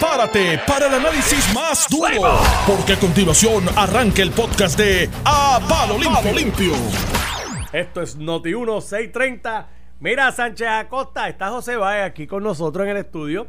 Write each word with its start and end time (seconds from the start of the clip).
prepárate 0.00 0.58
para 0.66 0.86
el 0.86 0.94
análisis 0.94 1.54
más 1.54 1.86
duro, 1.90 2.40
porque 2.66 2.94
a 2.94 2.98
continuación 2.98 3.66
arranca 3.76 4.22
el 4.22 4.30
podcast 4.30 4.78
de 4.78 5.10
A 5.26 5.60
Palo 5.68 5.98
Limpio. 5.98 6.32
Limpio. 6.32 6.72
Esto 7.70 8.00
es 8.00 8.16
Noti 8.16 8.54
1 8.54 8.80
630. 8.80 9.68
Mira, 10.00 10.32
Sánchez 10.32 10.68
Acosta, 10.68 11.28
está 11.28 11.50
José 11.50 11.76
Báez 11.76 12.06
aquí 12.06 12.26
con 12.26 12.42
nosotros 12.42 12.84
en 12.84 12.92
el 12.92 12.96
estudio. 12.96 13.46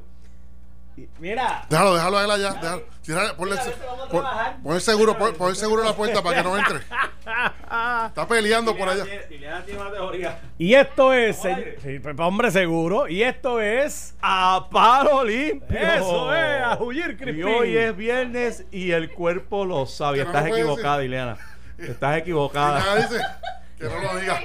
Mira, 1.20 1.66
Déjalo, 1.70 1.96
déjalo 1.96 2.18
a 2.18 2.24
él 2.26 2.32
allá. 2.32 2.54
Déjalo. 2.54 2.84
Cierra- 3.02 3.36
ponle, 3.36 3.58
a 3.58 3.64
pon, 4.64 4.80
seguro, 4.80 5.18
pon, 5.18 5.34
pon 5.34 5.50
el 5.50 5.56
seguro 5.56 5.82
en 5.82 5.88
la 5.88 5.96
puerta 5.96 6.22
para 6.22 6.38
que 6.38 6.44
no 6.44 6.56
entre. 6.58 6.78
Está 8.08 8.28
peleando 8.28 8.78
por 8.78 8.90
allá. 8.90 9.06
y 10.60 10.74
esto 10.76 11.12
es, 11.12 11.38
señor- 11.38 11.76
sí, 11.82 12.00
hombre 12.20 12.52
seguro, 12.52 13.08
y 13.08 13.24
esto 13.24 13.60
es 13.60 14.14
A 14.22 14.68
paro 14.72 15.24
limpio. 15.24 15.80
Eso 15.80 16.36
es, 16.36 16.62
a 16.62 16.78
huir, 16.80 17.18
Y 17.36 17.42
hoy 17.44 17.76
es 17.78 17.96
viernes 17.96 18.66
y 18.72 18.92
el 18.92 19.12
cuerpo 19.12 19.66
lo 19.66 19.88
sabe. 19.88 20.20
No 20.20 20.26
Estás 20.26 20.46
equivocada, 20.48 21.04
Ileana. 21.04 21.38
Estás 21.80 22.18
equivocada. 22.18 22.84
que 23.80 23.86
no 23.86 24.00
lo 24.00 24.20
diga. 24.20 24.40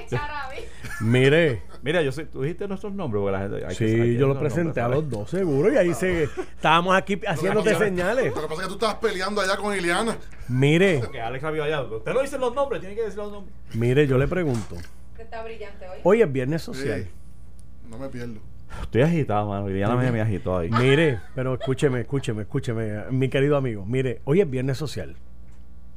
Mire, 1.01 1.63
Mira, 1.87 2.03
yo 2.03 2.11
sé, 2.11 2.25
tú 2.25 2.43
dijiste 2.43 2.67
nuestros 2.67 2.93
nombres 2.93 3.21
porque 3.21 3.33
la 3.33 3.39
gente. 3.39 3.65
hay 3.65 3.75
sí, 3.77 3.87
que 3.87 4.15
yo 4.17 4.27
lo 4.27 4.37
presenté 4.37 4.81
a 4.81 4.89
los 4.89 5.09
dos 5.09 5.31
seguro, 5.31 5.73
y 5.73 5.77
ahí 5.77 5.95
se 5.95 6.25
estábamos 6.25 6.97
aquí 6.97 7.21
haciéndote 7.25 7.77
señales. 7.77 8.35
Lo 8.35 8.43
que 8.43 8.49
pasa 8.49 8.55
es 8.55 8.61
que 8.63 8.67
tú 8.67 8.73
estabas 8.75 8.97
peleando 8.97 9.41
allá 9.41 9.57
con 9.57 9.73
Ileana. 9.73 10.17
Mire. 10.49 11.01
Que 11.13 11.21
Alex 11.21 11.45
Rabio 11.45 11.63
allá. 11.63 11.83
Usted 11.83 12.13
no 12.13 12.23
dice 12.23 12.39
los 12.39 12.53
nombres, 12.53 12.81
tiene 12.81 12.97
que 12.97 13.03
decir 13.03 13.19
los 13.19 13.31
nombres. 13.31 13.55
mire, 13.75 14.05
yo 14.09 14.19
le 14.19 14.27
pregunto. 14.27 14.75
Está 15.17 15.45
brillante 15.45 15.89
hoy. 15.89 15.99
Hoy 16.03 16.23
es 16.23 16.33
viernes 16.33 16.63
social. 16.63 17.05
Sí. 17.05 17.11
No 17.89 17.99
me 17.99 18.09
pierdo. 18.09 18.41
Estoy 18.83 19.03
agitado, 19.03 19.49
mano. 19.49 19.71
Ileana 19.71 19.95
me, 19.95 20.11
me 20.11 20.21
agitó 20.21 20.59
ahí. 20.59 20.69
Mire, 20.69 21.21
pero 21.37 21.55
escúcheme, 21.55 22.01
escúcheme, 22.01 22.43
escúcheme, 22.43 23.13
mi 23.13 23.29
querido 23.29 23.57
amigo. 23.57 23.87
Mire, 23.87 24.23
hoy 24.25 24.41
es 24.41 24.51
viernes 24.51 24.77
social. 24.77 25.15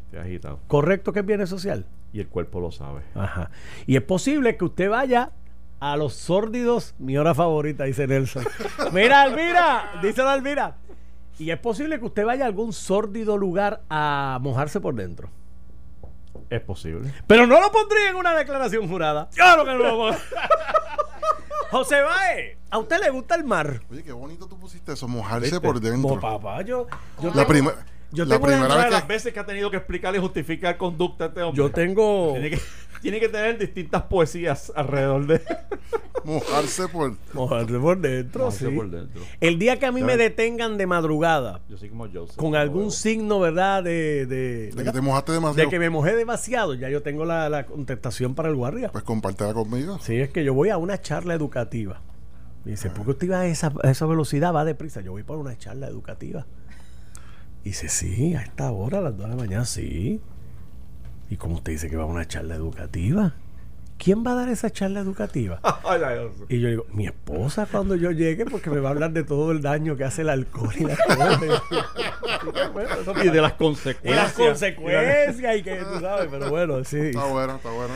Estoy 0.06 0.20
agitado. 0.20 0.60
¿Correcto 0.68 1.14
que 1.14 1.22
es 1.22 1.26
viernes 1.26 1.50
social? 1.50 1.88
Y 2.14 2.20
el 2.20 2.28
cuerpo 2.28 2.60
lo 2.60 2.72
sabe. 2.72 3.02
Ajá. 3.16 3.50
Y 3.88 3.96
es 3.96 4.04
posible 4.04 4.56
que 4.56 4.66
usted 4.66 4.88
vaya 4.88 5.32
a 5.80 5.96
los 5.98 6.14
sórdidos, 6.14 6.94
mi 7.00 7.18
hora 7.18 7.34
favorita, 7.34 7.86
dice 7.86 8.06
Nelson. 8.08 8.46
Mira, 8.92 9.22
Almira, 9.22 9.92
díselo 10.02 10.30
a 10.30 10.34
Almira. 10.34 10.76
Y 11.38 11.52
es 11.52 11.60
posible 11.60 12.00
que 12.00 12.06
usted 12.06 12.26
vaya 12.26 12.44
a 12.44 12.48
algún 12.48 12.74
sórdido 12.74 13.38
lugar 13.38 13.82
a 13.90 14.40
mojarse 14.42 14.82
por 14.82 14.94
dentro. 14.96 15.30
Es 16.50 16.60
posible. 16.62 17.14
Pero 17.28 17.48
no 17.48 17.62
lo 17.62 17.72
pondría 17.72 18.10
en 18.10 18.16
una 18.18 18.34
declaración 18.36 18.88
jurada. 18.90 19.30
Claro 19.34 19.64
que 19.64 19.72
no 19.72 19.78
lo 19.78 19.90
pongo. 19.98 20.12
José 21.72 22.02
Bae, 22.02 22.58
¿a 22.72 22.80
usted 22.80 23.00
le 23.00 23.10
gusta 23.12 23.36
el 23.36 23.44
mar? 23.44 23.80
Oye, 23.92 24.04
qué 24.04 24.12
bonito 24.12 24.48
tú 24.48 24.58
pusiste 24.58 24.94
eso, 24.94 25.08
mojarse 25.08 25.46
¿Viste? 25.52 25.62
por 25.62 25.76
No, 25.76 25.80
dentro. 25.90 26.20
papá, 26.20 26.62
yo, 26.64 26.88
yo 27.22 27.32
La, 27.36 27.46
prima- 27.46 27.74
yo 28.12 28.26
la 28.26 28.36
tengo 28.36 28.48
una 28.48 28.56
primera 28.58 28.66
Una 28.66 28.76
vez 28.76 28.84
de 28.86 28.90
que. 28.90 28.96
las 28.96 29.08
veces 29.08 29.34
que 29.34 29.40
ha 29.40 29.46
tenido 29.46 29.70
que 29.70 29.78
explicarle 29.78 30.18
y 30.18 30.22
justificar 30.22 30.78
conducta 30.78 31.26
a 31.26 31.28
este 31.28 31.44
hombre. 31.44 31.58
yo 31.64 31.70
tengo 31.72 32.34
Tiene 33.02 33.20
que, 33.20 33.30
tener 33.30 33.58
distintas 33.58 34.04
poesías 34.04 34.72
alrededor 34.76 35.26
de. 35.28 35.42
Mojarse 36.26 36.88
por. 36.90 37.16
mojarse 37.34 37.80
por 37.80 37.98
dentro, 38.00 38.46
Mojarse 38.46 38.70
sí. 38.70 38.76
por 38.76 38.90
dentro. 38.90 39.22
El 39.40 39.58
día 39.58 39.80
que 39.80 39.86
a 39.86 39.92
mí 39.92 40.04
me 40.04 40.18
detengan 40.18 40.78
de 40.78 40.86
madrugada 40.86 41.62
Yo 41.70 41.78
soy 41.78 41.90
como 41.90 42.08
Joseph. 42.12 42.36
con 42.36 42.56
algún 42.56 42.84
veo. 42.84 42.92
signo, 42.92 43.40
¿verdad? 43.40 43.84
De, 43.84 44.26
de, 44.26 44.72
De 44.72 44.84
que 44.84 44.92
te 44.92 45.00
mojaste 45.02 45.32
de 45.32 45.38
demasiado. 45.38 45.70
que 45.70 45.80
me 45.80 45.90
mojé 45.90 46.16
demasiado, 46.16 46.74
ya 46.74 46.90
yo 46.90 47.02
tengo 47.02 47.24
la, 47.24 47.48
la 47.50 47.66
contestación 47.66 48.36
para 48.36 48.50
el 48.50 48.56
guardia. 48.56 48.92
Pues 48.92 49.04
compártela 49.06 49.54
conmigo. 49.54 49.98
Sí, 50.02 50.16
es 50.18 50.30
que 50.30 50.44
yo 50.44 50.54
voy 50.54 50.70
a 50.70 50.78
una 50.78 51.00
charla 51.02 51.34
educativa. 51.34 52.02
Y 52.66 52.72
dice, 52.72 52.90
¿por 52.90 53.06
qué 53.06 53.12
usted 53.12 53.28
iba 53.28 53.40
a 53.40 53.46
esa, 53.48 53.72
a 53.82 53.90
esa 53.90 54.06
velocidad? 54.06 54.54
Va 54.54 54.66
deprisa. 54.66 55.00
Yo 55.00 55.14
voy 55.14 55.24
para 55.24 55.40
una 55.40 55.58
charla 55.58 55.88
educativa. 55.88 56.46
Y 57.64 57.70
dice, 57.70 57.88
sí, 57.88 58.36
a 58.36 58.42
esta 58.42 58.72
hora, 58.72 58.98
a 58.98 59.02
las 59.02 59.16
2 59.18 59.24
de 59.26 59.30
la 59.30 59.42
mañana, 59.42 59.66
sí. 59.66 60.20
¿Y 61.30 61.38
cómo 61.38 61.56
usted 61.56 61.74
dice 61.74 61.90
que 61.90 61.96
va 61.96 62.04
a 62.04 62.08
una 62.08 62.28
charla 62.28 62.56
educativa? 62.56 63.36
¿Quién 64.02 64.24
va 64.26 64.32
a 64.32 64.36
dar 64.36 64.50
esa 64.50 64.72
charla 64.72 65.02
educativa? 65.02 65.60
Y 66.50 66.60
yo 66.62 66.70
digo, 66.70 66.86
mi 66.94 67.06
esposa 67.06 67.68
cuando 67.70 67.96
yo 67.96 68.12
llegue, 68.12 68.46
porque 68.46 68.70
me 68.70 68.80
va 68.80 68.90
a 68.90 68.92
hablar 68.94 69.12
de 69.12 69.24
todo 69.24 69.52
el 69.52 69.62
daño 69.62 69.96
que 69.98 70.04
hace 70.06 70.22
el 70.22 70.30
alcohol 70.30 70.74
y 70.78 70.84
la 70.86 70.96
cosa. 70.96 71.40
Bueno, 72.74 72.90
eso 73.02 73.14
Y 73.24 73.30
de 73.30 73.42
las 73.42 73.54
y 73.54 73.56
consecuencias. 73.56 74.16
las 74.16 74.34
consecuencias 74.34 75.58
y 75.58 75.64
que 75.64 75.76
tú 75.78 76.00
sabes, 76.02 76.28
pero 76.32 76.50
bueno, 76.50 76.84
sí. 76.84 76.98
Está 76.98 77.26
bueno, 77.26 77.56
está 77.56 77.70
bueno. 77.72 77.94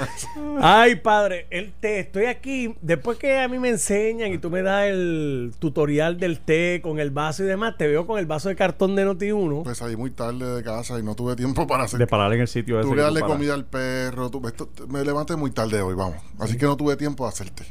Ay, 0.62 0.96
padre, 0.96 1.48
el 1.50 1.72
té, 1.74 2.00
estoy 2.00 2.26
aquí. 2.26 2.76
Después 2.82 3.18
que 3.18 3.40
a 3.40 3.48
mí 3.48 3.60
me 3.60 3.70
enseñan 3.70 4.34
y 4.34 4.38
tú 4.38 4.50
me 4.50 4.62
das 4.62 4.86
el 4.88 5.54
tutorial 5.60 6.20
del 6.20 6.40
té 6.40 6.82
con 6.84 7.00
el 7.00 7.12
vaso 7.12 7.44
y 7.44 7.48
demás, 7.48 7.76
te 7.78 7.88
veo 7.88 8.06
con 8.06 8.20
el 8.20 8.26
vaso 8.26 8.50
de 8.50 8.56
cartón 8.56 8.96
de 8.96 9.06
Noti1. 9.06 9.64
Pues 9.64 9.78
salí 9.78 9.96
muy 9.96 10.12
tarde 10.12 10.56
de 10.56 10.64
casa 10.64 11.00
y 11.00 11.04
no 11.04 11.16
tuve 11.16 11.36
tiempo 11.36 11.66
para 11.68 11.84
hacer. 11.86 12.00
De 12.00 12.08
parar 12.08 12.34
en 12.34 12.42
el 12.42 12.48
sitio 12.48 12.80
ese. 12.80 12.84
Tuve 12.88 12.96
que 12.98 13.02
tú 13.02 13.04
darle 13.06 13.22
comida 13.22 13.54
al 13.54 13.66
perro. 13.66 14.30
tuve- 14.30 14.50
esto- 14.50 14.70
me 14.90 15.04
levanté 15.06 15.36
muy 15.36 15.52
tarde 15.52 15.82
hoy, 15.82 15.93
vamos. 15.96 16.18
Así 16.40 16.58
que 16.58 16.66
no 16.66 16.76
tuve 16.78 16.96
tiempo 16.96 17.24
de 17.26 17.30
hacerte. 17.30 17.64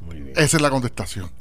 Muy 0.00 0.16
bien. 0.20 0.32
Esa 0.36 0.56
es 0.56 0.60
la 0.62 0.70
contestación. 0.70 1.30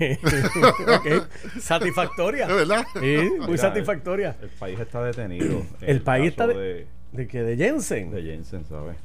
Ok. 0.00 1.28
Satisfactoria. 1.60 2.46
¿Es 2.48 2.54
verdad? 2.54 2.84
Sí, 2.94 3.16
muy 3.38 3.46
Mira, 3.48 3.56
satisfactoria. 3.58 4.36
El 4.42 4.48
país 4.48 4.80
está 4.80 5.02
detenido. 5.04 5.58
en 5.80 5.90
El 5.90 6.00
país 6.02 6.28
está 6.30 6.46
caso 6.46 6.58
de- 6.58 6.86
¿De 7.12 7.28
que 7.28 7.42
¿De 7.42 7.56
Jensen? 7.56 8.10
de, 8.10 8.22
de 8.22 8.30
Jensen, 8.32 8.64
¿sabes? 8.68 8.96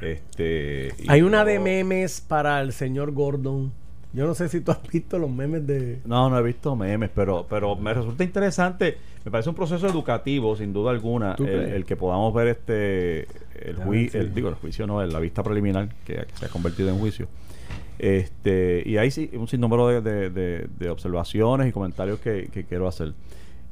Este. 0.00 0.94
Hay 1.08 1.22
una 1.22 1.38
yo- 1.40 1.44
de 1.46 1.58
memes 1.58 2.20
para 2.20 2.60
el 2.60 2.72
señor 2.72 3.12
Gordon. 3.12 3.72
Yo 4.12 4.26
no 4.26 4.34
sé 4.34 4.48
si 4.48 4.60
tú 4.60 4.70
has 4.70 4.80
visto 4.86 5.18
los 5.18 5.28
memes 5.30 5.66
de... 5.66 6.00
No, 6.04 6.30
no 6.30 6.38
he 6.38 6.42
visto 6.42 6.76
memes, 6.76 7.10
pero, 7.12 7.46
pero 7.50 7.74
me 7.74 7.92
resulta 7.92 8.22
interesante. 8.22 8.96
Me 9.24 9.30
parece 9.30 9.48
un 9.48 9.54
proceso 9.54 9.86
educativo, 9.86 10.54
sin 10.56 10.72
duda 10.72 10.90
alguna, 10.90 11.34
¿Tú 11.36 11.46
el, 11.46 11.84
que 11.86 11.96
podamos 11.96 12.32
ver 12.34 12.48
este. 12.48 13.20
El, 13.54 13.76
Ah, 13.80 13.84
jui- 13.86 14.10
sí. 14.10 14.18
el- 14.18 14.34
digo, 14.34 14.48
el 14.50 14.54
juicio 14.56 14.86
no, 14.86 15.04
la 15.04 15.18
vista 15.20 15.42
preliminar 15.42 15.88
que, 16.04 16.14
que 16.14 16.36
se 16.36 16.46
ha 16.46 16.48
convertido 16.48 16.90
en 16.90 16.98
juicio. 16.98 17.26
Este, 17.98 18.82
y 18.84 18.96
hay 18.98 19.10
sí, 19.10 19.30
un 19.34 19.48
sinnúmero 19.48 19.88
de, 19.88 20.00
de- 20.02 20.30
de- 20.30 20.66
de 20.78 20.90
observaciones 20.90 21.68
y 21.68 21.72
comentarios 21.72 22.18
que, 22.20 22.48
que 22.52 22.64
quiero 22.64 22.86
hacer. 22.88 23.14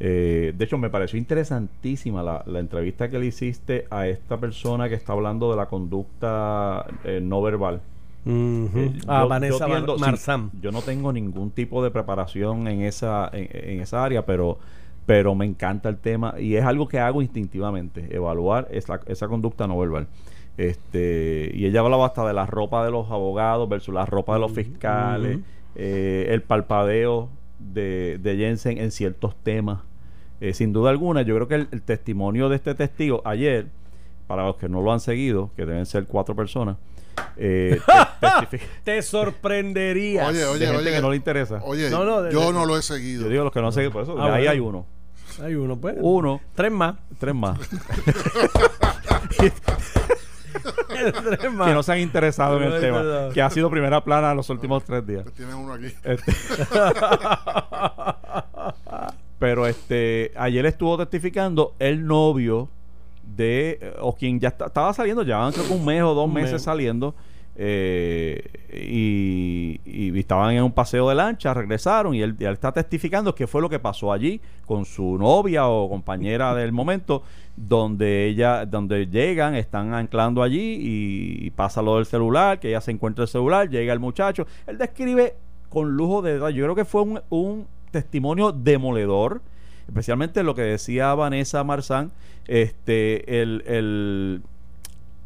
Eh, 0.00 0.52
de 0.56 0.64
hecho, 0.64 0.78
me 0.78 0.90
pareció 0.90 1.18
interesantísima 1.18 2.22
la, 2.22 2.42
la 2.46 2.58
entrevista 2.58 3.08
que 3.08 3.18
le 3.18 3.26
hiciste 3.26 3.86
a 3.90 4.06
esta 4.08 4.38
persona 4.38 4.88
que 4.88 4.94
está 4.94 5.12
hablando 5.12 5.50
de 5.50 5.56
la 5.56 5.66
conducta 5.66 6.86
eh, 7.04 7.20
no 7.22 7.42
verbal. 7.42 7.80
Ujú. 8.24 8.70
Eh, 8.78 8.92
Ah, 9.06 9.22
yo- 9.24 9.28
Vanessa 9.28 9.58
yo 9.58 9.66
tiendo- 9.66 9.98
Mar- 9.98 9.98
sí, 9.98 10.10
Marzam. 10.12 10.50
yo 10.60 10.72
no 10.72 10.80
tengo 10.82 11.12
ningún 11.12 11.50
tipo 11.50 11.82
de 11.84 11.90
preparación 11.90 12.66
en 12.68 12.82
esa, 12.82 13.28
en, 13.32 13.48
en 13.52 13.80
esa 13.80 14.02
área, 14.04 14.24
pero, 14.24 14.58
pero 15.06 15.34
me 15.34 15.44
encanta 15.44 15.88
el 15.88 15.98
tema 15.98 16.34
y 16.38 16.56
es 16.56 16.64
algo 16.64 16.88
que 16.88 16.98
hago 16.98 17.22
instintivamente, 17.22 18.14
evaluar 18.14 18.68
esa, 18.70 19.00
esa 19.06 19.28
conducta 19.28 19.66
no 19.66 19.78
verbal. 19.78 20.06
Este, 20.56 21.50
y 21.54 21.64
ella 21.66 21.80
hablaba 21.80 22.06
hasta 22.06 22.26
de 22.26 22.34
la 22.34 22.46
ropa 22.46 22.84
de 22.84 22.90
los 22.90 23.10
abogados 23.10 23.68
versus 23.68 23.94
la 23.94 24.06
ropa 24.06 24.34
de 24.34 24.40
los 24.40 24.52
fiscales, 24.52 25.38
eh, 25.74 26.26
el 26.28 26.42
palpadeo 26.42 27.30
de, 27.58 28.18
de 28.22 28.36
Jensen 28.36 28.78
en 28.78 28.90
ciertos 28.90 29.34
temas. 29.36 29.80
Eh, 30.40 30.52
sin 30.54 30.72
duda 30.72 30.90
alguna, 30.90 31.22
yo 31.22 31.34
creo 31.36 31.48
que 31.48 31.54
el, 31.54 31.68
el 31.70 31.82
testimonio 31.82 32.48
de 32.48 32.56
este 32.56 32.74
testigo 32.74 33.22
ayer, 33.24 33.68
para 34.26 34.44
los 34.44 34.56
que 34.56 34.68
no 34.68 34.82
lo 34.82 34.92
han 34.92 35.00
seguido, 35.00 35.50
que 35.56 35.64
deben 35.64 35.86
ser 35.86 36.06
cuatro 36.06 36.34
personas, 36.34 36.76
eh, 37.36 37.80
te- 38.50 38.60
Te 38.84 39.02
sorprenderías. 39.02 40.28
Oye, 40.28 40.38
de 40.38 40.46
gente 40.66 40.76
oye. 40.78 40.90
que 40.92 41.00
no 41.00 41.10
le 41.10 41.16
interesa. 41.16 41.60
Oye, 41.64 41.90
No, 41.90 42.04
no, 42.04 42.22
de- 42.22 42.32
yo 42.32 42.46
de- 42.46 42.52
no 42.52 42.66
lo 42.66 42.76
he 42.76 42.82
seguido. 42.82 43.24
Yo 43.24 43.28
digo 43.30 43.44
los 43.44 43.52
que 43.52 43.60
no 43.60 43.68
han 43.68 43.72
seguido, 43.72 43.92
por 43.92 44.02
eso 44.04 44.16
Ah, 44.20 44.34
ahí 44.34 44.46
bueno. 44.46 44.50
hay 44.50 44.60
uno. 44.60 44.86
Hay 45.42 45.54
uno, 45.54 45.76
pues. 45.80 45.94
Uno, 45.98 46.40
Tres 46.54 46.70
más. 46.72 46.96
tres 47.18 47.34
más. 47.34 47.58
Tres 50.88 51.52
más. 51.52 51.68
que 51.68 51.74
no 51.74 51.82
se 51.82 51.92
han 51.92 51.98
interesado 52.00 52.60
en 52.62 52.68
No, 52.68 52.74
el 52.76 52.80
tema. 52.80 53.02
no. 53.02 53.30
Que 53.30 53.42
ha 53.42 53.50
sido 53.50 53.70
primera 53.70 54.02
plana 54.04 54.34
los 54.34 54.48
últimos 54.50 54.84
tres 54.84 55.06
días. 55.06 55.22
Pues 55.22 55.34
Tienes 55.34 55.54
uno 55.54 55.72
aquí. 55.72 55.86
Este- 56.04 56.32
Pero 59.38 59.66
este 59.66 60.32
ayer 60.36 60.66
estuvo 60.66 60.96
testificando 60.98 61.74
el 61.80 62.06
novio 62.06 62.68
de 63.36 63.78
eh, 63.80 63.94
o 64.00 64.14
quien 64.14 64.38
ya 64.40 64.48
está- 64.48 64.66
estaba 64.66 64.92
saliendo, 64.94 65.22
ya 65.22 65.50
creo 65.52 65.66
que 65.66 65.72
un 65.72 65.84
mes 65.84 66.02
o 66.02 66.14
dos 66.14 66.26
Un 66.26 66.34
meses 66.34 66.52
mes. 66.52 66.62
saliendo 66.62 67.14
eh, 67.54 68.42
y, 68.72 69.80
y 69.84 70.18
estaban 70.18 70.54
en 70.54 70.62
un 70.62 70.72
paseo 70.72 71.08
de 71.08 71.14
lancha, 71.14 71.52
regresaron 71.52 72.14
y 72.14 72.22
él, 72.22 72.34
y 72.38 72.44
él 72.44 72.52
está 72.54 72.72
testificando 72.72 73.34
qué 73.34 73.46
fue 73.46 73.60
lo 73.60 73.68
que 73.68 73.78
pasó 73.78 74.12
allí 74.12 74.40
con 74.66 74.84
su 74.86 75.18
novia 75.18 75.66
o 75.68 75.88
compañera 75.88 76.54
del 76.54 76.72
momento, 76.72 77.22
donde 77.56 78.26
ella, 78.26 78.64
donde 78.64 79.06
llegan, 79.06 79.54
están 79.54 79.92
anclando 79.92 80.42
allí 80.42 80.78
y, 80.80 81.46
y 81.46 81.50
pasa 81.50 81.82
lo 81.82 81.96
del 81.96 82.06
celular, 82.06 82.58
que 82.58 82.68
ella 82.68 82.80
se 82.80 82.90
encuentra 82.90 83.24
el 83.24 83.28
celular, 83.28 83.68
llega 83.68 83.92
el 83.92 84.00
muchacho, 84.00 84.46
él 84.66 84.78
describe 84.78 85.34
con 85.68 85.90
lujo 85.96 86.22
de 86.22 86.34
detalle, 86.34 86.56
yo 86.58 86.64
creo 86.64 86.74
que 86.74 86.84
fue 86.86 87.02
un, 87.02 87.20
un 87.30 87.66
testimonio 87.90 88.52
demoledor, 88.52 89.42
especialmente 89.92 90.42
lo 90.42 90.54
que 90.54 90.62
decía 90.62 91.14
Vanessa 91.14 91.62
Marzán, 91.64 92.12
este, 92.46 93.42
el, 93.42 93.62
el, 93.66 94.42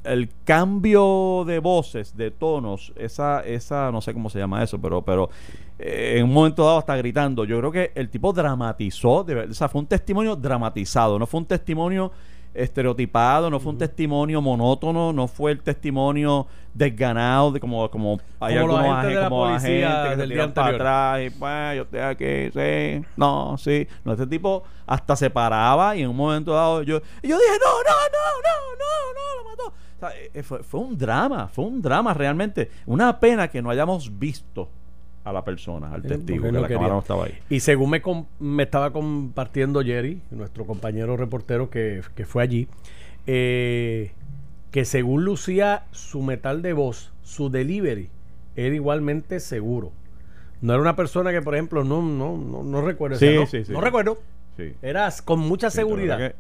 el 0.03 0.29
cambio 0.45 1.45
de 1.47 1.61
voces, 1.61 2.17
de 2.17 2.33
tonos, 2.33 2.93
esa, 2.97 3.47
esa, 3.47 3.93
no 3.93 4.01
sé 4.01 4.13
cómo 4.13 4.29
se 4.29 4.41
llama 4.41 4.65
eso, 4.65 4.81
pero, 4.81 5.03
pero 5.03 5.31
eh, 5.79 6.15
en 6.17 6.25
un 6.25 6.33
momento 6.33 6.65
dado 6.65 6.79
hasta 6.79 6.97
gritando. 6.97 7.45
Yo 7.45 7.61
creo 7.61 7.71
que 7.71 7.93
el 7.95 8.09
tipo 8.09 8.33
dramatizó, 8.33 9.23
de 9.23 9.37
o 9.43 9.55
sea, 9.55 9.69
fue 9.69 9.83
un 9.83 9.87
testimonio 9.87 10.35
dramatizado, 10.35 11.17
no 11.17 11.29
fue 11.29 11.39
un 11.39 11.47
testimonio 11.47 12.11
estereotipado, 12.57 13.51
no 13.51 13.61
fue 13.61 13.73
un 13.73 13.79
testimonio 13.79 14.41
monótono, 14.41 15.13
no 15.13 15.29
fue 15.29 15.53
el 15.53 15.61
testimonio 15.61 16.47
desganado 16.75 17.53
de 17.53 17.61
como 17.61 17.91
como 17.91 18.21
hay 18.41 18.59
Como 18.59 18.77
algunos 18.77 18.99
agentes 18.99 19.25
como 19.25 19.47
agentes 19.47 20.09
que 20.09 20.17
se 20.17 20.29
tiran 20.29 20.53
para 20.53 20.75
atrás 20.75 21.21
y 21.27 21.31
pues 21.31 21.77
yo 21.77 21.83
estoy 21.83 22.01
aquí, 22.01 22.51
sí, 22.53 23.07
no, 23.17 23.57
sí, 23.59 23.89
no 24.05 24.13
este 24.13 24.27
tipo 24.27 24.63
hasta 24.87 25.17
se 25.17 25.31
paraba 25.31 25.97
y 25.97 26.03
en 26.03 26.09
un 26.09 26.17
momento 26.17 26.53
dado 26.53 26.83
yo 26.83 27.01
y 27.23 27.29
yo 27.29 27.39
dije, 27.39 27.59
"No, 27.61 27.73
no, 27.83 27.97
no, 28.13 28.43
no, 28.43 28.77
no, 28.79 29.13
no, 29.15 29.43
lo 29.43 29.51
mató." 29.51 29.69
O 29.69 29.99
sea, 29.99 30.11
eh, 30.35 30.43
fue, 30.43 30.63
fue 30.63 30.81
un 30.81 30.97
drama, 30.99 31.49
fue 31.49 31.65
un 31.65 31.81
drama 31.81 32.13
realmente, 32.13 32.71
una 32.85 33.19
pena 33.19 33.49
que 33.49 33.63
no 33.63 33.71
hayamos 33.71 34.19
visto 34.19 34.69
a 35.27 35.33
la 35.33 35.45
persona, 35.45 35.93
al 35.93 36.03
testigo, 36.03 36.45
que 36.45 36.53
no 36.53 36.61
la 36.61 36.69
cámara 36.69 36.95
no 36.95 37.01
estaba 37.01 37.25
ahí. 37.25 37.35
Y 37.51 37.59
según 37.59 37.91
me, 37.91 38.01
me 38.39 38.63
estaba 38.63 38.93
compartiendo 38.93 39.83
Jerry, 39.83 40.21
nuestro 40.31 40.65
compañero 40.65 41.17
reportero 41.17 41.69
que, 41.69 42.01
que 42.15 42.25
fue 42.25 42.45
allí, 42.45 42.69
eh, 43.27 44.13
que 44.71 44.85
según 44.85 45.25
lucía 45.25 45.85
su 45.91 46.23
metal 46.23 46.63
de 46.63 46.73
voz, 46.75 47.13
su 47.23 47.51
delivery 47.51 48.09
era 48.55 48.73
igualmente 48.75 49.41
seguro. 49.41 49.91
No 50.61 50.73
era 50.75 50.81
una 50.81 50.95
persona 50.95 51.33
que, 51.33 51.43
por 51.43 51.55
ejemplo, 51.55 51.83
no, 51.83 52.03
no, 52.03 52.37
no, 52.37 52.63
no 52.63 52.81
recuerdo. 52.83 53.19
Sí, 53.19 53.35
¿no? 53.35 53.47
sí, 53.47 53.65
sí. 53.65 53.73
No 53.73 53.81
recuerdo. 53.81 54.19
Sí. 54.57 54.75
Era 54.81 55.13
con 55.25 55.41
mucha 55.41 55.71
seguridad. 55.71 56.35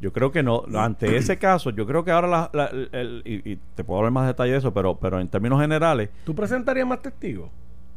Yo 0.00 0.14
creo 0.14 0.32
que 0.32 0.42
no, 0.42 0.64
ante 0.76 1.14
ese 1.18 1.36
caso, 1.36 1.68
yo 1.70 1.86
creo 1.86 2.04
que 2.04 2.10
ahora 2.10 2.26
la, 2.26 2.50
la- 2.54 2.66
el- 2.68 2.88
el- 2.92 3.22
y, 3.26 3.52
y 3.52 3.56
te 3.74 3.84
puedo 3.84 3.98
hablar 3.98 4.12
más 4.12 4.26
detalle 4.26 4.52
de 4.52 4.58
eso, 4.58 4.72
pero, 4.72 4.96
pero 4.96 5.20
en 5.20 5.28
términos 5.28 5.60
generales, 5.60 6.08
¿Tú 6.24 6.34
presentarías 6.34 6.86
más 6.86 7.02
testigos? 7.02 7.50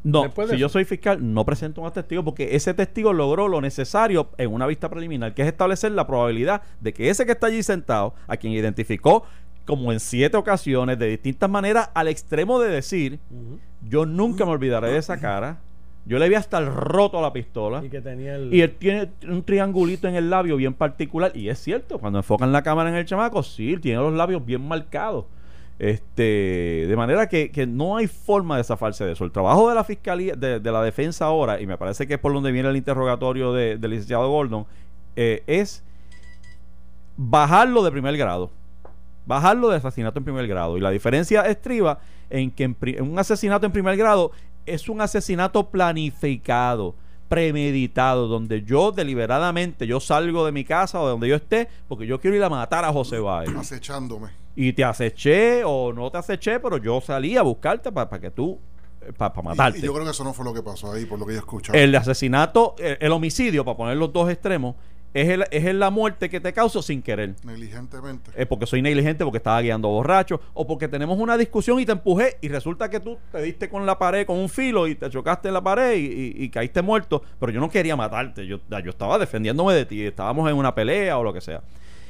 No, 0.04 0.32
si 0.50 0.58
yo 0.58 0.70
soy 0.70 0.86
fiscal, 0.86 1.34
no 1.34 1.46
presento 1.46 1.82
más 1.82 1.94
testigo 1.94 2.24
porque 2.24 2.56
ese 2.56 2.74
testigo 2.74 3.14
logró 3.14 3.48
lo 3.48 3.62
necesario 3.62 4.30
en 4.38 4.52
una 4.52 4.68
vista 4.68 4.90
preliminar, 4.90 5.34
que 5.34 5.44
es 5.44 5.48
establecer 5.48 5.92
la 5.94 6.06
probabilidad 6.06 6.62
de 6.82 6.94
que 6.94 7.10
ese 7.10 7.26
que 7.26 7.32
está 7.32 7.48
allí 7.48 7.64
sentado, 7.64 8.14
a 8.28 8.38
quien 8.38 8.54
identificó 8.54 9.24
como 9.66 9.94
en 9.94 10.00
siete 10.00 10.36
ocasiones, 10.36 11.00
de 11.00 11.08
distintas 11.08 11.50
maneras, 11.50 11.90
al 11.94 12.10
extremo 12.10 12.60
de 12.60 12.70
decir, 12.70 13.20
yo 13.82 14.06
nunca 14.06 14.46
me 14.46 14.52
olvidaré 14.52 14.90
de 14.92 14.98
esa 14.98 15.20
cara, 15.20 15.60
yo 16.06 16.20
le 16.20 16.28
vi 16.28 16.36
hasta 16.36 16.58
el 16.58 16.66
roto 16.66 17.20
a 17.20 17.22
la 17.22 17.32
pistola. 17.32 17.84
Y 17.84 17.90
que 17.90 18.02
tenía 18.02 18.36
el... 18.36 18.54
Y 18.54 18.62
él 18.62 18.76
tiene 18.76 19.10
un 19.28 19.42
triangulito 19.44 20.08
en 20.08 20.16
el 20.16 20.30
labio 20.30 20.58
bien 20.58 20.74
particular. 20.74 21.32
Y 21.34 21.48
es 21.48 21.60
cierto, 21.60 21.98
cuando 21.98 22.20
enfocan 22.20 22.52
la 22.52 22.62
cámara 22.62 22.90
en 22.90 22.96
el 22.96 23.06
chamaco, 23.06 23.42
sí, 23.42 23.74
él 23.74 23.80
tiene 23.80 24.02
los 24.02 24.14
labios 24.14 24.46
bien 24.46 24.68
marcados. 24.68 25.26
Este, 25.84 26.86
de 26.88 26.96
manera 26.96 27.28
que, 27.28 27.52
que 27.52 27.68
no 27.68 27.98
hay 27.98 28.08
forma 28.08 28.56
de 28.56 28.64
zafarse 28.64 29.04
de 29.06 29.12
eso. 29.12 29.26
El 29.26 29.32
trabajo 29.32 29.68
de 29.68 29.76
la 29.76 29.84
fiscalía, 29.84 30.34
de, 30.36 30.60
de 30.62 30.72
la 30.72 30.82
defensa 30.82 31.26
ahora, 31.26 31.60
y 31.60 31.68
me 31.68 31.78
parece 31.78 32.08
que 32.08 32.14
es 32.14 32.20
por 32.20 32.32
donde 32.34 32.52
viene 32.54 32.70
el 32.70 32.78
interrogatorio 32.78 33.52
de- 33.52 33.78
del 33.78 33.92
licenciado 33.92 34.30
Gordon, 34.30 34.66
eh, 35.18 35.44
es 35.46 35.84
bajarlo 37.18 37.84
de 37.84 37.92
primer 37.92 38.16
grado. 38.18 38.50
Bajarlo 39.26 39.70
de 39.70 39.78
asesinato 39.78 40.20
en 40.20 40.24
primer 40.26 40.48
grado. 40.48 40.78
Y 40.78 40.82
la 40.82 40.90
diferencia 40.90 41.42
estriba 41.42 42.00
en 42.30 42.52
que 42.52 42.66
un 43.02 43.20
asesinato 43.20 43.66
en 43.66 43.72
primer 43.72 43.96
grado 43.98 44.32
es 44.66 44.88
un 44.90 45.02
asesinato 45.02 45.70
planificado, 45.70 46.96
premeditado, 47.28 48.28
donde 48.28 48.64
yo 48.64 48.92
deliberadamente 48.92 49.86
yo 49.88 50.00
salgo 50.00 50.46
de 50.46 50.52
mi 50.52 50.64
casa 50.64 51.00
o 51.02 51.06
de 51.06 51.12
donde 51.12 51.28
yo 51.28 51.36
esté 51.36 51.68
porque 51.88 52.06
yo 52.08 52.20
quiero 52.20 52.38
ir 52.38 52.44
a 52.44 52.50
matar 52.50 52.86
a 52.86 52.92
José 52.94 53.20
Báez. 53.20 53.50
acechándome. 53.56 54.30
Y 54.56 54.74
te 54.74 54.84
aceché 54.84 55.64
o 55.66 55.92
no 55.94 56.12
te 56.12 56.18
aceché, 56.20 56.60
pero 56.60 56.78
yo 56.78 57.02
salí 57.02 57.36
a 57.38 57.42
buscarte 57.42 57.92
para 57.92 58.20
que 58.20 58.30
tú, 58.32 58.60
para 59.18 59.34
Y- 59.40 59.44
matarte. 59.44 59.80
Y, 59.80 59.82
yo 59.82 59.94
creo 59.94 60.06
que 60.06 60.12
eso 60.12 60.24
no 60.24 60.34
fue 60.34 60.46
lo 60.46 60.54
que 60.54 60.62
pasó 60.62 60.92
ahí, 60.92 61.06
por 61.06 61.20
lo 61.20 61.26
que 61.26 61.34
yo 61.34 61.40
escuchaba. 61.40 61.78
El 61.78 61.96
asesinato, 61.96 62.76
el, 62.78 62.98
el 63.00 63.12
homicidio, 63.12 63.66
para 63.66 63.78
poner 63.78 63.98
los 63.98 64.14
dos 64.14 64.30
extremos, 64.30 64.76
es, 65.16 65.30
el, 65.30 65.46
es 65.52 65.66
el- 65.66 65.80
la 65.80 65.90
muerte 65.92 66.30
que 66.30 66.40
te 66.40 66.54
causo 66.54 66.82
sin 66.84 67.02
querer. 67.02 67.36
Negligentemente. 67.44 68.32
Es 68.36 68.46
porque 68.48 68.66
soy 68.68 68.82
negligente, 68.84 69.24
porque 69.24 69.38
estaba 69.38 69.60
guiando 69.62 69.88
borracho, 69.88 70.40
o 70.54 70.66
porque 70.68 70.88
tenemos 70.88 71.20
una 71.20 71.38
discusión 71.38 71.80
y 71.80 71.86
te 71.86 71.92
empujé 71.92 72.38
y 72.42 72.48
resulta 72.48 72.90
que 72.90 73.00
tú 73.00 73.18
te 73.32 73.42
diste 73.42 73.70
con 73.70 73.86
la 73.88 73.98
pared, 74.00 74.26
con 74.26 74.38
un 74.40 74.50
filo 74.50 74.88
y 74.88 74.96
te 74.96 75.10
chocaste 75.10 75.48
en 75.50 75.54
la 75.56 75.62
pared 75.64 75.96
y, 75.98 76.06
y- 76.06 76.44
y 76.46 76.50
caíste 76.50 76.82
muerto, 76.84 77.24
pero 77.40 77.52
yo 77.52 77.60
no 77.60 77.70
quería 77.70 77.96
matarte, 77.96 78.46
yo, 78.46 78.60
yo 78.70 78.90
estaba 78.92 79.18
defendiéndome 79.20 79.74
de 79.74 79.86
ti, 79.86 80.02
estábamos 80.04 80.50
en 80.50 80.56
una 80.56 80.74
pelea 80.76 81.18
o 81.18 81.24
lo 81.24 81.34
que 81.34 81.42
sea. 81.42 81.62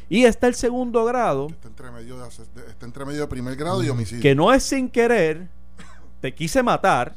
Y 0.10 0.26
está 0.26 0.48
el 0.48 0.56
segundo 0.56 1.06
grado, 1.06 1.48
Está 1.50 1.68
entre 1.68 1.92
medio 1.92 2.18
de, 2.18 2.28
está 2.28 2.86
entre 2.86 3.06
medio 3.06 3.22
de 3.22 3.28
primer 3.28 3.56
grado 3.56 3.84
y 3.84 3.90
homicidio. 3.90 4.22
que 4.22 4.36
no 4.36 4.54
es 4.54 4.64
sin 4.64 4.90
querer, 4.90 5.48
te 6.22 6.34
quise 6.34 6.62
matar, 6.64 7.16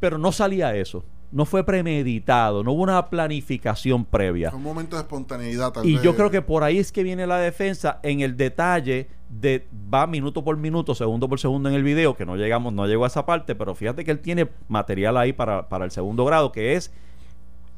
pero 0.00 0.18
no 0.18 0.32
salía 0.32 0.74
eso. 0.76 1.04
No 1.30 1.44
fue 1.44 1.62
premeditado, 1.62 2.64
no 2.64 2.72
hubo 2.72 2.82
una 2.82 3.10
planificación 3.10 4.04
previa. 4.06 4.48
Fue 4.50 4.56
un 4.56 4.64
momento 4.64 4.96
de 4.96 5.02
espontaneidad, 5.02 5.72
tal 5.72 5.84
Y 5.84 5.94
vez. 5.94 6.02
yo 6.02 6.16
creo 6.16 6.30
que 6.30 6.40
por 6.40 6.64
ahí 6.64 6.78
es 6.78 6.90
que 6.90 7.02
viene 7.02 7.26
la 7.26 7.36
defensa 7.36 8.00
en 8.02 8.20
el 8.20 8.36
detalle 8.38 9.08
de 9.28 9.66
va 9.92 10.06
minuto 10.06 10.42
por 10.42 10.56
minuto, 10.56 10.94
segundo 10.94 11.28
por 11.28 11.38
segundo 11.38 11.68
en 11.68 11.74
el 11.74 11.82
video, 11.82 12.16
que 12.16 12.24
no 12.24 12.36
llegamos, 12.36 12.72
no 12.72 12.86
llegó 12.86 13.04
a 13.04 13.08
esa 13.08 13.26
parte, 13.26 13.54
pero 13.54 13.74
fíjate 13.74 14.06
que 14.06 14.10
él 14.10 14.20
tiene 14.20 14.48
material 14.68 15.18
ahí 15.18 15.34
para, 15.34 15.68
para 15.68 15.84
el 15.84 15.90
segundo 15.90 16.24
grado, 16.24 16.50
que 16.50 16.74
es 16.76 16.90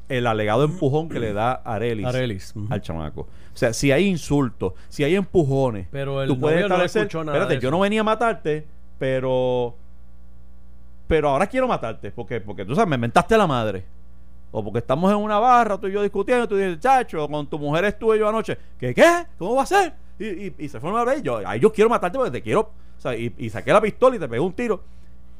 el 0.09 0.27
alegado 0.27 0.63
empujón 0.63 1.09
que 1.09 1.19
le 1.19 1.33
da 1.33 1.53
Arelis, 1.53 2.05
Arelis, 2.05 2.53
al 2.69 2.81
chamaco. 2.81 3.21
O 3.21 3.57
sea, 3.57 3.73
si 3.73 3.91
hay 3.91 4.07
insultos, 4.07 4.73
si 4.89 5.03
hay 5.03 5.15
empujones, 5.15 5.87
Pero 5.91 6.21
el 6.21 6.29
tú 6.29 6.39
puedes 6.39 6.59
no 6.59 6.65
establecer, 6.65 7.03
escuchó 7.03 7.23
nada 7.23 7.37
espérate, 7.37 7.55
de 7.55 7.61
yo 7.61 7.71
no 7.71 7.79
venía 7.79 8.01
a 8.01 8.03
matarte, 8.03 8.65
pero 8.97 9.75
pero 11.07 11.29
ahora 11.29 11.47
quiero 11.47 11.67
matarte, 11.67 12.11
porque 12.11 12.39
porque 12.39 12.65
tú 12.65 12.75
sabes, 12.75 12.89
me 12.89 12.97
mentaste 12.97 13.37
la 13.37 13.47
madre. 13.47 13.83
O 14.53 14.61
porque 14.63 14.79
estamos 14.79 15.09
en 15.11 15.17
una 15.17 15.39
barra, 15.39 15.77
tú 15.77 15.87
y 15.87 15.93
yo 15.93 16.01
discutiendo, 16.01 16.45
tú 16.47 16.57
dices, 16.57 16.79
chacho, 16.79 17.25
con 17.29 17.47
tu 17.47 17.57
mujer 17.57 17.85
estuve 17.85 18.19
yo 18.19 18.27
anoche. 18.27 18.57
¿Qué 18.77 18.93
qué? 18.93 19.25
¿Cómo 19.37 19.55
va 19.55 19.63
a 19.63 19.65
ser? 19.65 19.93
Y, 20.19 20.25
y, 20.25 20.55
y 20.57 20.69
se 20.69 20.79
fue 20.79 20.91
una 20.91 21.05
vez, 21.05 21.23
yo, 21.23 21.41
ay, 21.45 21.59
yo 21.59 21.71
quiero 21.71 21.89
matarte 21.89 22.17
porque 22.17 22.31
te 22.31 22.41
quiero. 22.41 22.61
O 22.97 23.01
sea, 23.01 23.15
y, 23.15 23.33
y 23.37 23.49
saqué 23.49 23.71
la 23.71 23.81
pistola 23.81 24.17
y 24.17 24.19
te 24.19 24.27
pegué 24.27 24.41
un 24.41 24.53
tiro. 24.53 24.83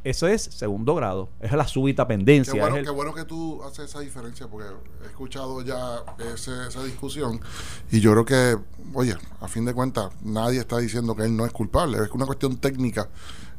Eso 0.03 0.27
es 0.27 0.41
segundo 0.43 0.95
grado. 0.95 1.29
Es 1.39 1.51
la 1.51 1.67
súbita 1.67 2.07
pendencia. 2.07 2.53
Qué 2.53 2.59
bueno, 2.59 2.75
es 2.75 2.79
el- 2.79 2.85
qué 2.85 2.91
bueno 2.91 3.13
que 3.13 3.23
tú 3.25 3.61
haces 3.63 3.85
esa 3.85 3.99
diferencia 3.99 4.47
porque 4.47 4.67
he 5.03 5.05
escuchado 5.07 5.61
ya 5.61 6.03
ese- 6.33 6.67
esa 6.67 6.83
discusión 6.83 7.39
y 7.91 7.99
yo 7.99 8.11
creo 8.13 8.25
que, 8.25 8.57
oye, 8.95 9.15
a 9.39 9.47
fin 9.47 9.63
de 9.65 9.73
cuentas, 9.73 10.11
nadie 10.23 10.59
está 10.59 10.79
diciendo 10.79 11.15
que 11.15 11.23
él 11.23 11.35
no 11.37 11.45
es 11.45 11.51
culpable, 11.51 11.97
es 12.03 12.09
una 12.11 12.25
cuestión 12.25 12.57
técnica. 12.57 13.09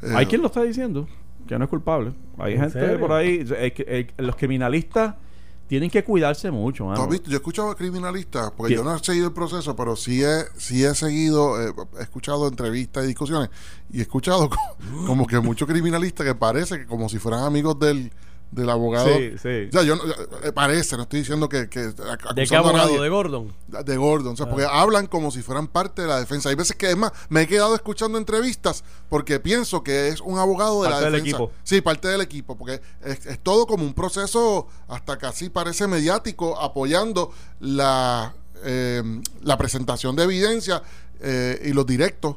Eh, 0.02 0.12
Hay 0.16 0.26
quien 0.26 0.40
lo 0.40 0.48
está 0.48 0.62
diciendo, 0.62 1.06
que 1.46 1.56
no 1.58 1.64
es 1.64 1.70
culpable. 1.70 2.12
Hay 2.38 2.54
¿En 2.54 2.60
gente 2.60 2.80
serio? 2.80 2.98
por 2.98 3.12
ahí. 3.12 3.44
eh, 3.56 3.72
que- 3.72 3.84
eh, 3.86 4.06
los 4.18 4.34
criminalistas 4.34 5.14
tienen 5.72 5.88
que 5.88 6.04
cuidarse 6.04 6.50
mucho. 6.50 6.84
¿Tú 6.84 6.88
mano. 6.90 7.02
has 7.04 7.08
visto? 7.08 7.30
Yo 7.30 7.36
he 7.36 7.38
escuchado 7.38 7.70
a 7.70 7.74
criminalistas, 7.74 8.50
porque 8.54 8.74
¿Qué? 8.74 8.76
yo 8.76 8.84
no 8.84 8.94
he 8.94 8.98
seguido 9.02 9.28
el 9.28 9.32
proceso, 9.32 9.74
pero 9.74 9.96
sí 9.96 10.22
he, 10.22 10.42
sí 10.58 10.84
he 10.84 10.94
seguido, 10.94 11.58
eh, 11.66 11.72
he 11.98 12.02
escuchado 12.02 12.46
entrevistas 12.46 13.04
y 13.04 13.06
discusiones, 13.06 13.48
y 13.90 14.00
he 14.00 14.02
escuchado 14.02 14.50
co- 14.50 14.56
como 15.06 15.26
que 15.26 15.40
muchos 15.40 15.66
criminalistas 15.66 16.26
que 16.26 16.34
parece 16.34 16.80
que 16.80 16.84
como 16.86 17.08
si 17.08 17.18
fueran 17.18 17.44
amigos 17.44 17.78
del, 17.78 18.12
del 18.52 18.70
abogado. 18.70 19.08
Sí, 19.08 19.32
sí. 19.42 19.68
O 19.68 19.72
sea, 19.72 19.82
yo 19.82 19.96
no- 19.96 20.04
eh, 20.44 20.52
parece, 20.52 20.96
no 20.96 21.02
estoy 21.04 21.20
diciendo 21.20 21.48
que, 21.48 21.68
que 21.68 21.80
¿De 21.80 22.46
qué 22.46 22.54
a 22.54 22.58
abogado? 22.60 22.86
nadie. 22.86 23.00
¿De 23.00 23.08
Gordon? 23.08 23.52
de 23.66 23.96
Gordon, 23.96 24.34
o 24.34 24.36
sea, 24.36 24.48
porque 24.48 24.66
hablan 24.70 25.06
como 25.06 25.30
si 25.30 25.40
fueran 25.42 25.66
parte 25.66 26.02
de 26.02 26.08
la 26.08 26.20
defensa. 26.20 26.50
Hay 26.50 26.54
veces 26.54 26.76
que, 26.76 26.90
es 26.90 26.96
más, 26.96 27.10
me 27.30 27.40
he 27.42 27.46
quedado 27.48 27.74
escuchando 27.74 28.18
entrevistas 28.18 28.84
porque 29.08 29.40
pienso 29.40 29.82
que 29.82 30.08
es 30.08 30.20
un 30.20 30.38
abogado 30.38 30.82
de 30.82 30.90
Parte 30.90 31.04
la 31.06 31.10
del 31.10 31.20
defensa. 31.22 31.36
equipo. 31.44 31.52
Sí, 31.64 31.80
parte 31.80 32.08
del 32.08 32.20
equipo, 32.20 32.56
porque 32.58 32.82
es, 33.02 33.24
es 33.26 33.38
todo 33.38 33.66
como 33.66 33.84
un 33.84 33.94
proceso 33.94 34.68
hasta 34.88 35.16
casi 35.16 35.48
parece 35.48 35.86
mediático 35.88 36.60
apoyando 36.60 37.32
la, 37.60 38.34
eh, 38.64 39.02
la 39.40 39.56
presentación 39.56 40.14
de 40.14 40.24
evidencia 40.24 40.82
eh, 41.20 41.62
y 41.64 41.72
los 41.72 41.86
directos, 41.86 42.36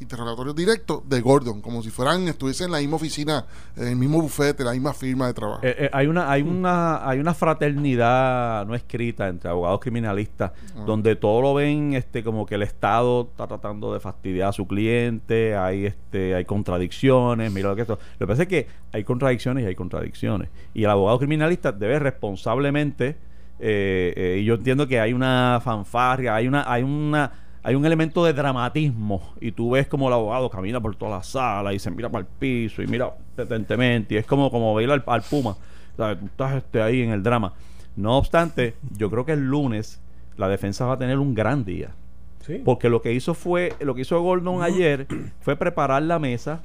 interrogatorios 0.00 0.54
directos 0.54 1.08
de 1.08 1.20
Gordon, 1.20 1.60
como 1.60 1.82
si 1.82 1.90
fueran, 1.90 2.26
estuviesen 2.28 2.66
en 2.66 2.72
la 2.72 2.78
misma 2.78 2.96
oficina, 2.96 3.46
en 3.76 3.88
el 3.88 3.96
mismo 3.96 4.20
bufete, 4.20 4.64
la 4.64 4.72
misma 4.72 4.92
firma 4.92 5.26
de 5.26 5.34
trabajo. 5.34 5.60
Eh, 5.62 5.74
eh, 5.78 5.90
hay 5.92 6.06
una 6.06 6.30
hay 6.30 6.42
una 6.42 7.08
hay 7.08 7.20
una 7.20 7.34
fraternidad 7.34 8.66
no 8.66 8.74
escrita 8.74 9.28
entre 9.28 9.50
abogados 9.50 9.80
criminalistas 9.80 10.52
donde 10.86 11.16
todo 11.16 11.40
lo 11.40 11.54
ven 11.54 11.94
este 11.94 12.22
como 12.24 12.44
que 12.46 12.56
el 12.56 12.62
estado 12.62 13.28
está 13.30 13.46
tratando 13.46 13.92
de 13.92 14.00
fastidiar 14.00 14.48
a 14.48 14.52
su 14.52 14.66
cliente 14.66 15.56
hay 15.56 15.86
este 15.86 16.34
hay 16.34 16.44
contradicciones 16.44 17.52
mira 17.52 17.68
lo 17.68 17.76
que 17.76 17.82
esto. 17.82 17.98
Lo 18.18 18.26
que 18.26 18.30
pasa 18.32 18.42
es 18.42 18.48
que 18.48 18.66
hay 18.92 19.04
contradicciones 19.04 19.64
y 19.64 19.66
hay 19.66 19.74
contradicciones. 19.74 20.48
Y 20.74 20.84
el 20.84 20.90
abogado 20.90 21.18
criminalista 21.18 21.72
debe 21.72 21.98
responsablemente 21.98 23.16
eh, 23.60 24.12
eh, 24.16 24.38
y 24.40 24.44
yo 24.44 24.54
entiendo 24.54 24.88
que 24.88 24.98
hay 24.98 25.12
una 25.12 25.60
fanfarria 25.62 26.34
hay 26.34 26.48
una 26.48 26.64
hay 26.66 26.82
una 26.82 27.43
hay 27.64 27.74
un 27.74 27.84
elemento 27.86 28.24
de 28.24 28.32
dramatismo 28.34 29.32
y 29.40 29.50
tú 29.52 29.70
ves 29.70 29.88
como 29.88 30.06
el 30.08 30.14
abogado 30.14 30.50
camina 30.50 30.80
por 30.80 30.94
toda 30.94 31.16
la 31.16 31.22
sala 31.22 31.72
y 31.72 31.78
se 31.78 31.90
mira 31.90 32.08
para 32.10 32.20
el 32.20 32.26
piso 32.26 32.82
y 32.82 32.86
mira 32.86 33.12
detentemente 33.36 34.14
y 34.14 34.18
es 34.18 34.26
como 34.26 34.50
como 34.50 34.74
ver 34.74 34.90
al, 34.90 35.02
al 35.06 35.22
puma 35.22 35.56
¿sabes? 35.96 36.20
tú 36.20 36.26
estás 36.26 36.54
este, 36.56 36.82
ahí 36.82 37.02
en 37.02 37.10
el 37.10 37.22
drama 37.22 37.54
no 37.96 38.16
obstante 38.18 38.74
yo 38.96 39.10
creo 39.10 39.24
que 39.24 39.32
el 39.32 39.40
lunes 39.48 40.00
la 40.36 40.48
defensa 40.48 40.84
va 40.84 40.94
a 40.94 40.98
tener 40.98 41.18
un 41.18 41.34
gran 41.34 41.64
día 41.64 41.90
Sí. 42.40 42.60
porque 42.62 42.90
lo 42.90 43.00
que 43.00 43.14
hizo 43.14 43.32
fue 43.32 43.72
lo 43.80 43.94
que 43.94 44.02
hizo 44.02 44.20
Gordon 44.20 44.62
ayer 44.62 45.06
fue 45.40 45.56
preparar 45.56 46.02
la 46.02 46.18
mesa 46.18 46.60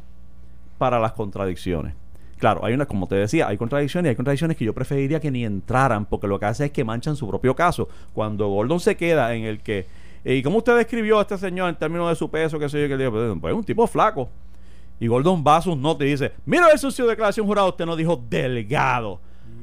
para 0.78 1.00
las 1.00 1.14
contradicciones 1.14 1.94
Claro, 2.40 2.64
hay 2.64 2.74
una, 2.74 2.86
como 2.86 3.06
te 3.06 3.16
decía, 3.16 3.50
hay 3.50 3.58
contradicciones 3.58 4.08
y 4.08 4.10
hay 4.12 4.16
contradicciones 4.16 4.56
que 4.56 4.64
yo 4.64 4.74
preferiría 4.74 5.20
que 5.20 5.30
ni 5.30 5.44
entraran, 5.44 6.06
porque 6.06 6.26
lo 6.26 6.40
que 6.40 6.46
hace 6.46 6.66
es 6.66 6.72
que 6.72 6.86
manchan 6.86 7.18
su 7.18 7.28
propio 7.28 7.54
caso. 7.54 7.90
Cuando 8.14 8.48
Gordon 8.48 8.80
se 8.80 8.96
queda 8.96 9.36
en 9.36 9.44
el 9.44 9.60
que, 9.60 9.88
¿y 10.24 10.42
cómo 10.44 10.58
usted 10.60 10.76
describió 10.78 11.20
a 11.20 11.22
este 11.24 11.38
señor 11.38 11.70
en 11.70 11.76
términos 11.76 12.10
de 12.10 12.16
su 12.16 12.30
peso, 12.30 12.60
qué 12.60 12.70
sé 12.70 12.82
yo, 12.82 12.88
que 12.88 12.98
le 12.98 13.06
digo, 13.10 13.40
pues 13.40 13.52
es 13.52 13.58
un 13.58 13.64
tipo 13.64 13.86
flaco. 13.88 14.30
Y 15.00 15.08
Gordon 15.08 15.44
va 15.48 15.58
a 15.58 15.62
sus 15.62 15.78
notas 15.78 16.06
y 16.08 16.12
dice, 16.12 16.34
mira 16.46 16.70
el 16.72 16.78
sucio 16.80 17.08
declaración 17.08 17.46
jurada, 17.48 17.68
usted 17.70 17.86
no 17.86 17.96
dijo 17.96 18.22
delgado. 18.30 19.22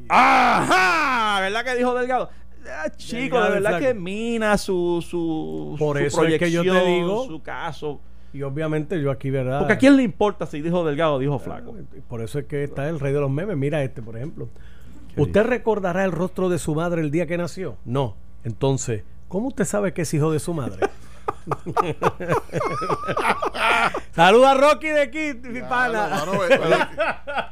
¡Ajá! 0.08 1.40
¿Verdad 1.40 1.64
que 1.64 1.75
dijo 1.76 1.94
delgado? 1.94 2.30
Ah, 2.68 2.88
chico, 2.96 3.36
Delgado 3.36 3.44
de 3.54 3.60
verdad 3.60 3.78
que 3.80 3.94
mina 3.94 4.58
su, 4.58 5.04
su, 5.08 5.76
Por 5.78 5.98
su 5.98 6.04
eso 6.04 6.25
es 6.25 6.38
que 6.38 6.50
yo 6.50 6.62
te 6.62 6.84
digo- 6.86 7.26
su 7.26 7.42
caso. 7.42 8.00
Y 8.32 8.42
obviamente 8.42 9.00
yo 9.00 9.10
aquí, 9.10 9.30
¿verdad? 9.30 9.60
Porque 9.60 9.72
a 9.75 9.78
quién 9.78 9.96
le 9.96 10.02
importa 10.02 10.46
si 10.46 10.60
dijo 10.60 10.84
delgado 10.84 11.14
o 11.14 11.18
dijo 11.18 11.38
flaco. 11.38 11.75
Por 12.08 12.20
eso 12.20 12.38
es 12.38 12.44
que 12.46 12.64
está 12.64 12.88
el 12.88 13.00
rey 13.00 13.12
de 13.12 13.20
los 13.20 13.30
memes. 13.30 13.56
Mira 13.56 13.82
este, 13.82 14.02
por 14.02 14.16
ejemplo. 14.16 14.48
¿Qué 15.14 15.20
¿Usted 15.22 15.44
recordará 15.44 16.04
el 16.04 16.12
rostro 16.12 16.48
de 16.50 16.58
su 16.58 16.75
madre 16.75 17.00
el 17.00 17.10
día 17.10 17.26
que 17.26 17.38
nació? 17.38 17.76
No. 17.86 18.14
Entonces, 18.44 19.04
¿cómo 19.28 19.49
usted 19.49 19.64
sabe 19.64 19.92
que 19.92 20.02
es 20.02 20.14
hijo 20.14 20.30
de 20.33 20.38
su 20.38 20.52
madre? 20.54 20.88
Saluda 24.12 24.52
a 24.52 24.54
Rocky 24.54 24.88
de 24.88 25.02
aquí, 25.02 25.35
mi 25.42 25.61
pana. 25.61 26.25
ve- 26.49 26.49
ve- 26.59 26.76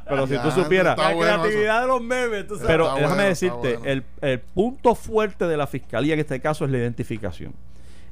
Pero 0.07 0.27
si 0.27 0.33
Ya, 0.33 0.43
tú 0.43 0.51
supieras, 0.51 0.97
La 0.97 1.13
bueno 1.13 1.41
creatividad 1.41 1.81
de 1.81 1.87
los 1.87 2.01
memes, 2.01 2.47
tú 2.47 2.55
sabes. 2.55 2.67
Pero 2.67 2.83
Está 2.87 2.95
déjame 2.95 3.15
bueno, 3.15 3.29
decirte, 3.29 3.77
bueno. 3.77 3.91
el, 3.91 4.03
el 4.21 4.39
punto 4.39 4.95
fuerte 4.95 5.45
de 5.47 5.57
la 5.57 5.67
fiscalía 5.67 6.13
en 6.13 6.19
este 6.19 6.39
caso 6.41 6.65
es 6.65 6.71
la 6.71 6.77
identificación. 6.77 7.53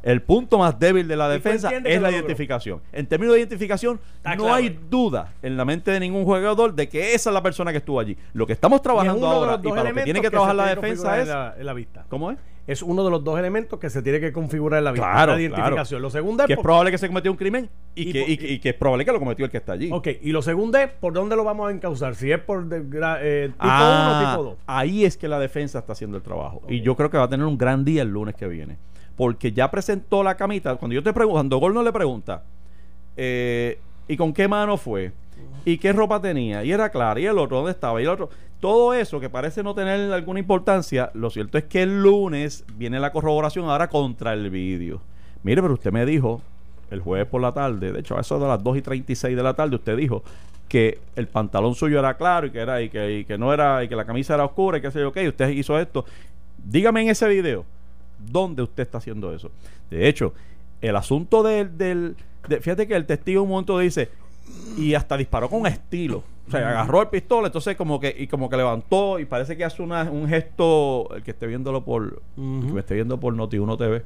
El 0.04 0.22
punto 0.22 0.58
más 0.58 0.78
débil 0.78 1.08
de 1.08 1.16
la 1.16 1.30
defensa 1.30 1.70
es 1.72 2.02
la 2.02 2.12
identificación. 2.12 2.82
En 2.92 3.08
términos 3.08 3.36
de 3.36 3.40
identificación, 3.40 4.02
Está 4.18 4.36
no 4.36 4.44
claro. 4.44 4.56
hay 4.56 4.78
duda 4.90 5.32
en 5.42 5.56
la 5.56 5.64
mente 5.64 5.92
de 5.92 6.00
ningún 6.02 6.26
jugador 6.26 6.74
de 6.76 6.90
que 6.90 7.14
esa 7.16 7.30
es 7.30 7.34
la 7.34 7.42
persona 7.42 7.72
que 7.72 7.78
estuvo 7.78 8.02
allí. 8.02 8.18
Lo 8.34 8.46
que 8.46 8.52
estamos 8.52 8.78
Y 8.78 8.80
es 8.80 8.84
trabajando 8.84 9.28
ahora 9.28 9.60
y 9.64 9.70
para 9.70 9.84
lo 9.90 9.96
que 9.96 10.04
tiene 10.04 10.20
que 10.22 10.30
trabajar 10.30 10.56
la 10.56 10.68
defensa 10.76 11.18
es... 11.18 11.24
en 11.24 11.30
la, 11.30 11.56
en 11.58 11.66
la 11.66 11.74
vista. 11.74 12.06
¿Cómo 12.10 12.32
es? 12.32 12.38
Es 12.66 12.82
uno 12.82 13.04
de 13.04 13.12
los 13.12 13.22
dos 13.24 13.38
elementos 13.38 13.78
que 13.78 13.90
se 13.90 14.02
tiene 14.02 14.22
que 14.22 14.32
configurar 14.32 14.78
en 14.78 14.86
la 14.86 14.92
vista. 14.94 15.12
Claro, 15.12 15.34
la 15.34 15.42
identificación. 15.42 15.86
claro. 15.88 16.00
Lo 16.02 16.10
segundo 16.10 16.44
es, 16.44 16.48
Que 16.48 16.54
es 16.54 16.60
probable 16.60 16.92
que 16.92 16.98
se 16.98 17.08
cometió 17.08 17.30
un 17.30 17.38
crimen 17.38 17.70
y, 17.94 18.10
Y 18.10 18.12
que, 18.14 18.22
y 18.32 18.38
que- 18.38 18.52
y 18.54 18.60
que 18.60 18.70
es 18.70 18.76
probable 18.76 19.04
que 19.04 19.12
lo 19.12 19.20
cometió 19.20 19.44
el 19.44 19.52
que 19.52 19.58
está 19.58 19.74
allí. 19.74 19.90
Ok, 19.92 20.08
y 20.22 20.32
lo 20.32 20.42
segundo 20.42 20.78
es 20.78 20.90
por 20.90 21.12
dónde 21.12 21.36
lo 21.36 21.44
vamos 21.44 21.68
a 21.70 21.74
encauzar. 21.74 22.16
Si 22.16 22.32
es 22.32 22.40
por 22.40 22.66
de- 22.66 22.78
eh, 23.22 23.50
tipo 23.50 23.66
1 23.66 23.70
Ah, 23.74 24.16
o 24.26 24.32
tipo 24.32 24.44
2. 24.52 24.58
Ahí 24.66 25.04
es 25.04 25.18
que 25.18 25.28
la 25.28 25.40
defensa 25.40 25.80
está 25.80 25.92
haciendo 25.92 26.16
el 26.16 26.24
trabajo. 26.24 26.62
Y 26.70 26.80
yo 26.82 26.96
creo 26.96 27.10
que 27.10 27.18
va 27.18 27.26
a 27.26 27.30
tener 27.30 27.46
un 27.46 27.58
gran 27.58 27.84
día 27.84 28.02
el 28.02 28.10
lunes 28.10 28.34
que 28.36 28.48
viene. 28.48 28.78
Porque 29.18 29.52
ya 29.52 29.70
presentó 29.70 30.24
la 30.24 30.36
camita. 30.38 30.76
Cuando 30.78 30.96
yo 30.96 31.04
te 31.04 31.12
pregunto, 31.12 31.38
cuando 31.38 31.58
Gol 31.58 31.86
le 31.86 31.92
pregunta, 31.92 32.44
eh, 33.18 33.78
¿y 34.08 34.18
con 34.18 34.34
qué 34.34 34.48
mano 34.48 34.78
fue? 34.78 35.12
¿Y 35.66 35.78
qué 35.78 35.94
ropa 35.94 36.22
tenía? 36.22 36.64
Y 36.64 36.72
era 36.72 36.90
clara. 36.90 37.20
¿Y 37.20 37.26
el 37.26 37.38
otro 37.38 37.58
dónde 37.58 37.72
estaba? 37.72 38.00
Y 38.02 38.04
el 38.04 38.10
otro. 38.10 38.30
Todo 38.60 38.94
eso 38.94 39.20
que 39.20 39.30
parece 39.30 39.62
no 39.64 39.76
tener 39.76 40.12
alguna 40.14 40.40
importancia, 40.40 41.12
lo 41.14 41.30
cierto 41.30 41.58
es 41.58 41.66
que 41.66 41.84
el 41.84 42.02
lunes 42.02 42.64
viene 42.78 43.00
la 43.00 43.12
corroboración 43.12 43.66
ahora 43.70 43.90
contra 43.90 44.34
el 44.34 44.50
vídeo. 44.50 45.02
Mire, 45.44 45.62
pero 45.62 45.74
usted 45.74 45.92
me 45.92 46.06
dijo 46.06 46.42
el 46.90 47.02
jueves 47.02 47.28
por 47.28 47.42
la 47.42 47.52
tarde, 47.54 47.92
de 47.92 48.00
hecho, 48.00 48.18
a 48.18 48.22
eso 48.22 48.40
de 48.40 48.48
las 48.48 48.64
2 48.64 48.78
y 48.78 48.82
36 48.82 49.36
de 49.36 49.44
la 49.44 49.54
tarde, 49.54 49.76
usted 49.76 49.98
dijo 49.98 50.24
que 50.70 51.00
el 51.16 51.28
pantalón 51.28 51.76
suyo 51.76 52.00
era 52.00 52.14
claro 52.16 52.48
y 52.48 52.52
que 52.52 52.60
era 52.60 52.82
y 52.82 52.90
que, 52.90 53.20
y 53.20 53.26
que 53.26 53.38
no 53.38 53.54
era 53.54 53.84
y 53.84 53.90
que 53.90 53.96
la 53.96 54.06
camisa 54.06 54.36
era 54.36 54.46
oscura 54.46 54.78
y 54.78 54.82
que 54.82 54.92
sé 54.92 55.00
yo 55.00 55.12
y 55.16 55.28
usted 55.28 55.50
hizo 55.50 55.78
esto. 55.78 56.06
Dígame 56.64 57.02
en 57.02 57.10
ese 57.10 57.28
video 57.28 57.66
dónde 58.20 58.62
usted 58.64 58.84
está 58.84 59.00
haciendo 59.00 59.34
eso. 59.34 59.52
De 59.90 60.08
hecho, 60.08 60.34
el 60.82 60.96
asunto 60.96 61.44
del, 61.44 61.78
del 61.78 62.16
de- 62.48 62.62
fíjate 62.62 62.88
que 62.88 62.96
el 62.96 63.06
testigo 63.06 63.44
un 63.44 63.50
momento 63.50 63.78
dice 63.80 64.10
y 64.78 64.94
hasta 64.96 65.18
disparó 65.18 65.50
con 65.50 65.66
estilo. 65.68 66.24
O 66.48 66.52
sea, 66.52 66.70
agarró 66.72 67.02
el 67.02 67.08
pistola, 67.08 67.48
entonces 67.48 67.76
como 67.78 68.00
que 68.00 68.14
y 68.18 68.28
como 68.28 68.50
que 68.50 68.58
levantó 68.58 69.18
y 69.20 69.26
parece 69.26 69.56
que 69.56 69.64
hace 69.64 69.82
una, 69.82 70.04
un 70.04 70.28
gesto 70.28 71.08
el 71.16 71.24
que 71.24 71.32
esté 71.32 71.48
viéndolo 71.48 71.86
por 71.86 72.22
el 72.38 72.62
que 72.68 72.74
me 72.74 72.80
esté 72.82 72.96
viendo 72.96 73.18
por 73.20 73.34
Noti1 73.34 73.78
TV 73.78 74.04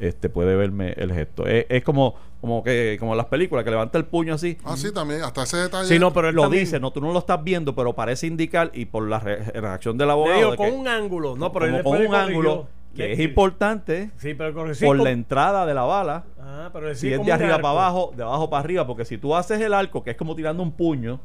este 0.00 0.30
puede 0.30 0.56
verme 0.56 0.94
el 0.96 1.12
gesto. 1.12 1.46
Es, 1.46 1.66
es 1.68 1.84
como 1.84 2.14
como 2.40 2.64
que 2.64 2.96
como 2.98 3.12
en 3.12 3.18
las 3.18 3.26
películas 3.26 3.64
que 3.64 3.70
levanta 3.70 3.98
el 3.98 4.06
puño 4.06 4.34
así. 4.34 4.56
Ah, 4.64 4.74
sí, 4.76 4.92
también, 4.92 5.22
hasta 5.22 5.42
ese 5.42 5.58
detalle. 5.58 5.86
Sí, 5.86 5.98
no, 5.98 6.10
pero 6.12 6.30
él 6.30 6.34
lo 6.34 6.42
también- 6.42 6.64
dice, 6.64 6.80
no 6.80 6.90
tú 6.90 7.00
no 7.02 7.12
lo 7.12 7.18
estás 7.18 7.44
viendo, 7.44 7.74
pero 7.74 7.92
parece 7.92 8.26
indicar 8.26 8.70
y 8.74 8.86
por 8.86 9.06
la 9.06 9.20
re- 9.20 9.36
reacción 9.60 9.98
del 9.98 10.08
Le 10.08 10.12
abogado 10.12 10.36
digo, 10.38 10.50
de 10.52 10.56
con 10.56 10.70
que- 10.70 10.72
un 10.76 10.88
ángulo. 10.88 11.36
No, 11.36 11.52
pero 11.52 11.66
como 11.66 11.82
con 11.82 11.92
un 12.00 12.06
corrigió. 12.08 12.16
ángulo 12.18 12.68
que 12.96 13.12
es 13.12 13.20
importante 13.20 14.10
Sí, 14.16 14.34
pero 14.34 14.52
por 14.54 14.98
la 15.00 15.10
entrada 15.10 15.64
de 15.66 15.74
la 15.74 15.82
bala. 15.84 16.24
Ah, 16.40 16.70
pero 16.72 16.94
Si 16.94 17.12
es 17.12 17.24
de 17.24 17.32
arriba 17.32 17.54
arco. 17.54 17.62
para 17.62 17.72
abajo, 17.80 18.12
de 18.16 18.22
abajo 18.22 18.50
para 18.50 18.60
arriba, 18.64 18.86
porque 18.86 19.04
si 19.04 19.16
tú 19.18 19.34
haces 19.36 19.60
el 19.60 19.72
arco, 19.74 20.02
que 20.02 20.10
es 20.10 20.16
como 20.16 20.34
tirando 20.34 20.62
un 20.62 20.72
puño, 20.72 21.20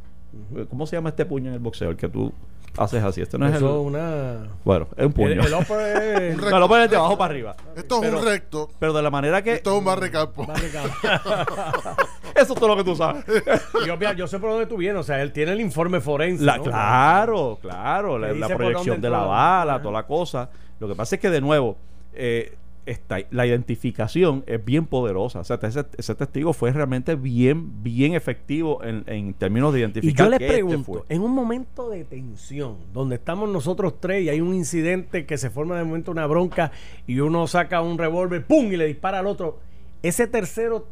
¿cómo 0.70 0.86
se 0.86 0.96
llama 0.96 1.10
este 1.10 1.26
puño 1.26 1.48
en 1.50 1.54
el 1.56 1.60
boxeo? 1.60 1.90
El 1.90 1.98
que 1.98 2.08
tú 2.10 2.32
haces 2.78 3.02
así. 3.04 3.22
Este 3.22 3.38
no 3.38 3.48
es 3.48 3.56
Eso 3.56 3.68
el. 3.74 3.82
es 3.82 3.88
una. 3.88 4.48
Bueno, 4.66 4.88
es 4.98 5.06
un 5.06 5.14
puño. 5.14 5.28
El, 5.32 5.40
el 5.48 5.54
upper 5.54 6.82
es- 6.82 6.90
de 6.92 6.96
abajo 6.98 7.18
para 7.18 7.32
arriba. 7.34 7.56
Esto 7.76 7.96
es 7.96 8.02
Pero- 8.10 8.20
un 8.20 8.26
recto. 8.26 8.70
Pero 8.80 8.94
de 8.94 9.02
la 9.02 9.10
manera 9.10 9.42
que. 9.42 9.54
Esto 9.54 9.72
es 9.74 9.80
un 9.80 9.86
barricampo. 9.86 10.46
Eso 12.36 12.54
es 12.54 12.60
todo 12.60 12.68
lo 12.68 12.76
que 12.76 12.84
tú 12.84 12.96
sabes. 12.96 13.24
yo, 13.88 13.96
mira, 13.98 14.14
yo 14.14 14.28
sé 14.28 14.40
por 14.40 14.50
dónde 14.52 14.66
tú 14.66 14.78
vienes. 14.78 15.00
O 15.00 15.04
sea, 15.04 15.22
él 15.22 15.32
tiene 15.32 15.54
el 15.54 15.62
informe 15.62 16.02
forense. 16.02 16.44
La- 16.44 16.58
¿no? 16.58 16.64
Claro, 16.64 17.58
claro. 17.62 18.18
La, 18.20 18.48
proyección 18.50 19.00
de 19.02 19.10
la 19.10 19.20
bala, 19.20 19.82
toda 19.82 19.94
la 19.94 20.04
cosa. 20.06 20.50
Lo 20.80 20.88
que 20.88 20.96
pasa 20.96 21.16
es 21.16 21.22
que, 21.22 21.30
de 21.30 21.42
nuevo, 21.42 21.78
eh, 22.14 22.56
esta- 22.86 23.18
la 23.32 23.48
identificación 23.48 24.44
es 24.46 24.64
bien 24.64 24.86
poderosa. 24.86 25.40
O 25.40 25.44
sea, 25.44 25.58
ese, 25.64 25.86
ese 25.98 26.14
testigo 26.16 26.54
fue 26.54 26.72
realmente 26.72 27.16
bien, 27.16 27.82
bien 27.84 28.14
efectivo 28.14 28.84
en, 28.84 29.04
en 29.08 29.34
términos 29.34 29.74
de 29.74 29.80
Y 29.80 29.82
identificar 29.82 30.26
yo 30.28 30.30
le 30.32 30.38
que 30.38 30.46
este 30.46 30.54
pregunto, 30.58 31.06
en 31.10 31.22
un 31.22 31.32
momento 31.32 31.90
de 31.90 32.04
tensión, 32.04 32.76
donde 32.94 33.16
estamos 33.16 33.50
nosotros 33.50 33.96
tres 34.00 34.24
y 34.24 34.30
hay 34.30 34.40
un 34.40 34.54
incidente 34.54 35.26
que 35.26 35.38
se 35.38 35.50
forma 35.50 35.78
de 35.78 35.84
momento 35.84 36.12
una 36.12 36.28
bronca 36.28 36.72
y 37.08 37.20
uno 37.20 37.48
saca 37.48 37.82
un 37.82 37.98
revólver, 37.98 38.46
¡pum! 38.46 38.72
y 38.72 38.78
le 38.78 38.86
dispara 38.86 39.20
al 39.20 39.26
otro, 39.28 39.58
ese 40.04 40.28
tercero 40.28 40.86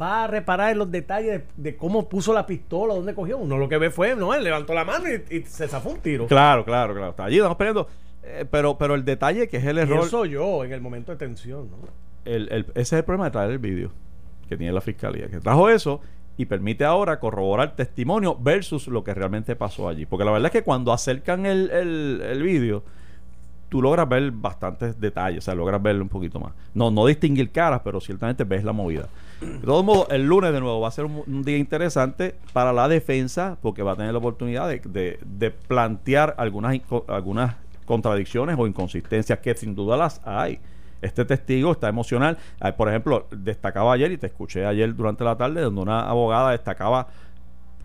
va 0.00 0.24
a 0.24 0.26
reparar 0.26 0.72
en 0.72 0.78
los 0.78 0.90
detalles 0.90 1.40
de, 1.56 1.70
de 1.70 1.76
cómo 1.76 2.08
puso 2.08 2.32
la 2.34 2.44
pistola, 2.46 2.94
dónde 2.94 3.14
cogió. 3.14 3.38
Uno 3.38 3.56
lo 3.58 3.68
que 3.68 3.78
ve 3.78 3.90
fue, 3.90 4.14
no, 4.14 4.34
él 4.34 4.44
levantó 4.44 4.74
la 4.74 4.84
mano 4.84 5.06
y, 5.08 5.36
y 5.36 5.42
se 5.42 5.68
zafó 5.68 5.90
un 5.90 6.00
tiro. 6.00 6.26
Claro, 6.26 6.64
claro, 6.66 6.92
claro. 6.94 7.10
Está 7.10 7.24
allí, 7.24 7.36
estamos 7.36 7.56
peleando. 7.56 7.86
Eh, 8.22 8.44
pero, 8.50 8.76
pero 8.78 8.94
el 8.94 9.04
detalle 9.04 9.48
que 9.48 9.56
es 9.56 9.64
el 9.64 9.78
error. 9.78 10.04
eso 10.06 10.24
yo 10.26 10.64
en 10.64 10.72
el 10.72 10.80
momento 10.80 11.12
de 11.12 11.18
tensión, 11.18 11.68
¿no? 11.70 11.76
el- 12.24 12.48
el- 12.52 12.66
ese 12.74 12.80
es 12.80 12.92
el 12.92 13.04
problema 13.04 13.24
de 13.26 13.30
traer 13.30 13.50
el 13.52 13.58
vídeo 13.58 13.90
que 14.48 14.56
tiene 14.56 14.72
la 14.72 14.80
fiscalía, 14.82 15.28
que 15.28 15.40
trajo 15.40 15.68
eso 15.70 16.00
y 16.36 16.44
permite 16.46 16.84
ahora 16.84 17.18
corroborar 17.18 17.76
testimonio 17.76 18.36
versus 18.38 18.88
lo 18.88 19.02
que 19.04 19.14
realmente 19.14 19.56
pasó 19.56 19.88
allí. 19.88 20.04
Porque 20.06 20.24
la 20.24 20.30
verdad 20.32 20.46
es 20.46 20.52
que 20.52 20.62
cuando 20.62 20.92
acercan 20.92 21.46
el, 21.46 21.70
el, 21.70 22.20
el 22.24 22.42
vídeo, 22.42 22.82
tú 23.68 23.80
logras 23.80 24.08
ver 24.08 24.30
bastantes 24.32 25.00
detalles, 25.00 25.38
o 25.38 25.42
sea, 25.42 25.54
logras 25.54 25.80
verlo 25.82 26.02
un 26.02 26.08
poquito 26.08 26.40
más. 26.40 26.52
No, 26.74 26.90
no 26.90 27.06
distinguir 27.06 27.50
caras, 27.50 27.80
pero 27.84 28.00
ciertamente 28.00 28.44
ves 28.44 28.64
la 28.64 28.72
movida. 28.72 29.08
De 29.40 29.58
todos 29.64 29.84
modos, 29.84 30.08
el 30.10 30.26
lunes 30.26 30.52
de 30.52 30.60
nuevo 30.60 30.80
va 30.80 30.88
a 30.88 30.90
ser 30.90 31.04
un, 31.06 31.22
un 31.26 31.42
día 31.44 31.56
interesante 31.56 32.34
para 32.52 32.72
la 32.72 32.88
defensa, 32.88 33.56
porque 33.62 33.82
va 33.82 33.92
a 33.92 33.96
tener 33.96 34.12
la 34.12 34.18
oportunidad 34.18 34.68
de, 34.68 34.80
de- 34.84 35.18
de 35.24 35.50
plantear 35.50 36.34
algunas, 36.36 36.78
algunas 37.08 37.54
contradicciones 37.90 38.54
o 38.56 38.68
inconsistencias 38.68 39.40
que 39.40 39.52
sin 39.56 39.74
duda 39.74 39.96
las 39.96 40.20
hay. 40.24 40.60
Este 41.02 41.24
testigo 41.24 41.72
está 41.72 41.88
emocional. 41.88 42.38
Ah, 42.60 42.70
Por 42.76 42.88
ejemplo, 42.88 43.26
destacaba 43.32 43.92
ayer, 43.92 44.12
y 44.12 44.16
te 44.16 44.28
escuché 44.28 44.64
ayer 44.64 44.94
durante 44.94 45.24
la 45.24 45.36
tarde, 45.36 45.60
donde 45.60 45.80
una 45.80 46.08
abogada 46.08 46.52
destacaba 46.52 47.08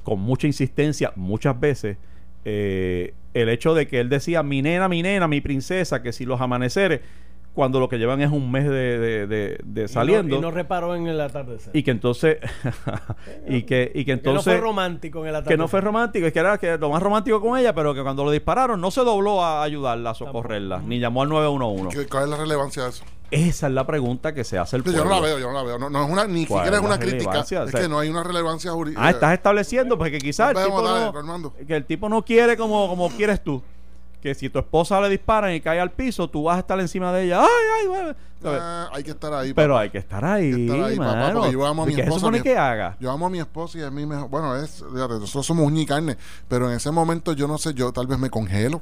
con 0.04 0.20
mucha 0.20 0.46
insistencia, 0.46 1.12
muchas 1.16 1.60
veces, 1.60 1.98
eh, 2.44 3.16
el 3.34 3.50
hecho 3.50 3.74
de 3.74 3.88
que 3.88 4.00
él 4.00 4.10
decía, 4.10 4.44
mi 4.44 4.62
nena, 4.62 4.88
mi 4.88 5.02
nena, 5.02 5.28
mi 5.28 5.42
princesa, 5.42 6.04
que 6.04 6.14
si 6.14 6.24
los 6.24 6.40
amaneceres, 6.40 7.02
cuando 7.56 7.80
lo 7.80 7.90
que 7.90 7.98
llevan 7.98 8.22
es 8.22 8.30
un 8.32 8.52
mes 8.52 8.66
de, 8.66 9.00
de- 9.00 9.28
de- 9.28 9.60
de 9.64 9.88
saliendo, 9.88 10.28
Y 10.28 10.32
no, 10.32 10.38
y 10.38 10.42
no 10.42 10.52
reparó 10.52 10.94
en 10.96 11.08
el 11.08 11.20
atardecer. 11.22 11.76
y 11.76 11.82
que 11.84 11.92
entonces, 11.92 12.38
y 13.48 13.64
que, 13.64 13.92
y 13.96 14.00
que 14.00 14.06
que 14.06 14.12
no 14.12 14.18
entonces, 14.32 14.54
fue 14.54 14.62
romántico 14.62 15.20
en 15.24 15.30
el 15.30 15.36
atardecer. 15.36 15.54
que 15.54 15.58
no 15.58 15.68
fue 15.68 15.82
romántico, 15.82 16.28
es 16.28 16.34
que 16.34 16.40
era 16.40 16.58
que 16.58 16.78
lo 16.78 16.90
más 16.90 17.02
romántico 17.02 17.42
con 17.42 17.58
ella, 17.58 17.74
pero 17.74 17.94
que 17.94 18.04
cuando 18.04 18.24
lo 18.24 18.32
dispararon 18.32 18.80
no 18.80 18.92
se 18.92 19.02
dobló 19.02 19.44
a 19.44 19.64
ayudarla, 19.64 20.12
a 20.12 20.14
socorrerla, 20.14 20.80
ni 20.86 21.00
llamó 21.00 21.22
al 21.24 21.30
911. 21.30 21.98
¿Qué- 21.98 22.08
¿Cuál 22.08 22.26
es 22.26 22.30
la 22.30 22.38
relevancia 22.38 22.84
de 22.84 22.90
eso? 22.90 23.04
Esa 23.32 23.68
es 23.68 23.74
la 23.74 23.88
pregunta 23.88 24.34
que 24.36 24.44
se 24.44 24.58
hace 24.60 24.76
el 24.78 24.84
Yo 24.84 24.92
pueblo. 24.94 25.06
no 25.10 25.16
la 25.16 25.22
veo, 25.22 25.40
yo 25.40 25.48
no 25.48 25.54
la 25.54 25.64
veo. 25.64 25.80
No, 25.80 25.90
no 25.90 26.04
es 26.06 26.12
una, 26.12 26.28
ni 26.28 26.46
¿Cuál 26.46 26.60
siquiera 26.66 26.78
es 26.78 26.84
una 26.86 27.00
crítica. 27.00 27.40
Es 27.40 27.72
que 27.74 27.90
no 27.90 27.98
hay 28.00 28.08
una 28.10 28.24
relevancia 28.24 28.72
jurídica. 28.72 29.02
Ah, 29.04 29.10
estás 29.10 29.34
estableciendo 29.34 29.98
porque 29.98 30.20
quizás 30.20 30.52
el 30.56 30.64
tipo 30.64 30.82
no, 30.84 31.54
que 31.66 31.76
el 31.76 31.86
tipo 31.86 32.08
no 32.08 32.24
quiere 32.24 32.56
como, 32.56 32.88
como 32.88 33.10
quieres 33.10 33.44
tú. 33.44 33.64
Que 34.26 34.34
si 34.34 34.50
tu 34.50 34.58
esposa 34.58 35.00
le 35.02 35.10
disparan 35.10 35.54
y 35.54 35.62
cae 35.62 35.80
al 35.80 35.92
piso, 35.92 36.28
tú 36.28 36.42
vas 36.46 36.58
a 36.58 36.62
estar 36.62 36.80
encima 36.80 37.14
de 37.14 37.26
ella. 37.26 37.42
¡Ay, 37.44 37.48
ay! 37.96 38.16
¿Sabes? 38.42 38.60
Ah, 38.60 38.90
hay 38.92 39.04
que 39.04 39.12
estar 39.12 39.32
ahí. 39.32 39.54
Pero 39.54 39.74
papá. 39.76 39.82
hay 39.82 39.90
que 39.92 39.98
estar 40.00 40.26
ahí, 40.26 40.46
Hay 40.46 40.56
que 40.56 40.66
estar 40.66 40.84
ahí, 40.84 40.98
papá, 40.98 41.16
mano. 41.16 41.40
porque 41.42 41.54
yo 41.54 41.64
amo 41.64 41.84
a 41.84 41.86
mi 41.86 41.92
¿Y 41.92 41.96
¿Qué 41.96 42.02
esposa, 42.02 42.20
supone 42.22 42.38
mi- 42.40 42.44
que 42.44 42.58
haga? 42.58 42.98
Yo 43.00 43.12
amo 43.12 43.28
a 43.28 43.30
mi 43.30 43.38
esposa 43.38 43.78
y 43.78 43.82
es 43.82 43.92
mi 43.92 44.04
mejor. 44.08 44.28
Bueno, 44.30 44.56
es, 44.56 44.84
fíjate, 44.92 45.14
nosotros 45.20 45.46
somos 45.46 45.68
uña 45.68 45.82
y 45.84 45.86
carne, 45.86 46.18
pero 46.48 46.68
en 46.72 46.76
ese 46.76 46.90
momento 46.90 47.34
yo 47.34 47.48
no 47.48 47.60
sé, 47.60 47.76
yo 47.76 47.92
tal 47.94 48.08
vez 48.08 48.18
me 48.18 48.32
congelo. 48.32 48.82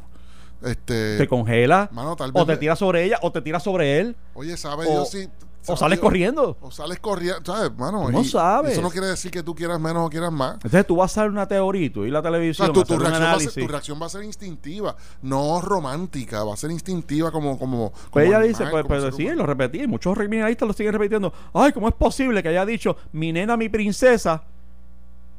Este, 0.64 1.18
¿Te 1.18 1.28
congela? 1.28 1.90
mano, 1.92 2.16
tal 2.16 2.32
¿O 2.34 2.46
te 2.46 2.54
me- 2.54 2.58
tiras 2.58 2.80
sobre 2.80 3.04
ella? 3.04 3.20
¿O 3.22 3.30
te 3.34 3.42
tiras 3.42 3.64
sobre 3.64 4.00
él? 4.00 4.16
Oye, 4.36 4.56
¿sabe 4.56 4.86
o- 4.88 4.92
Dios 4.92 5.10
si 5.12 5.28
O 5.68 5.78
sales 5.78 6.00
corriendo. 6.00 6.58
O 6.62 6.72
sales 6.72 7.00
corriendo, 7.00 7.42
¿sabes, 7.46 7.78
mano? 7.78 8.10
No 8.10 8.24
sabes. 8.24 8.74
Eso 8.74 8.82
no 8.82 8.90
quiere 8.90 9.08
decir 9.08 9.32
que 9.32 9.44
tú 9.44 9.56
quieras 9.56 9.80
menos 9.80 10.08
o 10.08 10.10
quieras 10.10 10.32
más. 10.32 10.56
Entonces 10.56 10.86
tú 10.86 10.96
vas 10.98 11.18
a 11.18 11.22
hacer 11.22 11.32
una 11.32 11.48
teoría 11.48 11.74
y 11.74 12.10
la 12.10 12.20
O 12.20 12.22
televisión 12.22 12.74
sea, 12.74 12.84
tu, 12.84 12.98
reacción 12.98 13.24
va 13.24 13.34
a 13.34 13.40
ser, 13.40 13.64
tu 13.64 13.68
reacción 13.68 14.02
va 14.02 14.06
a 14.06 14.10
ser 14.10 14.24
instintiva, 14.24 14.96
no 15.22 15.62
romántica, 15.62 16.44
va 16.44 16.54
a 16.54 16.58
ser 16.58 16.72
instintiva 16.72 17.32
como... 17.32 17.58
como, 17.58 17.92
Pues 17.92 18.10
como 18.12 18.26
ella 18.26 18.38
animal, 18.38 18.48
dice, 18.48 18.66
pues, 18.70 18.86
pues 18.86 19.02
ser 19.04 19.14
sí, 19.14 19.24
humano. 19.24 19.38
lo 19.42 19.46
repetí, 19.48 19.82
y 19.84 19.88
muchos 19.88 20.16
criminalistas 20.18 20.68
lo 20.68 20.74
siguen 20.74 20.94
repitiendo. 20.94 21.34
Ay, 21.54 21.72
¿cómo 21.74 21.88
es 21.88 21.96
posible 21.96 22.44
que 22.44 22.50
haya 22.50 22.66
dicho 22.66 22.96
mi 23.12 23.32
nena, 23.34 23.58
mi 23.58 23.70
princesa 23.70 24.44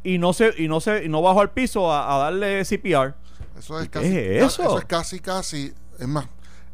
y 0.02 0.18
no 0.18 0.32
se 0.32 0.54
y 0.58 0.68
no 0.68 0.80
se 0.80 1.04
y 1.04 1.08
no 1.08 1.22
bajó 1.22 1.40
al 1.40 1.50
piso 1.50 1.90
a, 1.92 2.14
a 2.14 2.18
darle 2.18 2.64
CPR? 2.64 3.14
Eso 3.58 3.78
es 3.80 3.84
¿Qué 3.84 3.90
casi, 3.90 4.06
es 4.18 4.42
eso? 4.58 4.78
es 4.78 4.84
casi, 4.86 5.20
casi, 5.20 5.72
es 5.98 6.08
más, 6.08 6.26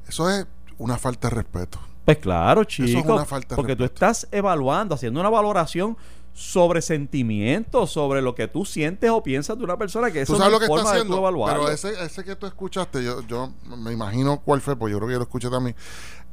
eso 0.09 0.30
es 0.30 0.47
una 0.78 0.97
falta 0.99 1.28
de 1.28 1.35
respeto. 1.37 1.78
Pues 2.04 2.19
claro, 2.19 2.62
es 2.62 2.69
chico, 2.69 3.14
una 3.14 3.25
falta 3.25 3.54
de 3.54 3.57
porque 3.57 3.76
tú 3.76 3.83
respeto. 3.83 4.07
estás 4.07 4.28
evaluando, 4.33 4.95
haciendo 4.95 5.21
una 5.21 5.28
valoración 5.28 5.97
sobre 6.33 6.80
sentimientos, 6.80 7.90
sobre 7.90 8.23
lo 8.23 8.35
que 8.35 8.49
tú 8.49 8.64
sientes 8.64 9.11
o 9.11 9.23
piensas 9.23 9.59
de 9.59 9.64
una 9.64 9.76
persona 9.76 10.11
que 10.11 10.23
eso 10.23 10.33
Tú 10.33 10.38
sabes 10.38 10.52
no 10.52 10.59
lo 10.59 10.64
es 10.64 10.69
que 10.69 10.75
está 10.75 10.85
forma 10.85 10.99
de 10.99 11.04
tú 11.04 11.26
haciendo, 11.26 11.47
pero 11.47 11.71
ese, 11.71 12.04
ese 12.04 12.25
que 12.25 12.37
tú 12.37 12.47
escuchaste, 12.47 13.04
yo, 13.04 13.21
yo 13.26 13.52
me 13.76 13.92
imagino 13.92 14.40
cuál 14.40 14.61
fue, 14.61 14.76
pues 14.76 14.90
yo 14.90 14.99
creo 14.99 15.09
que 15.09 15.12
yo 15.14 15.19
lo 15.19 15.25
escuché 15.25 15.50
también. 15.50 15.76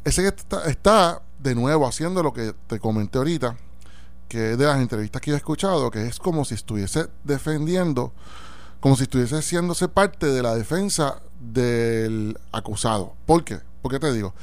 Ese 0.04 0.22
que 0.22 0.30
está, 0.30 0.66
está 0.66 1.22
de 1.40 1.56
nuevo 1.56 1.86
haciendo 1.88 2.24
lo 2.24 2.32
que 2.32 2.54
te 2.68 2.80
comenté 2.80 3.18
ahorita, 3.18 3.58
que 4.28 4.52
es 4.52 4.58
de 4.58 4.66
las 4.66 4.80
entrevistas 4.80 5.22
que 5.22 5.32
yo 5.32 5.36
he 5.36 5.38
escuchado, 5.38 5.92
que 5.92 6.06
es 6.08 6.20
como 6.20 6.46
si 6.46 6.56
estuviese 6.56 7.08
defendiendo, 7.24 8.14
como 8.80 8.96
si 8.96 9.04
estuviese 9.04 9.36
haciéndose 9.36 9.88
parte 9.88 10.28
de 10.28 10.42
la 10.44 10.56
defensa 10.56 11.22
del 11.40 12.38
acusado. 12.52 13.16
¿Por 13.26 13.44
qué? 13.44 13.60
¿Por 13.82 13.92
qué 13.92 14.00
te 14.00 14.14
digo? 14.14 14.34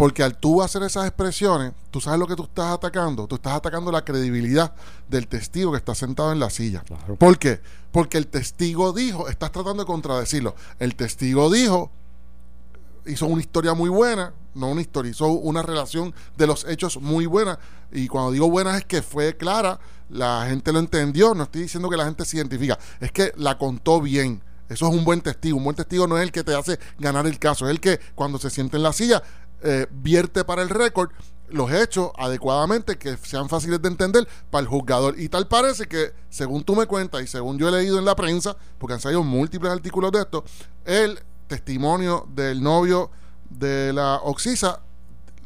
Porque 0.00 0.22
al 0.22 0.38
tú 0.38 0.62
hacer 0.62 0.82
esas 0.82 1.06
expresiones, 1.06 1.74
tú 1.90 2.00
sabes 2.00 2.18
lo 2.18 2.26
que 2.26 2.34
tú 2.34 2.44
estás 2.44 2.72
atacando. 2.72 3.26
Tú 3.26 3.34
estás 3.34 3.52
atacando 3.52 3.92
la 3.92 4.02
credibilidad 4.02 4.72
del 5.10 5.28
testigo 5.28 5.72
que 5.72 5.76
está 5.76 5.94
sentado 5.94 6.32
en 6.32 6.40
la 6.40 6.48
silla. 6.48 6.80
Claro. 6.80 7.16
¿Por 7.16 7.38
qué? 7.38 7.60
Porque 7.92 8.16
el 8.16 8.26
testigo 8.26 8.94
dijo, 8.94 9.28
estás 9.28 9.52
tratando 9.52 9.82
de 9.82 9.86
contradecirlo. 9.86 10.54
El 10.78 10.94
testigo 10.94 11.50
dijo, 11.50 11.90
hizo 13.04 13.26
una 13.26 13.42
historia 13.42 13.74
muy 13.74 13.90
buena, 13.90 14.32
no 14.54 14.70
una 14.70 14.80
historia, 14.80 15.10
hizo 15.10 15.26
una 15.28 15.60
relación 15.60 16.14
de 16.34 16.46
los 16.46 16.66
hechos 16.66 16.98
muy 16.98 17.26
buena. 17.26 17.58
Y 17.92 18.08
cuando 18.08 18.32
digo 18.32 18.48
buena 18.48 18.78
es 18.78 18.86
que 18.86 19.02
fue 19.02 19.36
clara, 19.36 19.78
la 20.08 20.46
gente 20.48 20.72
lo 20.72 20.78
entendió. 20.78 21.34
No 21.34 21.42
estoy 21.42 21.60
diciendo 21.60 21.90
que 21.90 21.98
la 21.98 22.06
gente 22.06 22.24
se 22.24 22.38
identifica, 22.38 22.78
es 23.00 23.12
que 23.12 23.34
la 23.36 23.58
contó 23.58 24.00
bien. 24.00 24.40
Eso 24.70 24.88
es 24.88 24.94
un 24.94 25.04
buen 25.04 25.20
testigo. 25.20 25.58
Un 25.58 25.64
buen 25.64 25.74
testigo 25.74 26.06
no 26.06 26.16
es 26.16 26.22
el 26.22 26.30
que 26.30 26.44
te 26.44 26.54
hace 26.54 26.78
ganar 26.98 27.26
el 27.26 27.38
caso, 27.40 27.66
es 27.66 27.72
el 27.72 27.80
que 27.80 27.98
cuando 28.14 28.38
se 28.38 28.48
siente 28.50 28.76
en 28.76 28.84
la 28.84 28.92
silla 28.92 29.20
eh, 29.62 29.86
vierte 29.90 30.44
para 30.44 30.62
el 30.62 30.68
récord 30.68 31.10
los 31.52 31.70
hechos 31.72 32.10
adecuadamente 32.16 32.96
que 32.96 33.16
sean 33.16 33.48
fáciles 33.48 33.80
de 33.82 33.88
entender 33.88 34.26
para 34.50 34.62
el 34.62 34.68
juzgador. 34.68 35.18
Y 35.18 35.28
tal 35.28 35.48
parece 35.48 35.86
que, 35.86 36.12
según 36.28 36.64
tú 36.64 36.74
me 36.74 36.86
cuentas 36.86 37.22
y 37.22 37.26
según 37.26 37.58
yo 37.58 37.68
he 37.68 37.72
leído 37.72 37.98
en 37.98 38.04
la 38.04 38.14
prensa, 38.14 38.56
porque 38.78 38.94
han 38.94 39.00
salido 39.00 39.22
múltiples 39.22 39.72
artículos 39.72 40.12
de 40.12 40.20
esto, 40.20 40.44
el 40.84 41.18
testimonio 41.46 42.26
del 42.34 42.62
novio 42.62 43.10
de 43.48 43.92
la 43.92 44.16
Oxisa 44.22 44.80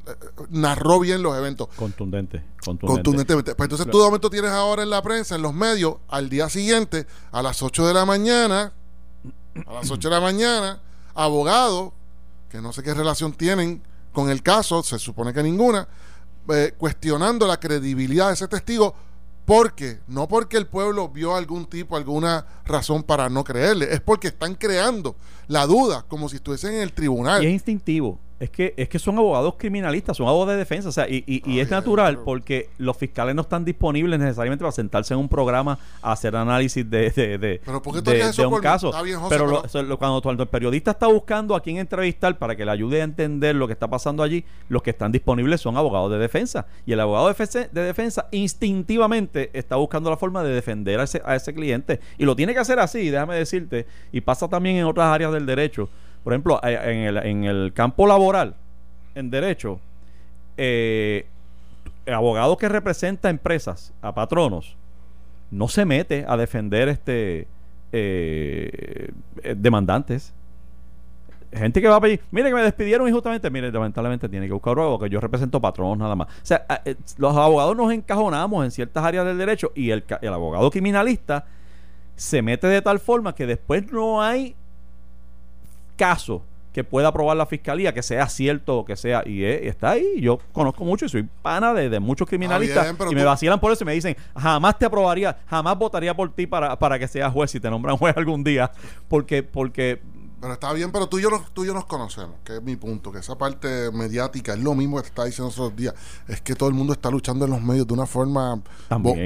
eh, 0.06 0.12
narró 0.50 1.00
bien 1.00 1.23
los 1.23 1.37
eventos. 1.37 1.68
Contundente, 1.76 2.44
contundente. 2.62 3.02
Contundentemente. 3.02 3.54
Pues 3.54 3.66
entonces 3.66 3.90
tú 3.90 3.99
de 3.99 4.04
momento 4.04 4.30
tienes 4.30 4.50
ahora 4.50 4.83
en 4.83 4.90
la 4.90 5.02
prensa, 5.02 5.37
en 5.37 5.42
los 5.42 5.54
medios, 5.54 5.97
al 6.09 6.28
día 6.28 6.49
siguiente, 6.49 7.06
a 7.33 7.42
las 7.42 7.62
8 7.62 7.87
de 7.87 7.94
la 7.94 8.04
mañana, 8.04 8.73
a 9.66 9.73
las 9.73 9.90
8 9.90 10.09
de 10.09 10.14
la 10.14 10.21
mañana, 10.21 10.80
abogados, 11.14 11.92
que 12.50 12.61
no 12.61 12.73
sé 12.73 12.83
qué 12.83 12.92
relación 12.92 13.33
tienen 13.33 13.83
con 14.14 14.30
el 14.30 14.42
caso, 14.42 14.83
se 14.83 14.99
supone 14.99 15.35
que 15.35 15.42
ninguna, 15.42 15.87
eh, 16.49 16.73
cuestionando 16.78 17.47
la 17.47 17.61
credibilidad 17.61 18.28
de 18.28 18.35
ese 18.35 18.49
testigo. 18.49 18.94
Porque, 19.44 19.99
no 20.06 20.26
porque 20.26 20.56
el 20.56 20.66
pueblo 20.66 21.11
vio 21.11 21.37
algún 21.37 21.66
tipo, 21.66 21.99
alguna 21.99 22.47
razón 22.64 23.02
para 23.02 23.28
no 23.28 23.44
creerle, 23.44 23.92
es 23.92 24.00
porque 24.00 24.28
están 24.28 24.54
creando 24.54 25.16
la 25.49 25.66
duda 25.66 26.06
como 26.09 26.30
si 26.30 26.37
estuviesen 26.37 26.76
en 26.76 26.80
el 26.80 26.94
tribunal. 26.94 27.44
Es 27.44 27.52
instintivo. 27.52 28.18
Es 28.44 28.50
que, 28.50 28.74
es 28.76 28.88
que 28.90 28.98
son 28.98 29.16
abogados 29.16 29.54
criminalistas, 29.56 30.16
son 30.18 30.26
abogados 30.28 30.52
de 30.52 30.58
defensa. 30.58 30.88
O 30.90 30.92
sea, 30.92 31.08
y, 31.08 31.24
y- 31.26 31.42
y 31.50 31.52
Ay, 31.54 31.60
es 31.60 31.70
natural 31.70 32.19
porque 32.19 32.69
los 32.78 32.95
fiscales 32.97 33.34
no 33.34 33.40
están 33.42 33.64
disponibles 33.64 34.21
necesariamente 34.21 34.62
para 34.62 34.73
sentarse 34.73 35.14
en 35.14 35.21
un 35.21 35.28
programa 35.30 35.78
a 36.02 36.12
hacer 36.12 36.36
análisis 36.36 36.88
de, 36.90 37.10
de, 37.10 37.38
de- 37.38 37.60
Pero 37.64 37.80
¿por 37.80 37.95
qué 37.95 38.02
tú 38.02 38.10
de- 38.10 38.16
harías 38.16 38.30
eso 38.30 38.42
de 38.42 38.47
un 38.49 38.52
por 38.54 38.62
caso. 38.62 38.88
Está 38.90 39.00
bien, 39.02 39.19
José, 39.19 39.34
pero, 39.34 39.47
lo- 39.47 39.62
pero- 39.62 39.99
cuando, 39.99 40.21
cuando 40.21 40.42
el 40.42 40.49
periodista 40.50 40.90
está 40.90 41.06
buscando 41.06 41.54
a 41.56 41.62
quién 41.62 41.78
entrevistar 41.78 42.36
para 42.38 42.54
que 42.54 42.64
le 42.66 42.71
ayude 42.71 43.00
a 43.00 43.04
entender 43.04 43.54
lo 43.56 43.66
que 43.66 43.73
está 43.73 43.88
pasando 43.88 44.23
allí, 44.23 44.45
los 44.69 44.82
que 44.82 44.90
están 44.90 45.10
disponibles 45.10 45.60
son 45.62 45.76
abogados 45.78 46.10
de 46.10 46.19
defensa. 46.19 46.66
Y 46.84 46.92
el 46.92 47.00
abogado 47.00 47.26
de 47.26 47.30
defensa, 47.32 47.69
de 47.73 47.80
defensa 47.82 48.28
instintivamente 48.30 49.50
está 49.52 49.76
buscando 49.76 50.10
la 50.10 50.16
forma 50.16 50.42
de 50.42 50.52
defender 50.54 51.00
a 51.00 51.04
ese, 51.04 51.23
a 51.25 51.34
ese 51.36 51.54
cliente. 51.54 52.00
Y 52.19 52.25
lo 52.25 52.36
tiene 52.36 52.52
que 52.52 52.58
hacer 52.60 52.78
así, 52.78 53.08
déjame 53.10 53.36
decirte. 53.36 53.86
Y 54.12 54.21
pasa 54.21 54.49
también 54.49 54.76
en 54.76 54.84
otras 54.84 55.06
áreas 55.06 55.32
del 55.32 55.47
derecho. 55.47 55.88
Por 56.25 56.32
ejemplo, 56.32 56.58
en 56.65 56.99
el, 57.00 57.17
en 57.19 57.45
el 57.45 57.73
campo 57.75 58.06
laboral, 58.06 58.56
en 59.15 59.30
derecho, 59.30 59.78
eh, 60.56 61.26
abogado 62.06 62.56
que 62.56 62.69
representa 62.69 63.30
empresas, 63.30 63.93
a 64.02 64.15
patronos, 64.15 64.76
no 65.50 65.69
se 65.69 65.84
mete 65.84 66.25
a 66.26 66.37
defender 66.37 66.89
este 66.89 67.47
eh, 67.93 69.10
eh, 69.43 69.54
demandantes. 69.56 70.34
Gente 71.52 71.80
que 71.80 71.87
va 71.87 71.97
a 71.97 72.00
pedir, 72.00 72.21
mire 72.32 72.49
que 72.49 72.54
me 72.54 72.63
despidieron 72.63 73.06
injustamente, 73.06 73.49
mire, 73.49 73.71
lamentablemente 73.71 74.28
tiene 74.28 74.49
que 74.49 74.52
buscar 74.52 74.73
abogado 74.73 74.99
que 74.99 75.08
yo 75.08 75.21
represento 75.21 75.60
patronos 75.60 75.97
nada 75.99 76.17
más. 76.17 76.26
O 76.26 76.32
sea, 76.43 76.67
eh, 76.84 76.97
los 77.17 77.37
abogados 77.37 77.76
nos 77.76 77.93
encajonamos 77.93 78.65
en 78.65 78.73
ciertas 78.73 79.04
áreas 79.04 79.25
del 79.25 79.39
derecho 79.39 79.71
y 79.76 79.91
el, 79.91 80.04
el 80.21 80.32
abogado 80.32 80.69
criminalista 80.71 81.47
se 82.17 82.43
mete 82.43 82.67
de 82.67 82.82
tal 82.82 82.99
forma 82.99 83.34
que 83.37 83.47
después 83.47 83.93
no 83.93 84.21
hay 84.21 84.56
caso 85.97 86.43
que 86.73 86.83
pueda 86.83 87.13
probar 87.13 87.37
la 87.37 87.47
fiscalía 87.47 87.95
que 87.95 88.02
sea 88.02 88.28
cierto 88.28 88.78
o 88.78 88.85
que 88.85 88.97
sea 88.97 89.23
y 89.25 89.45
eh, 89.45 89.69
está 89.69 89.91
ahí 89.91 90.21
yo 90.21 90.41
conozco 90.52 90.85
mucho 90.85 91.04
y 91.04 91.09
soy 91.09 91.23
pana 91.41 91.73
de, 91.73 91.89
de 91.89 92.00
muchos 92.00 92.28
criminalistas 92.28 92.83
bien, 92.83 92.97
pero 92.97 93.13
y 93.13 93.15
me 93.15 93.23
vacilan 93.23 93.61
por 93.61 93.71
eso 93.71 93.85
y 93.85 93.87
me 93.87 93.93
dicen 93.93 94.17
jamás 94.37 94.76
te 94.76 94.87
aprobaría 94.87 95.39
jamás 95.47 95.78
votaría 95.78 96.15
por 96.15 96.35
ti 96.35 96.49
para, 96.49 96.76
para 96.76 96.99
que 96.99 97.07
seas 97.07 97.33
juez 97.33 97.52
si 97.52 97.61
te 97.61 97.71
nombran 97.71 97.97
juez 97.97 98.17
algún 98.17 98.43
día 98.43 98.73
porque 99.07 99.45
porque 99.45 100.02
Pero 100.41 100.52
está 100.52 100.73
bien, 100.73 100.91
pero 100.91 101.09
tú 101.09 101.21
y, 101.21 101.23
yo 101.23 101.30
nos, 101.30 101.54
tú 101.54 101.65
y 101.65 101.69
yo 101.69 101.75
nos 101.75 101.87
conocemos, 101.87 102.37
que 102.45 102.57
es 102.57 102.63
mi 102.63 102.76
punto, 102.76 103.11
que 103.11 103.21
esa 103.21 103.39
parte 103.39 103.91
mediática 103.93 104.52
es 104.52 104.59
lo 104.59 104.75
mismo 104.75 104.97
que 104.97 105.02
te 105.04 105.09
está 105.09 105.25
diciendo 105.25 105.50
esos 105.50 105.75
días. 105.75 105.95
Es 106.28 106.43
que 106.43 106.54
todo 106.54 106.69
el 106.69 106.75
mundo 106.75 106.93
está 106.93 107.09
luchando 107.11 107.47
en 107.47 107.52
los 107.52 107.63
medios 107.63 107.87
de 107.87 107.95
una 107.95 108.04
forma 108.04 108.61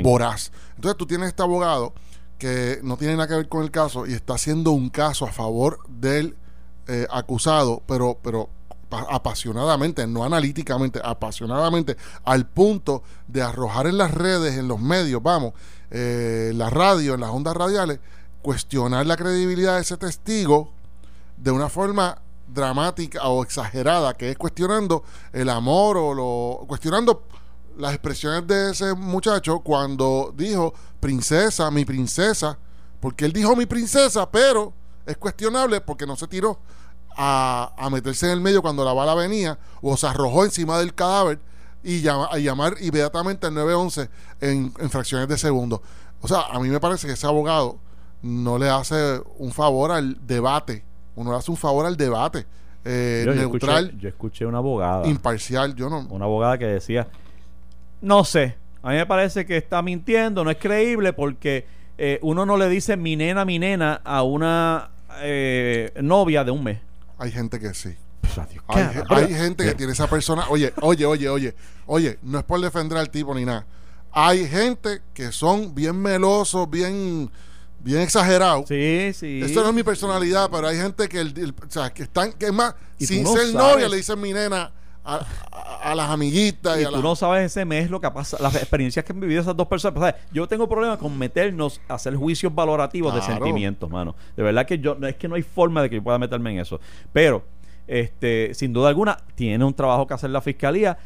voraz. 0.05 0.53
Entonces 0.77 0.97
tú 0.97 1.07
tienes 1.07 1.31
este 1.31 1.43
abogado 1.43 1.93
que 2.39 2.79
no 2.85 2.97
tiene 2.97 3.15
nada 3.15 3.27
que 3.27 3.35
ver 3.35 3.49
con 3.49 3.65
el 3.65 3.73
caso 3.73 4.07
y 4.07 4.13
está 4.13 4.35
haciendo 4.35 4.71
un 4.71 4.91
caso 4.91 5.27
a 5.27 5.33
favor 5.33 5.81
del 5.89 6.37
eh, 6.89 7.07
acusado, 7.11 7.83
pero, 7.87 8.19
pero 8.23 8.49
pa- 8.89 9.07
apasionadamente, 9.11 10.07
no 10.07 10.25
analíticamente, 10.25 11.01
apasionadamente, 11.05 11.97
al 12.25 12.47
punto 12.47 13.03
de 13.27 13.43
arrojar 13.43 13.87
en 13.87 13.99
las 13.99 14.13
redes, 14.13 14.57
en 14.57 14.67
los 14.69 14.81
medios, 14.81 15.23
vamos, 15.23 15.53
eh, 15.91 16.53
la 16.55 16.71
radio, 16.71 17.15
en 17.15 17.21
las 17.21 17.31
ondas 17.31 17.55
radiales, 17.57 18.01
cuestionar 18.43 19.07
la 19.07 19.17
credibilidad 19.17 19.77
de 19.77 19.83
ese 19.83 19.97
testigo 19.97 20.71
de 21.37 21.51
una 21.51 21.69
forma 21.69 22.21
dramática 22.47 23.29
o 23.29 23.43
exagerada, 23.43 24.15
que 24.15 24.31
es 24.31 24.39
cuestionando 24.39 25.05
el 25.33 25.49
amor 25.51 25.99
o 25.99 26.15
lo 26.15 26.67
cuestionando 26.67 27.25
las 27.77 27.93
expresiones 27.93 28.47
de 28.47 28.71
ese 28.71 28.95
muchacho 28.95 29.61
cuando 29.61 30.33
dijo 30.37 30.73
princesa, 30.99 31.71
mi 31.71 31.85
princesa, 31.85 32.59
porque 33.01 33.25
él 33.27 33.33
dijo 33.33 33.55
mi 33.55 33.67
princesa, 33.67 34.29
pero 34.31 34.73
es 35.09 35.17
cuestionable 35.17 35.81
porque 35.81 36.07
no 36.07 36.15
se 36.17 36.27
tiró 36.29 36.59
a, 37.17 37.73
a 37.77 37.91
meterse 37.91 38.27
en 38.27 38.33
el 38.33 38.41
medio 38.41 38.63
cuando 38.63 38.85
la 38.85 38.93
bala 38.93 39.15
venía 39.15 39.59
o 39.83 39.97
se 39.97 40.07
arrojó 40.07 40.45
encima 40.45 40.79
del 40.79 40.95
cadáver 40.95 41.41
y 41.83 42.01
llama- 42.01 42.29
a 42.31 42.39
llamar 42.39 42.75
inmediatamente 42.81 43.47
al 43.47 43.55
911 43.55 44.09
en, 44.41 44.73
en 44.79 44.91
fracciones 44.91 45.27
de 45.29 45.37
segundo. 45.39 45.83
O 46.21 46.29
sea, 46.29 46.43
a 46.51 46.59
mí 46.61 46.69
me 46.69 46.79
parece 46.81 47.07
que 47.07 47.15
ese 47.15 47.27
abogado 47.27 47.79
no 48.23 48.59
le 48.59 48.69
hace 48.69 49.21
un 49.39 49.53
favor 49.53 49.91
al 49.93 50.25
debate, 50.27 50.85
uno 51.17 51.33
le 51.33 51.39
hace 51.39 51.51
un 51.51 51.57
favor 51.57 51.87
al 51.87 51.97
debate 51.97 52.47
eh, 52.85 53.23
yo, 53.27 53.33
yo 53.33 53.41
neutral, 53.41 53.85
escuché, 53.87 54.03
yo 54.03 54.09
escuché 54.09 54.47
una 54.47 54.59
abogada 54.59 55.07
imparcial. 55.07 55.75
Yo 55.75 55.91
no. 55.91 56.07
una 56.11 56.25
abogada 56.25 56.59
que 56.59 56.67
decía, 56.67 57.09
no 58.01 58.25
sé, 58.25 58.57
a 58.83 58.91
mí 58.91 58.97
me 58.97 59.07
parece 59.07 59.45
que 59.45 59.57
está 59.57 59.83
mintiendo, 59.83 60.45
no 60.45 60.51
es 60.51 60.57
creíble 60.59 61.13
porque 61.13 61.67
eh, 61.99 62.19
uno 62.23 62.47
no 62.47 62.57
le 62.57 62.69
dice 62.69 62.97
mi 62.97 63.17
nena, 63.17 63.45
mi 63.45 63.59
nena 63.59 64.01
a 64.05 64.23
una 64.23 64.91
eh, 65.21 65.93
novia 66.03 66.45
de 66.45 66.51
un 66.51 66.63
mes. 66.65 66.79
Hay 67.19 67.31
gente 67.33 67.59
que 67.59 67.75
sí. 67.75 67.95
Pues, 68.21 68.37
adiós, 68.39 68.65
Hay, 68.69 68.83
cara, 68.85 69.05
hay 69.09 69.27
pero- 69.27 69.39
gente 69.39 69.65
que 69.65 69.75
tiene 69.75 69.93
esa 69.93 70.07
persona. 70.09 70.45
Oye, 70.51 70.73
oye, 70.83 71.07
oye, 71.07 71.29
oye, 71.29 71.55
oye, 71.87 72.19
no 72.23 72.39
es 72.39 72.45
por 72.45 72.61
defender 72.61 72.99
al 72.99 73.11
tipo 73.11 73.35
ni 73.35 73.45
nada. 73.45 73.67
Hay 74.13 74.47
gente 74.49 75.01
que 75.15 75.33
son 75.33 75.75
bien 75.75 75.97
melosos, 76.01 76.69
bien, 76.69 77.31
bien 77.81 78.01
exagerados. 78.01 78.67
Sí, 78.69 79.13
sí. 79.15 79.41
Eso 79.43 79.63
no 79.63 79.69
es 79.69 79.75
mi 79.75 79.83
personalidad, 79.83 80.49
pero 80.51 80.69
hay 80.69 80.77
gente 80.79 81.09
que, 81.09 81.21
el, 81.21 81.39
el- 81.39 81.51
o 81.67 81.71
sea, 81.71 81.91
que 81.93 82.05
están, 82.05 82.33
que 82.33 82.47
es 82.47 82.53
más, 82.53 82.75
sin 82.99 83.23
no 83.25 83.33
ser 83.33 83.53
sabes. 83.53 83.55
novia, 83.55 83.89
le 83.89 83.97
dicen 83.99 84.21
mi 84.21 84.33
nena 84.33 84.73
a, 85.09 85.27
a- 85.53 85.91
a 85.91 85.95
las 85.95 86.11
amiguitas 86.11 86.77
y, 86.79 86.83
Y 86.83 86.85
a 86.85 86.91
tú 86.91 87.03
no 87.03 87.17
sabes 87.17 87.47
ese 87.47 87.65
mes 87.65 87.89
lo 87.91 88.01
que 88.01 88.07
ha 88.09 88.13
pasado, 88.13 88.43
las 88.43 88.55
experiencias 88.57 89.05
que 89.05 89.13
han 89.13 89.21
vivido 89.21 89.41
esas 89.41 89.57
dos 89.57 89.67
personas. 89.69 89.99
¿sabes? 90.01 90.15
Yo 90.33 90.47
tengo 90.47 90.69
problemas 90.69 90.99
con 90.99 91.17
meternos 91.17 91.81
a 91.89 91.95
hacer 91.95 92.15
juicios 92.17 92.55
valorativos 92.55 93.15
de 93.15 93.21
sentimientos, 93.23 93.89
mano. 93.91 94.15
De 94.37 94.43
verdad 94.43 94.67
que 94.67 94.79
yo, 94.79 94.95
no 94.97 95.07
es 95.07 95.15
que 95.17 95.29
no 95.29 95.35
hay 95.37 95.43
forma 95.43 95.83
de 95.83 95.89
que 95.91 95.97
yo 95.97 96.03
pueda 96.03 96.19
meterme 96.19 96.53
en 96.53 96.59
eso. 96.61 96.81
Pero, 97.13 97.43
este, 97.87 98.53
sin 98.55 98.73
duda 98.73 98.89
alguna, 98.89 99.19
tiene 99.35 99.65
un 99.65 99.73
trabajo 99.75 100.07
que 100.07 100.15
hacer 100.15 100.31
la 100.31 100.41
fiscalía. 100.43 100.99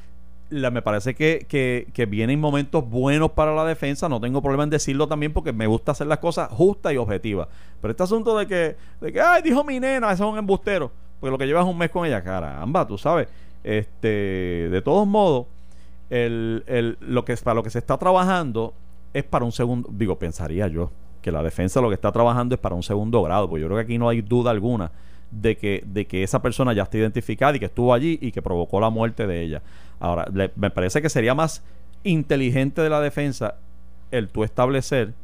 La- 0.50 0.70
me 0.70 0.82
parece 0.82 1.14
que, 1.14 1.46
que, 1.48 1.86
que 1.94 2.04
vienen 2.06 2.40
momentos 2.40 2.88
buenos 2.88 3.30
para 3.30 3.54
la 3.54 3.64
defensa. 3.64 4.08
No 4.08 4.20
tengo 4.20 4.42
problema 4.42 4.64
en 4.64 4.70
decirlo 4.70 5.06
también 5.06 5.32
porque 5.32 5.52
me 5.52 5.66
gusta 5.66 5.92
hacer 5.92 6.06
las 6.08 6.18
cosas 6.18 6.48
justas 6.50 6.92
y 6.92 6.96
objetivas. 6.96 7.48
Pero 7.80 7.90
este 7.92 8.02
asunto 8.02 8.36
de 8.36 8.46
que, 8.46 8.76
de 9.00 9.12
que 9.12 9.20
ay, 9.20 9.42
dijo 9.42 9.62
mi 9.64 9.78
nena, 9.80 10.10
eso 10.12 10.24
es 10.26 10.32
un 10.32 10.38
embustero. 10.38 10.90
Porque 11.20 11.30
lo 11.30 11.38
que 11.38 11.46
llevas 11.46 11.64
un 11.64 11.78
mes 11.78 11.88
con 11.90 12.04
ella, 12.04 12.22
caramba, 12.22 12.86
tú 12.86 12.98
sabes. 12.98 13.28
Este, 13.64 14.68
de 14.70 14.82
todos 14.82 15.06
modos, 15.06 15.46
el, 16.10 16.64
el- 16.66 16.98
lo 17.00 17.24
que 17.24 17.36
para 17.36 17.54
lo 17.54 17.62
que 17.62 17.70
se 17.70 17.78
está 17.78 17.96
trabajando 17.98 18.74
es 19.14 19.24
para 19.24 19.44
un 19.44 19.52
segundo, 19.52 19.88
digo, 19.92 20.18
pensaría 20.18 20.66
yo, 20.68 20.90
que 21.20 21.30
la 21.30 21.42
defensa 21.42 21.80
lo 21.80 21.88
que 21.88 21.94
está 21.94 22.10
trabajando 22.12 22.54
es 22.54 22.60
para 22.60 22.74
un 22.74 22.82
segundo 22.82 23.22
grado, 23.22 23.48
porque 23.48 23.60
yo 23.62 23.68
creo 23.68 23.78
que 23.78 23.84
aquí 23.84 23.98
no 23.98 24.08
hay 24.08 24.22
duda 24.22 24.50
alguna 24.50 24.90
de 25.30 25.56
que, 25.56 25.82
de 25.86 26.06
que 26.06 26.22
esa 26.22 26.42
persona 26.42 26.72
ya 26.72 26.82
está 26.82 26.98
identificada 26.98 27.56
y 27.56 27.60
que 27.60 27.66
estuvo 27.66 27.94
allí 27.94 28.18
y 28.20 28.32
que 28.32 28.42
provocó 28.42 28.80
la 28.80 28.90
muerte 28.90 29.26
de 29.26 29.42
ella. 29.42 29.62
Ahora, 30.00 30.26
me 30.56 30.70
parece 30.70 31.00
que 31.00 31.08
sería 31.08 31.34
más 31.34 31.62
inteligente 32.04 32.82
de 32.82 32.90
la 32.90 33.00
defensa 33.00 33.54
el 34.10 34.28
tú 34.28 34.44
establecer 34.44 35.14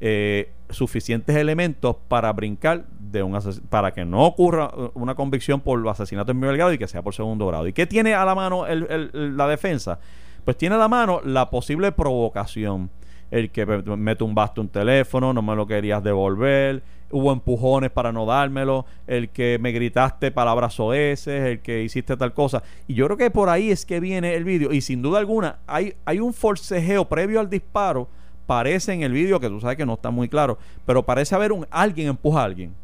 eh, 0.00 0.50
suficientes 0.72 1.36
elementos 1.36 1.96
para 2.08 2.32
brincar 2.32 2.84
de 2.98 3.22
un 3.22 3.38
para 3.68 3.92
que 3.92 4.04
no 4.04 4.24
ocurra 4.24 4.70
uh, 4.76 4.90
una 4.94 5.14
convicción 5.14 5.60
por 5.60 5.86
asesinato 5.88 6.32
en 6.32 6.40
primer 6.40 6.56
grado 6.56 6.72
y 6.72 6.78
que 6.78 6.88
sea 6.88 7.02
por 7.02 7.14
segundo 7.14 7.46
grado. 7.46 7.66
¿Y 7.66 7.72
qué 7.72 7.86
tiene 7.86 8.14
a 8.14 8.24
la 8.24 8.34
mano 8.34 8.66
el- 8.66 9.36
la 9.36 9.46
defensa? 9.48 9.98
Pues 10.44 10.56
tiene 10.56 10.76
a 10.76 10.78
la 10.78 10.88
mano 10.88 11.20
la 11.24 11.50
posible 11.50 11.92
provocación. 11.92 12.90
El 13.30 13.50
que 13.50 13.64
me, 13.64 14.16
tumbaste 14.16 14.60
un 14.60 14.68
teléfono, 14.68 15.32
no 15.32 15.40
me 15.40 15.54
lo 15.54 15.64
querías 15.64 16.02
devolver, 16.02 16.82
hubo 17.12 17.32
empujones 17.32 17.92
para 17.92 18.10
no 18.10 18.26
dármelo, 18.26 18.86
el 19.06 19.28
que 19.28 19.56
me 19.60 19.70
gritaste 19.70 20.32
palabras 20.32 20.74
soeces, 20.74 21.46
el 21.46 21.60
que 21.60 21.84
hiciste 21.84 22.16
tal 22.16 22.34
cosa. 22.34 22.64
Y 22.88 22.94
yo 22.94 23.06
creo 23.06 23.16
que 23.16 23.30
por 23.30 23.48
ahí 23.48 23.70
es 23.70 23.86
que 23.86 24.00
viene 24.00 24.34
el 24.34 24.42
vídeo. 24.42 24.72
Y 24.72 24.80
sin 24.80 25.00
duda 25.00 25.20
alguna, 25.20 25.58
hay, 25.68 25.94
hay 26.04 26.18
un 26.18 26.32
forcejeo 26.34 27.04
previo 27.04 27.38
al 27.38 27.48
disparo 27.48 28.08
parece 28.50 28.92
en 28.92 29.02
el 29.04 29.12
vídeo 29.12 29.38
que 29.38 29.48
tú 29.48 29.60
sabes 29.60 29.76
que 29.76 29.86
no 29.86 29.94
está 29.94 30.10
muy 30.10 30.28
claro, 30.28 30.58
pero 30.84 31.04
parece 31.04 31.36
haber 31.36 31.52
un 31.52 31.66
alguien 31.70 32.08
empuja 32.08 32.40
a 32.40 32.44
alguien. 32.44 32.74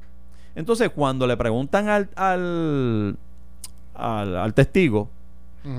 Entonces, 0.54 0.90
cuando 0.90 1.26
le 1.26 1.36
preguntan 1.36 1.88
al, 1.88 2.08
al, 2.14 3.16
al, 3.94 4.36
al 4.36 4.54
testigo 4.54 5.08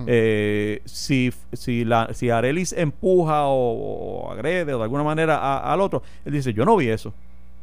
eh, 0.06 0.82
si, 0.84 1.32
si, 1.54 1.86
la, 1.86 2.10
si 2.14 2.30
Arelis 2.30 2.74
empuja 2.74 3.46
o, 3.46 4.26
o 4.26 4.32
agrede 4.34 4.74
o 4.74 4.78
de 4.78 4.84
alguna 4.84 5.04
manera 5.04 5.38
a- 5.38 5.72
al 5.72 5.80
otro, 5.80 6.04
él 6.26 6.34
dice, 6.34 6.52
yo 6.54 6.66
no 6.66 6.76
vi 6.76 6.90
eso. 6.90 7.14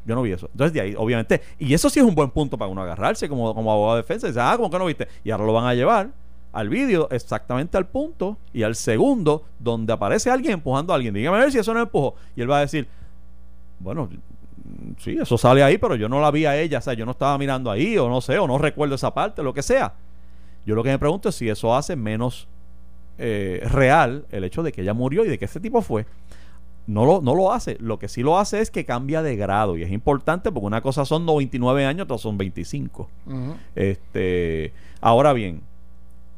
Yo 0.06 0.14
no 0.14 0.22
vi 0.22 0.32
eso. 0.32 0.48
Entonces, 0.52 0.72
de 0.72 0.80
ahí, 0.80 0.94
obviamente, 0.96 1.42
y 1.58 1.74
eso 1.74 1.90
sí 1.90 2.00
es 2.00 2.06
un 2.06 2.14
buen 2.14 2.30
punto 2.30 2.56
para 2.56 2.70
uno 2.70 2.80
agarrarse 2.80 3.28
como, 3.28 3.54
como 3.54 3.70
abogado 3.70 3.96
de 3.96 4.02
defensa. 4.02 4.26
Dice, 4.28 4.40
ah, 4.40 4.54
¿cómo 4.56 4.70
que 4.70 4.78
no 4.78 4.86
viste? 4.86 5.06
Y 5.22 5.30
ahora 5.30 5.44
lo 5.44 5.52
van 5.52 5.66
a 5.66 5.74
llevar 5.74 6.08
al 6.54 6.68
vídeo 6.68 7.08
exactamente 7.10 7.76
al 7.76 7.86
punto 7.86 8.38
y 8.52 8.62
al 8.62 8.76
segundo 8.76 9.44
donde 9.58 9.92
aparece 9.92 10.30
alguien 10.30 10.54
empujando 10.54 10.92
a 10.92 10.96
alguien. 10.96 11.12
Dígame 11.12 11.36
a 11.36 11.40
ver 11.40 11.52
si 11.52 11.58
eso 11.58 11.74
no 11.74 11.80
empujó. 11.80 12.14
Y 12.36 12.42
él 12.42 12.50
va 12.50 12.58
a 12.58 12.60
decir, 12.60 12.86
bueno, 13.80 14.08
sí, 14.98 15.18
eso 15.20 15.36
sale 15.36 15.64
ahí, 15.64 15.78
pero 15.78 15.96
yo 15.96 16.08
no 16.08 16.20
la 16.20 16.30
vi 16.30 16.46
a 16.46 16.56
ella, 16.56 16.78
o 16.78 16.80
sea, 16.80 16.94
yo 16.94 17.04
no 17.04 17.10
estaba 17.10 17.36
mirando 17.38 17.70
ahí, 17.72 17.98
o 17.98 18.08
no 18.08 18.20
sé, 18.20 18.38
o 18.38 18.46
no 18.46 18.56
recuerdo 18.56 18.94
esa 18.94 19.12
parte, 19.12 19.42
lo 19.42 19.52
que 19.52 19.62
sea. 19.62 19.94
Yo 20.64 20.76
lo 20.76 20.84
que 20.84 20.90
me 20.90 20.98
pregunto 20.98 21.28
es 21.28 21.34
si 21.34 21.48
eso 21.48 21.74
hace 21.74 21.96
menos 21.96 22.46
eh, 23.18 23.60
real 23.64 24.24
el 24.30 24.44
hecho 24.44 24.62
de 24.62 24.70
que 24.70 24.82
ella 24.82 24.94
murió 24.94 25.24
y 25.24 25.28
de 25.28 25.38
que 25.38 25.44
ese 25.46 25.58
tipo 25.58 25.82
fue. 25.82 26.06
No 26.86 27.04
lo, 27.04 27.20
no 27.20 27.34
lo 27.34 27.52
hace. 27.52 27.76
Lo 27.80 27.98
que 27.98 28.08
sí 28.08 28.22
lo 28.22 28.38
hace 28.38 28.60
es 28.60 28.70
que 28.70 28.84
cambia 28.84 29.22
de 29.22 29.36
grado. 29.36 29.76
Y 29.76 29.82
es 29.82 29.90
importante 29.90 30.52
porque 30.52 30.66
una 30.66 30.82
cosa 30.82 31.04
son 31.04 31.26
99 31.26 31.84
años, 31.84 32.04
otra 32.04 32.18
son 32.18 32.38
25. 32.38 33.08
Ujú. 33.26 33.56
Este, 33.74 34.72
ahora 35.00 35.32
bien, 35.32 35.62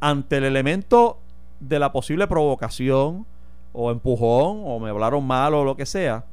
ante 0.00 0.36
el 0.38 0.44
elemento 0.44 1.18
de 1.60 1.78
la 1.78 1.92
posible 1.92 2.26
provocación 2.26 3.26
o 3.72 3.90
empujón 3.90 4.62
o 4.64 4.78
me 4.78 4.90
hablaron 4.90 5.26
mal 5.26 5.54
o 5.54 5.64
lo 5.64 5.76
que 5.76 5.86
sea, 5.86 6.24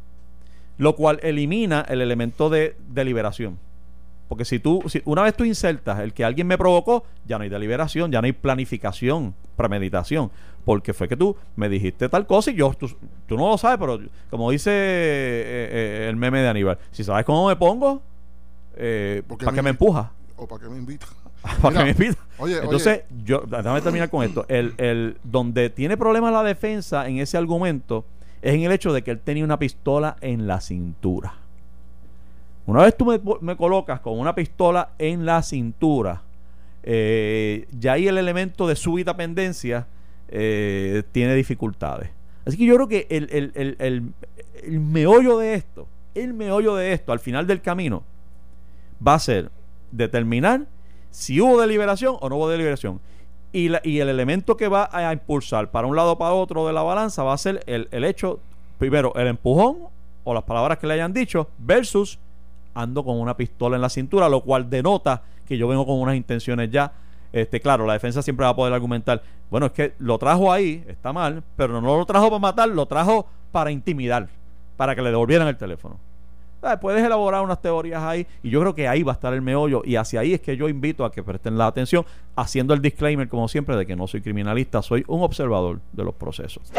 lo 0.78 0.96
cual 0.96 1.20
elimina 1.24 1.82
el 1.88 2.02
elemento 2.02 2.50
de 2.50 2.76
deliberación. 2.90 3.58
Porque 4.30 4.46
si 4.46 4.58
tú, 4.60 4.82
si 4.88 5.02
una 5.06 5.22
vez 5.22 5.36
tú 5.36 5.44
insertas 5.44 6.00
el 6.00 6.14
que 6.14 6.24
alguien 6.24 6.48
me 6.48 6.58
provocó, 6.58 7.04
ya 7.28 7.38
no 7.38 7.44
hay 7.44 7.50
deliberación, 7.50 8.12
ya 8.12 8.22
no 8.22 8.26
hay 8.26 8.32
planificación, 8.32 9.36
premeditación. 9.56 10.32
Porque 10.66 10.94
fue 10.94 11.08
que 11.10 11.18
tú 11.18 11.36
me 11.58 11.68
dijiste 11.70 12.08
tal 12.10 12.26
cosa 12.26 12.50
y 12.50 12.56
yo, 12.56 12.74
tú, 12.74 12.90
tú 13.28 13.38
no 13.38 13.50
lo 13.50 13.58
sabes, 13.58 13.78
pero 13.78 14.00
como 14.30 14.50
dice 14.50 14.72
eh, 14.72 15.70
eh, 15.72 16.08
el 16.10 16.16
meme 16.16 16.40
de 16.42 16.48
Aníbal, 16.48 16.78
si 16.92 17.04
sabes 17.04 17.26
cómo 17.26 17.48
me 17.50 17.56
pongo, 17.58 18.02
eh, 18.78 19.22
¿para 19.28 19.52
qué 19.54 19.62
me- 19.62 19.70
empujas? 19.72 20.08
¿O 20.38 20.48
para 20.48 20.64
qué 20.64 20.70
me 20.70 20.78
invitan? 20.78 21.10
para 21.62 21.94
que 21.94 21.94
me 21.94 22.16
oye, 22.38 22.58
Entonces, 22.58 23.02
yo, 23.24 23.44
déjame 23.46 23.82
terminar 23.82 24.10
con 24.10 24.24
esto. 24.24 24.46
El, 24.48 24.74
el, 24.78 25.18
donde 25.24 25.70
tiene 25.70 25.98
problemas 25.98 26.32
la 26.32 26.44
defensa 26.44 27.08
en 27.08 27.20
ese 27.20 27.38
argumento 27.38 28.06
es 28.42 28.54
en 28.54 28.62
el 28.62 28.72
hecho 28.72 28.94
de 28.94 29.02
que 29.04 29.12
él 29.12 29.20
tenía 29.20 29.44
una 29.44 29.60
pistola 29.60 30.16
en 30.22 30.48
la 30.48 30.62
cintura. 30.62 31.36
Una 32.66 32.84
vez 32.84 32.96
tú 32.96 33.06
me, 33.06 33.20
me 33.42 33.58
colocas 33.58 34.00
con 34.00 34.18
una 34.18 34.34
pistola 34.34 34.92
en 34.98 35.26
la 35.26 35.42
cintura, 35.44 36.22
eh, 36.84 37.68
ya 37.78 37.94
ahí 37.94 38.08
el 38.08 38.18
elemento 38.18 38.68
de 38.68 38.76
súbita 38.76 39.16
pendencia 39.16 39.88
eh, 40.30 41.04
tiene 41.12 41.36
dificultades. 41.36 42.10
Así 42.46 42.58
que 42.58 42.66
yo 42.66 42.76
creo 42.76 42.88
que 42.88 43.08
el, 43.10 43.30
el, 43.32 43.52
el, 43.56 43.76
el, 43.80 44.14
el 44.64 44.80
meollo 44.80 45.38
de 45.38 45.56
esto, 45.56 45.88
el 46.16 46.34
meollo 46.34 46.76
de 46.76 46.94
esto 46.94 47.12
al 47.12 47.20
final 47.20 47.48
del 47.48 47.62
camino 47.62 48.04
va 49.06 49.16
a 49.16 49.20
ser 49.20 49.50
determinar 49.92 50.66
si 51.14 51.40
hubo 51.40 51.62
deliberación 51.62 52.18
o 52.20 52.28
no 52.28 52.36
hubo 52.38 52.50
deliberación. 52.50 53.00
Y, 53.52 53.70
la- 53.70 53.82
y 53.84 54.00
el 54.00 54.10
elemento 54.10 54.58
que 54.58 54.68
va 54.68 54.90
a 54.92 55.14
impulsar 55.14 55.70
para 55.70 55.86
un 55.86 55.96
lado 55.96 56.14
o 56.14 56.18
para 56.18 56.34
otro 56.34 56.66
de 56.66 56.74
la 56.74 56.82
balanza 56.82 57.22
va 57.22 57.34
a 57.34 57.38
ser 57.38 57.64
el, 57.68 57.88
el 57.92 58.04
hecho, 58.04 58.40
primero, 58.80 59.14
el 59.16 59.28
empujón 59.28 59.78
o 60.24 60.34
las 60.34 60.44
palabras 60.44 60.80
que 60.80 60.88
le 60.88 60.96
hayan 60.96 61.14
dicho 61.14 61.48
versus 61.60 62.18
ando 62.74 63.06
con 63.06 63.20
una 63.20 63.38
pistola 63.38 63.76
en 63.76 63.84
la 63.84 63.90
cintura, 63.90 64.28
lo 64.28 64.42
cual 64.42 64.70
denota 64.72 65.22
que 65.48 65.56
yo 65.58 65.68
vengo 65.68 65.86
con 65.86 66.00
unas 66.00 66.16
intenciones 66.16 66.72
ya. 66.72 66.92
Este, 67.32 67.60
claro, 67.60 67.86
la 67.86 67.94
defensa 67.94 68.24
siempre 68.24 68.44
va 68.46 68.50
a 68.52 68.56
poder 68.56 68.74
argumentar, 68.74 69.22
bueno, 69.52 69.68
es 69.68 69.72
que 69.72 69.94
lo 70.00 70.18
trajo 70.18 70.52
ahí, 70.52 70.84
está 70.88 71.14
mal, 71.14 71.44
pero 71.56 71.80
no 71.80 71.98
lo 71.98 72.06
trajo 72.06 72.28
para 72.30 72.40
matar, 72.40 72.70
lo 72.70 72.86
trajo 72.88 73.28
para 73.52 73.70
intimidar, 73.72 74.30
para 74.78 74.96
que 74.96 75.02
le 75.04 75.10
devolvieran 75.12 75.48
el 75.48 75.58
teléfono. 75.58 76.00
Ah, 76.64 76.80
Puedes 76.80 77.04
elaborar 77.04 77.42
unas 77.42 77.62
teorías 77.62 78.02
ahí 78.02 78.26
y 78.42 78.50
yo 78.50 78.62
creo 78.62 78.74
que 78.74 78.88
ahí 78.88 79.04
va 79.04 79.12
a 79.12 79.16
estar 79.16 79.34
el 79.34 79.42
meollo 79.42 79.82
y 79.86 79.98
hacia 79.98 80.22
ahí 80.22 80.34
es 80.34 80.42
que 80.42 80.56
yo 80.56 80.70
invito 80.70 81.04
a 81.06 81.12
que 81.12 81.22
presten 81.22 81.58
la 81.58 81.68
atención 81.68 82.06
haciendo 82.36 82.74
el 82.74 82.82
disclaimer 82.82 83.28
como 83.28 83.48
siempre 83.48 83.76
de 83.76 83.86
que 83.86 83.96
no 83.96 84.08
soy 84.08 84.22
criminalista, 84.22 84.82
soy 84.82 85.04
un 85.08 85.22
observador 85.22 85.82
de 85.92 86.04
los 86.04 86.16
procesos. 86.16 86.72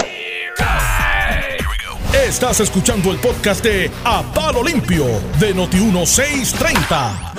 Estás 2.27 2.61
escuchando 2.61 3.11
el 3.13 3.19
podcast 3.19 3.63
de 3.65 3.91
A 4.05 4.23
Palo 4.35 4.63
Limpio 4.63 5.05
de 5.39 5.55
Noti1630. 5.55 7.35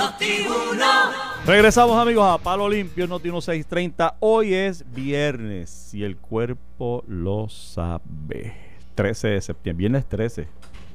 Regresamos 1.45 1.97
amigos 1.97 2.25
a 2.27 2.37
Palo 2.37 2.67
Limpio 2.69 3.07
Noti 3.07 3.29
1630. 3.29 4.17
Hoy 4.19 4.53
es 4.53 4.83
viernes 4.93 5.93
y 5.93 6.03
el 6.03 6.17
cuerpo 6.17 7.03
lo 7.07 7.47
sabe. 7.49 8.53
13 8.95 9.27
de 9.27 9.41
septiembre, 9.41 9.79
viernes 9.79 10.05
13. 10.07 10.47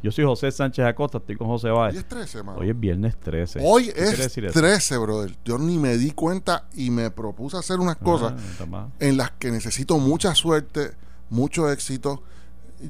Yo 0.03 0.11
soy 0.11 0.25
José 0.25 0.51
Sánchez 0.51 0.87
Acosta, 0.87 1.19
estoy 1.19 1.37
con 1.37 1.47
José 1.49 1.69
Hoy 1.71 1.77
Báez. 1.79 1.97
es 1.97 2.05
13, 2.09 2.43
mano. 2.43 2.59
Hoy 2.59 2.71
es 2.71 2.79
viernes 2.81 3.17
13. 3.21 3.61
Hoy 3.63 3.87
¿Qué 3.87 3.93
quiere 3.93 4.09
es 4.11 4.19
decir 4.19 4.45
eso? 4.47 4.59
13, 4.59 4.97
brother. 4.99 5.37
Yo 5.45 5.59
ni 5.59 5.77
me 5.79 5.97
di 5.99 6.13
cuenta 6.13 6.65
y 6.75 6.91
me 6.91 7.11
propuse 7.11 7.59
hacer 7.59 7.79
unas 7.81 7.97
cosas 7.97 8.33
Ah, 8.61 8.67
mal. 8.67 8.89
en 8.99 9.17
las 9.19 9.31
que 9.33 9.51
necesito 9.51 9.99
mucha 9.99 10.35
suerte, 10.35 10.93
mucho 11.29 11.71
éxito. 11.71 12.23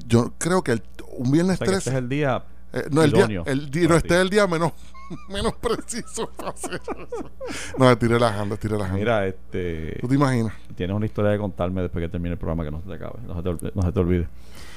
Yo 0.06 0.34
creo 0.38 0.62
que 0.62 0.72
el- 0.72 0.82
un 1.16 1.28
O 1.28 1.30
viernes 1.32 1.58
sea, 1.58 1.64
que 1.66 1.72
13. 1.72 1.78
este 1.78 1.90
es 1.90 1.96
el 1.96 2.08
día 2.08 2.44
eh, 2.72 2.84
no, 2.92 3.02
el 3.02 3.10
día, 3.10 3.24
el 3.46 3.68
no, 3.88 3.96
este 3.96 4.14
es 4.14 4.20
el 4.20 4.30
día 4.30 4.46
menos, 4.46 4.70
menos 5.28 5.54
preciso 5.54 6.30
para 6.36 6.50
hacer 6.50 6.80
eso. 6.80 7.30
No, 7.76 7.90
estoy 7.90 8.08
relajando, 8.08 8.54
estoy 8.54 8.70
relajando. 8.70 8.96
Mira, 9.00 9.26
este 9.26 9.98
¿Tú 10.00 10.06
te 10.06 10.14
imaginas? 10.14 10.52
tienes 10.76 10.94
una 10.94 11.06
historia 11.06 11.32
de 11.32 11.38
contarme 11.38 11.82
después 11.82 12.00
que 12.04 12.08
termine 12.08 12.34
el 12.34 12.38
programa 12.38 12.62
que 12.64 12.70
no 12.70 12.80
se 12.80 12.86
te 12.86 12.94
acabe, 12.94 13.18
no 13.26 13.34
se 13.34 13.42
te, 13.42 13.48
olvide- 13.48 13.72
no 13.74 13.82
se 13.82 13.90
te 13.90 13.98
olvide. 13.98 14.28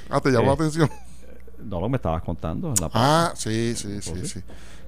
Ah, 0.10 0.20
te 0.20 0.32
llamó 0.32 0.46
Eh, 0.46 0.48
la 0.48 0.54
atención. 0.54 0.90
No 1.60 1.80
lo 1.80 1.88
que 1.88 1.92
me 1.92 1.96
estabas 1.98 2.22
contando 2.24 2.74
la 2.80 2.90
Ah, 2.94 3.34
sí, 3.36 3.74
sí, 3.76 4.02
sí, 4.02 4.16
¿sí? 4.16 4.28
sí. 4.28 4.40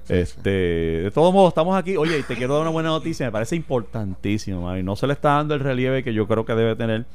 Este, 0.08 0.50
de 0.50 1.10
todos 1.12 1.32
modos, 1.34 1.48
estamos 1.48 1.76
aquí. 1.76 1.96
Oye, 1.96 2.18
y 2.18 2.22
te 2.22 2.36
quiero 2.36 2.54
dar 2.54 2.62
una 2.62 2.70
buena 2.70 2.90
noticia. 2.90 3.26
Me 3.26 3.32
parece 3.32 3.56
importantísimo, 3.56 4.76
y 4.76 4.82
no 4.82 4.94
se 4.96 5.06
le 5.06 5.14
está 5.14 5.30
dando 5.30 5.54
el 5.54 5.60
relieve 5.60 6.04
que 6.04 6.14
yo 6.14 6.26
creo 6.28 6.44
que 6.44 6.54
debe 6.54 6.76
tener. 6.76 7.06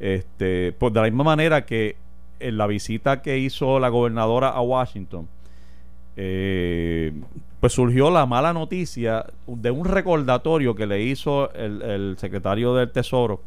Este, 0.00 0.72
pues 0.78 0.94
de 0.94 1.00
la 1.00 1.06
misma 1.06 1.24
manera 1.24 1.66
que 1.66 1.96
en 2.40 2.56
la 2.56 2.66
visita 2.66 3.20
que 3.20 3.38
hizo 3.38 3.80
la 3.80 3.88
gobernadora 3.88 4.50
a 4.50 4.60
Washington, 4.60 5.28
eh, 6.16 7.12
pues 7.60 7.72
surgió 7.72 8.10
la 8.10 8.24
mala 8.26 8.52
noticia 8.52 9.26
de 9.46 9.70
un 9.70 9.84
recordatorio 9.84 10.74
que 10.74 10.86
le 10.86 11.02
hizo 11.02 11.52
el, 11.52 11.82
el 11.82 12.16
secretario 12.18 12.74
del 12.74 12.90
Tesoro 12.90 13.42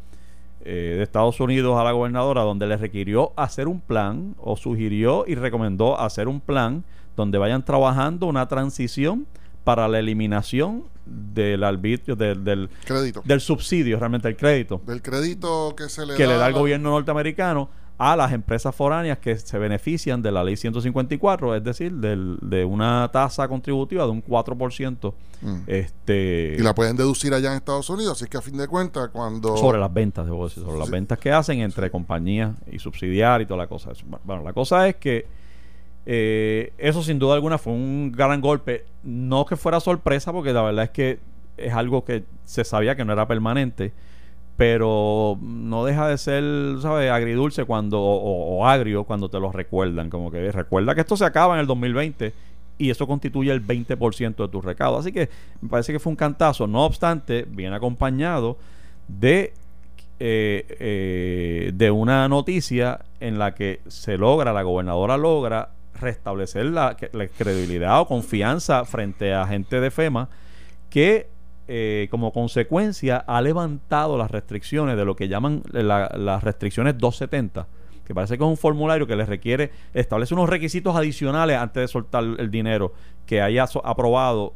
eh, 0.64 0.94
de 0.96 1.02
Estados 1.02 1.40
Unidos 1.40 1.78
a 1.78 1.84
la 1.84 1.92
gobernadora 1.92 2.42
donde 2.42 2.66
le 2.66 2.76
requirió 2.76 3.32
hacer 3.36 3.68
un 3.68 3.80
plan 3.80 4.34
o 4.38 4.56
sugirió 4.56 5.24
y 5.26 5.34
recomendó 5.34 5.98
hacer 6.00 6.28
un 6.28 6.40
plan 6.40 6.84
donde 7.16 7.38
vayan 7.38 7.64
trabajando 7.64 8.26
una 8.26 8.46
transición 8.48 9.26
para 9.64 9.86
la 9.88 9.98
eliminación 9.98 10.84
del 11.04 11.64
arbitrio, 11.64 12.14
del, 12.16 12.42
del, 12.44 12.70
Crédito. 12.84 13.22
del 13.24 13.40
subsidio, 13.40 13.98
realmente 13.98 14.28
el 14.28 14.36
crédito 14.36 14.80
Del 14.86 15.02
crédito 15.02 15.74
que 15.76 15.88
se 15.88 16.06
le 16.06 16.14
que 16.14 16.24
da 16.24 16.28
le 16.32 16.38
da 16.38 16.44
a 16.44 16.48
el 16.48 16.54
la- 16.54 16.58
gobierno 16.60 16.90
norteamericano 16.90 17.68
a 18.04 18.16
las 18.16 18.32
empresas 18.32 18.74
foráneas 18.74 19.18
que 19.18 19.36
se 19.38 19.58
benefician 19.58 20.22
de 20.22 20.32
la 20.32 20.42
ley 20.42 20.56
154, 20.56 21.54
es 21.54 21.62
decir, 21.62 21.92
del- 21.92 22.36
de 22.42 22.64
una 22.64 23.08
tasa 23.12 23.46
contributiva 23.46 24.04
de 24.04 24.10
un 24.10 24.20
4%. 24.22 25.14
Mm. 25.40 25.56
Este, 25.68 26.56
Y 26.58 26.62
la 26.62 26.74
pueden 26.74 26.96
deducir 26.96 27.32
allá 27.32 27.50
en 27.50 27.58
Estados 27.58 27.88
Unidos. 27.90 28.20
Así 28.20 28.28
que 28.28 28.36
a 28.38 28.42
fin 28.42 28.56
de 28.56 28.66
cuentas, 28.66 29.08
cuando. 29.12 29.56
sobre 29.56 29.78
las 29.78 29.92
ventas, 29.92 30.24
debo 30.24 30.48
decir, 30.48 30.62
sobre 30.64 30.78
las 30.78 30.90
ventas 30.90 31.18
que 31.18 31.30
hacen 31.30 31.60
entre 31.60 31.90
compañías 31.90 32.52
y 32.70 32.78
subsidiar 32.80 33.40
y 33.40 33.46
toda 33.46 33.58
la 33.58 33.66
cosa. 33.68 33.92
Bueno, 34.24 34.42
la 34.42 34.52
cosa 34.52 34.88
es 34.88 34.96
que 34.96 35.26
eh, 36.04 36.72
eso 36.78 37.02
sin 37.02 37.18
duda 37.18 37.34
alguna 37.34 37.58
fue 37.58 37.72
un 37.72 38.10
gran 38.12 38.40
golpe. 38.40 38.84
No 39.04 39.46
que 39.46 39.56
fuera 39.56 39.78
sorpresa, 39.80 40.32
porque 40.32 40.52
la 40.52 40.62
verdad 40.62 40.84
es 40.84 40.90
que 40.90 41.20
es 41.56 41.72
algo 41.72 42.04
que 42.04 42.24
se 42.44 42.64
sabía 42.64 42.96
que 42.96 43.04
no 43.04 43.12
era 43.12 43.28
permanente, 43.28 43.92
pero 44.56 45.38
no 45.40 45.84
deja 45.84 46.08
de 46.08 46.18
ser, 46.18 46.44
¿sabes? 46.80 47.10
Agridulce 47.10 47.64
cuando, 47.64 48.00
o, 48.00 48.58
o- 48.58 48.66
agrio 48.66 49.04
cuando 49.04 49.28
te 49.28 49.40
lo 49.40 49.50
recuerdan. 49.50 50.10
Como 50.10 50.30
que 50.30 50.52
recuerda 50.52 50.94
que 50.94 51.00
esto 51.00 51.16
se 51.16 51.24
acaba 51.24 51.54
en 51.54 51.60
el 51.60 51.66
2020 51.66 52.32
y 52.78 52.90
eso 52.90 53.06
constituye 53.06 53.50
el 53.52 53.64
20% 53.66 54.36
de 54.36 54.48
tu 54.48 54.60
recaudo. 54.60 54.98
Así 54.98 55.12
que 55.12 55.28
me 55.60 55.68
parece 55.68 55.92
que 55.92 55.98
fue 55.98 56.10
un 56.10 56.16
cantazo. 56.16 56.66
No 56.66 56.84
obstante, 56.84 57.46
viene 57.48 57.74
acompañado 57.76 58.56
de, 59.08 59.52
eh, 60.20 60.64
eh, 60.80 61.70
de 61.74 61.90
una 61.90 62.28
noticia 62.28 63.00
en 63.20 63.38
la 63.38 63.54
que 63.54 63.80
se 63.88 64.18
logra, 64.18 64.52
la 64.52 64.62
gobernadora 64.62 65.16
logra 65.16 65.70
restablecer 65.98 66.66
la, 66.66 66.96
la 67.12 67.28
credibilidad 67.28 68.00
o 68.00 68.06
confianza 68.06 68.84
frente 68.84 69.32
a 69.34 69.46
gente 69.46 69.80
de 69.80 69.90
FEMA 69.90 70.28
que 70.90 71.28
eh, 71.68 72.08
como 72.10 72.32
consecuencia 72.32 73.18
ha 73.18 73.40
levantado 73.40 74.18
las 74.18 74.30
restricciones 74.30 74.96
de 74.96 75.04
lo 75.04 75.14
que 75.16 75.28
llaman 75.28 75.62
la- 75.72 76.12
las 76.16 76.42
restricciones 76.42 76.98
270 76.98 77.66
que 78.04 78.14
parece 78.14 78.36
que 78.36 78.42
es 78.42 78.50
un 78.50 78.56
formulario 78.56 79.06
que 79.06 79.14
les 79.14 79.28
requiere 79.28 79.70
establece 79.94 80.34
unos 80.34 80.48
requisitos 80.48 80.96
adicionales 80.96 81.56
antes 81.56 81.82
de 81.82 81.88
soltar 81.88 82.24
el 82.24 82.50
dinero 82.50 82.92
que 83.26 83.40
haya 83.40 83.64
aprobado 83.84 84.54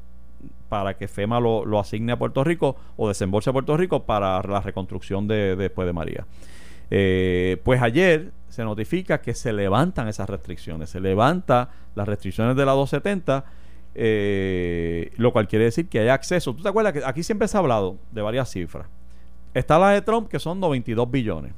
para 0.68 0.96
que 0.96 1.06
FEMA 1.06 1.38
lo, 1.38 1.64
lo 1.64 1.78
asigne 1.78 2.10
a 2.12 2.18
Puerto 2.18 2.42
Rico 2.42 2.74
o 2.96 3.06
desembolse 3.06 3.50
a 3.50 3.52
Puerto 3.52 3.76
Rico 3.76 4.02
para 4.02 4.42
la 4.42 4.60
reconstrucción 4.60 5.28
de, 5.28 5.54
de 5.54 5.56
después 5.56 5.86
de 5.86 5.92
María. 5.92 6.26
Eh, 6.90 7.60
pues 7.64 7.80
ayer 7.82 8.30
se 8.48 8.64
notifica 8.64 9.20
que 9.20 9.34
se 9.34 9.52
levantan 9.52 10.08
esas 10.08 10.28
restricciones, 10.28 10.90
se 10.90 11.00
levanta 11.00 11.70
las 11.94 12.06
restricciones 12.08 12.56
de 12.56 12.64
la 12.66 12.72
270, 12.72 13.44
eh, 13.98 15.10
lo 15.16 15.32
cual 15.32 15.48
quiere 15.48 15.64
decir 15.64 15.88
que 15.88 16.00
hay 16.00 16.08
acceso. 16.08 16.54
¿Tú 16.54 16.62
te 16.62 16.68
acuerdas 16.68 16.92
que 16.92 17.02
aquí 17.04 17.22
siempre 17.22 17.48
se 17.48 17.56
ha 17.56 17.60
hablado 17.60 17.96
de 18.12 18.20
varias 18.20 18.50
cifras? 18.50 18.86
Está 19.54 19.78
la 19.78 19.90
de 19.90 20.02
Trump, 20.02 20.28
que 20.28 20.38
son 20.38 20.60
92 20.60 21.10
billones, 21.10 21.52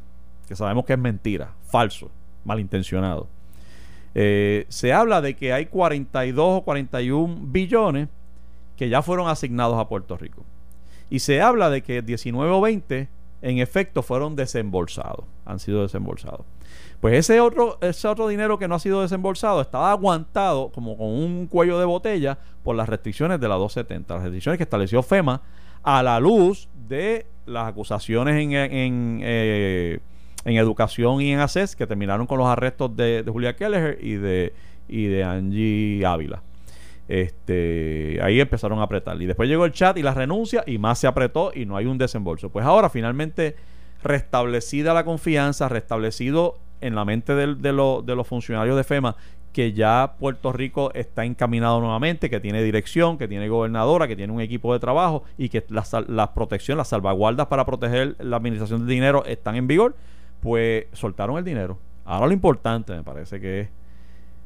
que 0.46 0.54
sabemos 0.54 0.84
que 0.84 0.92
es 0.92 0.98
mentira, 0.98 1.52
falso, 1.64 2.10
malintencionado. 2.44 3.26
Eh, 4.14 4.66
se 4.68 4.92
habla 4.92 5.20
de 5.20 5.34
que 5.34 5.52
hay 5.52 5.66
42 5.66 6.58
o 6.60 6.62
41 6.62 7.38
billones 7.42 8.08
que 8.76 8.88
ya 8.88 9.02
fueron 9.02 9.28
asignados 9.28 9.78
a 9.78 9.88
Puerto 9.88 10.16
Rico. 10.16 10.44
Y 11.10 11.18
se 11.18 11.40
habla 11.40 11.70
de 11.70 11.82
que 11.82 12.02
19 12.02 12.52
o 12.52 12.60
20 12.60 13.08
en 13.42 13.58
efecto 13.58 14.02
fueron 14.02 14.36
desembolsados, 14.36 15.24
han 15.44 15.58
sido 15.58 15.82
desembolsados. 15.82 16.46
Pues 17.00 17.14
ese 17.14 17.40
otro, 17.40 17.78
ese 17.80 18.08
otro 18.08 18.26
dinero 18.26 18.58
que 18.58 18.66
no 18.66 18.74
ha 18.74 18.78
sido 18.80 19.02
desembolsado 19.02 19.60
estaba 19.60 19.92
aguantado 19.92 20.70
como 20.72 20.96
con 20.96 21.06
un 21.06 21.46
cuello 21.46 21.78
de 21.78 21.84
botella 21.84 22.38
por 22.64 22.74
las 22.74 22.88
restricciones 22.88 23.38
de 23.40 23.48
la 23.48 23.54
270, 23.54 24.14
las 24.14 24.22
restricciones 24.24 24.58
que 24.58 24.64
estableció 24.64 25.02
FEMA 25.02 25.40
a 25.84 26.02
la 26.02 26.18
luz 26.18 26.68
de 26.88 27.26
las 27.46 27.68
acusaciones 27.68 28.34
en, 28.34 28.52
en, 28.52 29.20
eh, 29.22 30.00
en 30.44 30.56
educación 30.56 31.20
y 31.20 31.32
en 31.32 31.40
ACES 31.40 31.76
que 31.76 31.86
terminaron 31.86 32.26
con 32.26 32.38
los 32.38 32.48
arrestos 32.48 32.94
de, 32.96 33.22
de 33.22 33.30
Julia 33.30 33.54
Kelleher 33.54 33.98
y 34.02 34.14
de, 34.14 34.52
y 34.88 35.06
de 35.06 35.22
Angie 35.22 36.04
Ávila. 36.04 36.42
Este, 37.06 38.18
ahí 38.22 38.40
empezaron 38.40 38.80
a 38.80 38.82
apretar. 38.82 39.20
Y 39.20 39.26
después 39.26 39.48
llegó 39.48 39.64
el 39.64 39.72
chat 39.72 39.96
y 39.96 40.02
la 40.02 40.14
renuncia 40.14 40.62
y 40.66 40.78
más 40.78 40.98
se 40.98 41.06
apretó 41.06 41.52
y 41.54 41.64
no 41.64 41.76
hay 41.76 41.86
un 41.86 41.96
desembolso. 41.96 42.50
Pues 42.50 42.66
ahora 42.66 42.90
finalmente 42.90 43.56
restablecida 44.02 44.92
la 44.94 45.04
confianza, 45.04 45.68
restablecido 45.68 46.58
en 46.80 46.94
la 46.94 47.04
mente 47.04 47.34
de, 47.34 47.72
lo- 47.72 48.02
de 48.02 48.14
los 48.14 48.26
funcionarios 48.26 48.76
de 48.76 48.84
FEMA 48.84 49.16
que 49.52 49.72
ya 49.72 50.14
Puerto 50.20 50.52
Rico 50.52 50.92
está 50.94 51.24
encaminado 51.24 51.80
nuevamente, 51.80 52.30
que 52.30 52.38
tiene 52.38 52.62
dirección, 52.62 53.18
que 53.18 53.26
tiene 53.26 53.48
gobernadora, 53.48 54.06
que 54.06 54.14
tiene 54.14 54.32
un 54.32 54.40
equipo 54.40 54.72
de 54.72 54.78
trabajo 54.78 55.24
y 55.36 55.48
que 55.48 55.64
las 55.68 55.92
las 56.06 56.28
protecciones, 56.28 56.78
las 56.78 56.88
salvaguardas 56.88 57.46
para 57.46 57.64
proteger 57.64 58.14
la 58.20 58.36
administración 58.36 58.80
del 58.80 58.88
dinero 58.88 59.24
están 59.24 59.56
en 59.56 59.66
vigor, 59.66 59.96
pues 60.42 60.84
soltaron 60.92 61.38
el 61.38 61.44
dinero. 61.44 61.78
Ahora 62.04 62.26
lo 62.26 62.32
importante 62.34 62.94
me 62.94 63.02
parece 63.02 63.40
que 63.40 63.60
es 63.60 63.68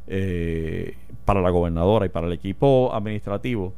eh, 0.06 0.96
para 1.24 1.40
la 1.40 1.50
gobernadora 1.50 2.06
y 2.06 2.08
para 2.08 2.26
el 2.26 2.32
equipo 2.32 2.90
administrativo 2.94 3.74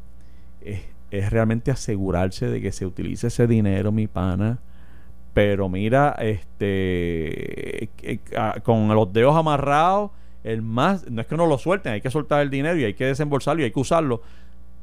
es 1.11 1.31
realmente 1.31 1.71
asegurarse 1.71 2.49
de 2.49 2.61
que 2.61 2.73
se 2.73 2.87
utilice 2.87 3.29
ese 3.29 3.47
dinero, 3.47 3.93
mi 3.93 4.07
pana. 4.07 4.59
Pero 5.35 5.69
mira, 5.69 6.15
este 6.21 7.85
eh, 7.85 8.21
ah, 8.37 8.55
con 8.63 8.89
los 8.89 9.13
dedos 9.13 9.35
amarrados, 9.37 10.13
el 10.45 10.63
más, 10.63 11.11
no 11.11 11.21
es 11.21 11.27
que 11.27 11.37
no 11.37 11.47
lo 11.47 11.59
suelten, 11.59 11.93
hay 11.93 12.01
que 12.01 12.11
soltar 12.11 12.41
el 12.43 12.51
dinero 12.51 12.79
y 12.79 12.85
hay 12.85 12.95
que 12.95 13.07
desembolsarlo 13.07 13.63
y 13.63 13.65
hay 13.65 13.73
que 13.73 13.81
usarlo, 13.81 14.23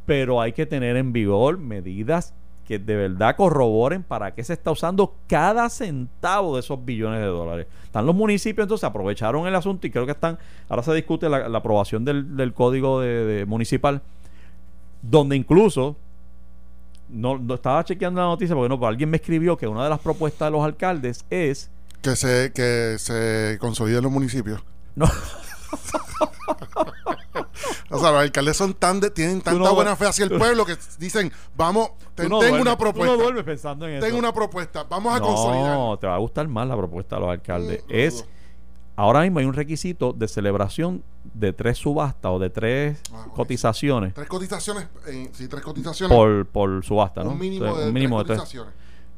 pero 0.06 0.42
hay 0.42 0.52
que 0.52 0.66
tener 0.66 0.98
en 0.98 1.14
vigor 1.14 1.58
medidas 1.58 2.34
que 2.68 2.80
de 2.80 2.96
verdad 2.96 3.36
corroboren 3.38 4.04
para 4.04 4.34
qué 4.34 4.44
se 4.44 4.54
está 4.54 4.72
usando 4.72 5.16
cada 5.28 5.70
centavo 5.70 6.56
de 6.56 6.60
esos 6.60 6.84
billones 6.84 7.22
de 7.22 7.28
dólares. 7.28 7.68
Están 7.84 8.06
los 8.06 8.16
municipios, 8.16 8.66
entonces 8.66 8.84
aprovecharon 8.84 9.48
el 9.48 9.56
asunto 9.56 9.88
y 9.88 9.90
creo 9.90 10.06
que 10.06 10.12
están, 10.12 10.38
ahora 10.68 10.84
se 10.84 10.94
discute 10.94 11.30
la, 11.30 11.46
aprobación 11.58 12.04
del, 12.04 12.36
del 12.36 12.54
código 12.54 13.00
de 13.00 13.46
municipal, 13.46 14.02
donde 15.02 15.38
incluso, 15.38 15.96
no, 17.12 17.38
no 17.38 17.54
estaba 17.56 17.84
chequeando 17.84 18.22
la 18.22 18.28
noticia 18.28 18.56
porque 18.56 18.70
no, 18.70 18.78
pero 18.80 18.88
alguien 18.88 19.10
me 19.10 19.18
escribió 19.18 19.58
que 19.58 19.68
una 19.68 19.84
de 19.84 19.90
las 19.90 20.00
propuestas 20.00 20.48
de 20.48 20.52
los 20.52 20.64
alcaldes 20.64 21.26
es 21.30 21.70
Que 22.02 22.16
se, 22.16 22.52
que 22.54 22.96
se 23.00 23.58
consoliden 23.60 24.04
los 24.04 24.12
municipios. 24.12 24.64
no, 24.96 25.06
O 27.94 28.00
sea, 28.00 28.12
los 28.12 28.22
alcaldes 28.22 28.56
son 28.56 28.74
tan 28.74 29.00
de- 29.02 29.10
tienen 29.12 29.42
tanta 29.42 29.60
no 29.64 29.76
buena 29.76 29.96
fe 29.98 30.06
hacia 30.08 30.24
el 30.24 30.32
pueblo 30.38 30.66
que 30.66 30.78
dicen, 30.98 31.32
vamos, 31.56 31.90
te- 32.16 32.24
tú 32.24 32.30
no 32.30 32.40
tengo 32.40 32.56
duermes, 32.58 32.62
una 32.62 32.72
tú 32.78 32.84
no 32.86 32.92
propuesta. 32.94 33.16
duermes 33.24 33.44
pensando 33.44 33.88
en 33.88 33.96
eso. 33.96 34.06
tengo 34.06 34.18
una 34.18 34.34
propuesta. 34.34 34.84
Vamos 34.90 35.14
a 35.16 35.20
consolidar. 35.20 35.76
No, 35.76 35.98
te 36.00 36.08
va 36.08 36.16
a 36.16 36.20
gustar 36.20 36.48
más 36.48 36.68
la 36.68 36.78
propuesta 36.78 37.16
de 37.18 37.22
los 37.22 37.30
alcaldes. 37.32 37.84
Es. 37.90 38.26
Ahora 39.02 39.22
mismo 39.22 39.40
hay 39.40 39.46
un 39.46 39.54
requisito 39.54 40.14
de 40.14 40.28
celebración 40.28 41.04
de 41.34 41.54
tres 41.54 41.78
subastas 41.78 42.32
o 42.32 42.40
de 42.40 42.50
tres 42.50 43.00
Ah, 43.14 43.26
cotizaciones 43.36 44.14
Tres 44.14 44.28
cotizaciones, 44.28 44.88
en- 45.08 45.34
sí, 45.34 45.48
tres 45.48 45.62
cotizaciones. 45.64 46.16
por, 46.16 46.46
por 46.48 46.84
subasta, 46.86 47.24
¿no? 47.24 47.32
un 47.32 47.40
mínimo 47.40 47.66
Entonces, 47.66 47.84
de, 47.86 47.88
un 47.90 47.94
mínimo 47.94 48.24
de 48.24 48.36
tres. 48.36 48.58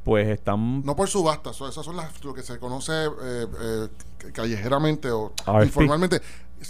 Pues 0.03 0.27
están 0.27 0.83
No 0.83 0.95
por 0.95 1.07
subasta, 1.07 1.53
so- 1.53 1.67
esas 1.67 1.85
son 1.85 1.95
las, 1.95 2.23
lo 2.25 2.33
que 2.33 2.41
se 2.43 2.59
conoce 2.59 2.91
eh, 3.05 3.47
eh, 3.61 3.87
callejeramente 4.33 5.09
o 5.11 5.31
RFP. 5.45 5.63
informalmente, 5.65 6.21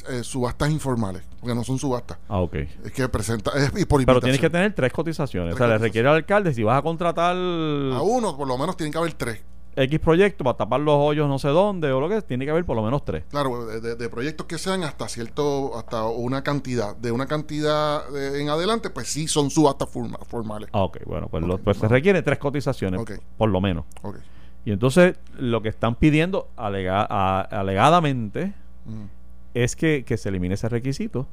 eh, 0.09 0.23
subastas 0.23 0.69
informales, 0.71 1.23
porque 1.39 1.55
no 1.55 1.63
son 1.63 1.77
subastas. 1.79 2.17
Ah, 2.29 2.39
ok. 2.39 2.53
Es 2.85 2.91
que 2.91 3.07
presenta, 3.09 3.51
es 3.55 3.71
y 3.79 3.85
por 3.85 4.05
Pero 4.05 4.21
tienes 4.21 4.39
que 4.39 4.49
tener 4.49 4.73
tres 4.75 4.91
cotizaciones. 4.93 5.55
Tres 5.55 5.61
o 5.61 5.67
sea, 5.67 5.77
le 5.77 5.77
requiere 5.79 6.07
al 6.09 6.15
alcalde, 6.15 6.53
si 6.53 6.61
vas 6.63 6.77
a 6.77 6.81
contratar 6.83 7.35
A 7.35 8.01
uno, 8.03 8.35
por 8.37 8.47
lo 8.47 8.57
menos, 8.57 8.77
tienen 8.77 8.91
que 8.91 8.97
haber 8.99 9.13
tres. 9.13 9.39
X 9.75 9.99
proyecto 9.99 10.43
para 10.43 10.57
tapar 10.57 10.79
los 10.81 10.95
hoyos 10.97 11.27
no 11.27 11.39
sé 11.39 11.47
dónde 11.49 11.91
o 11.91 11.99
lo 11.99 12.07
que 12.09 12.17
es, 12.17 12.25
tiene 12.25 12.45
que 12.45 12.51
haber 12.51 12.65
por 12.65 12.75
lo 12.75 12.83
menos 12.83 13.03
tres. 13.05 13.23
Claro, 13.29 13.65
de, 13.65 13.81
de- 13.81 13.95
de 13.95 14.09
proyectos 14.09 14.45
que 14.47 14.57
sean 14.57 14.83
hasta 14.83 15.07
cierto, 15.07 15.77
hasta 15.77 16.05
una 16.07 16.43
cantidad. 16.43 16.95
De 16.95 17.11
una 17.11 17.25
cantidad 17.25 18.03
eh, 18.15 18.41
en 18.41 18.49
adelante, 18.49 18.89
pues 18.89 19.07
sí 19.07 19.27
son 19.27 19.49
subastas 19.49 19.89
forma- 19.89 20.19
formales. 20.27 20.69
Ah, 20.73 20.83
ok, 20.83 20.97
bueno, 21.05 21.27
pues, 21.29 21.43
lo- 21.43 21.55
Ok, 21.55 21.61
pues 21.63 21.77
se 21.77 21.87
requiere 21.87 22.21
tres 22.21 22.37
cotizaciones, 22.39 23.01
por 23.37 23.49
lo 23.49 23.59
menos. 23.61 23.85
Ok. 24.01 24.17
Y 24.65 24.71
entonces 24.71 25.15
lo 25.37 25.61
que 25.61 25.69
están 25.69 25.95
pidiendo 25.95 26.47
alega- 26.55 27.05
a- 27.09 27.41
alegadamente 27.41 28.53
Mm. 28.85 29.05
es 29.53 29.75
que, 29.75 30.03
que 30.05 30.17
se 30.17 30.29
elimine 30.29 30.53
ese 30.53 30.69
requisito. 30.69 31.27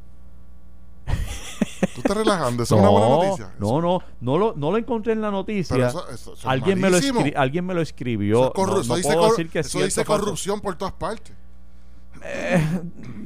Tú 1.95 2.01
estás 2.03 2.17
relajando, 2.17 2.63
eso 2.63 2.75
es 2.75 2.81
una 2.81 2.91
buena 2.91 3.09
noticia. 3.09 3.55
No, 3.59 3.81
no, 3.81 4.01
no 4.21 4.39
lo, 4.39 4.55
no 4.55 4.71
lo 4.71 4.77
encontré 4.77 5.13
en 5.15 5.21
la 5.23 5.31
noticia. 5.31 5.89
Eso, 5.89 6.09
eso- 6.11 6.35
alguien, 6.45 6.79
me 6.81 6.91
lo 6.91 6.99
alguien 7.37 7.65
me 7.67 7.75
lo 7.75 7.81
escribió. 7.81 8.53
Eso, 8.55 8.67
No- 8.67 8.83
no 8.85 8.97
dice, 8.97 9.13
puedo 9.15 9.29
decir 9.31 9.49
que 9.51 9.59
es 9.61 9.67
eso 9.67 9.79
cierto 9.79 9.87
dice 9.87 10.05
falso. 10.05 10.25
corrupción 10.25 10.61
por 10.61 10.77
todas 10.77 10.95
partes. 10.95 11.35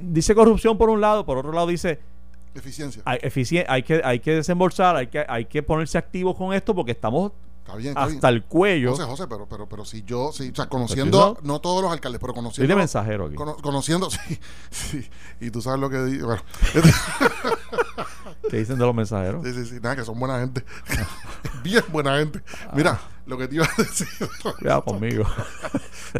Dice 0.02 0.34
corrupción 0.34 0.78
por 0.78 0.88
un 0.90 1.00
lado, 1.00 1.24
por 1.26 1.38
otro 1.38 1.52
lado 1.52 1.66
dice 1.66 2.00
Eficiencia. 2.54 3.02
hay, 3.04 3.18
eficien- 3.22 3.64
hay 3.68 3.82
que 3.82 4.00
hay 4.04 4.20
que 4.20 4.32
desembolsar, 4.36 4.94
hay 4.96 5.08
que 5.08 5.24
hay 5.28 5.46
que 5.46 5.62
ponerse 5.62 5.98
activos 5.98 6.36
con 6.36 6.52
esto 6.54 6.74
porque 6.74 6.92
estamos 6.92 7.32
Está 7.64 7.76
bien, 7.76 7.88
está 7.92 8.02
hasta 8.04 8.28
bien. 8.30 8.42
el 8.42 8.44
cuello. 8.48 8.90
José, 8.90 9.04
José, 9.04 9.26
pero, 9.26 9.46
pero, 9.48 9.66
pero 9.66 9.84
si 9.86 10.02
yo, 10.02 10.30
sí, 10.32 10.50
o 10.52 10.54
sea, 10.54 10.68
conociendo, 10.68 11.38
no 11.42 11.60
todos 11.60 11.82
los 11.82 11.90
alcaldes, 11.90 12.20
pero 12.20 12.34
conociendo. 12.34 12.68
de 12.72 12.76
mensajero 12.78 13.24
aquí. 13.26 13.34
cono- 13.36 13.56
conociendo, 13.56 14.10
sí, 14.10 14.38
sí, 14.70 15.08
y 15.40 15.50
tú 15.50 15.62
sabes 15.62 15.80
lo 15.80 15.88
que 15.90 16.04
digo. 16.04 16.26
Bueno, 16.26 16.42
¿Qué 18.50 18.58
dicen 18.58 18.78
de 18.78 18.84
los 18.84 18.94
mensajeros? 18.94 19.44
sí, 19.44 19.52
sí, 19.52 19.66
sí, 19.66 19.74
nada, 19.80 19.96
que 19.96 20.04
son 20.04 20.18
buena 20.18 20.40
gente. 20.40 20.64
Bien 21.62 21.84
buena 21.90 22.18
gente. 22.18 22.42
Mira, 22.74 23.00
lo 23.26 23.38
que 23.38 23.48
te 23.48 23.56
iba 23.56 23.64
a 23.64 23.82
decir. 23.82 24.08
Cuidado 24.58 24.84
conmigo. 24.84 25.24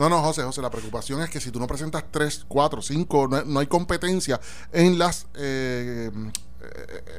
No, 0.01 0.09
no, 0.09 0.21
José, 0.23 0.43
José, 0.43 0.61
la 0.61 0.71
preocupación 0.71 1.23
es 1.23 1.31
que 1.31 1.41
si 1.41 1.53
tú 1.53 1.61
no 1.61 1.69
presentas 1.69 2.05
tres, 2.11 2.45
cuatro, 2.49 2.83
cinco, 2.83 3.29
no, 3.29 3.45
no 3.45 3.61
hay 3.61 3.69
competencia 3.69 4.41
en 4.73 4.99
las 4.99 5.29
eh, 5.35 6.11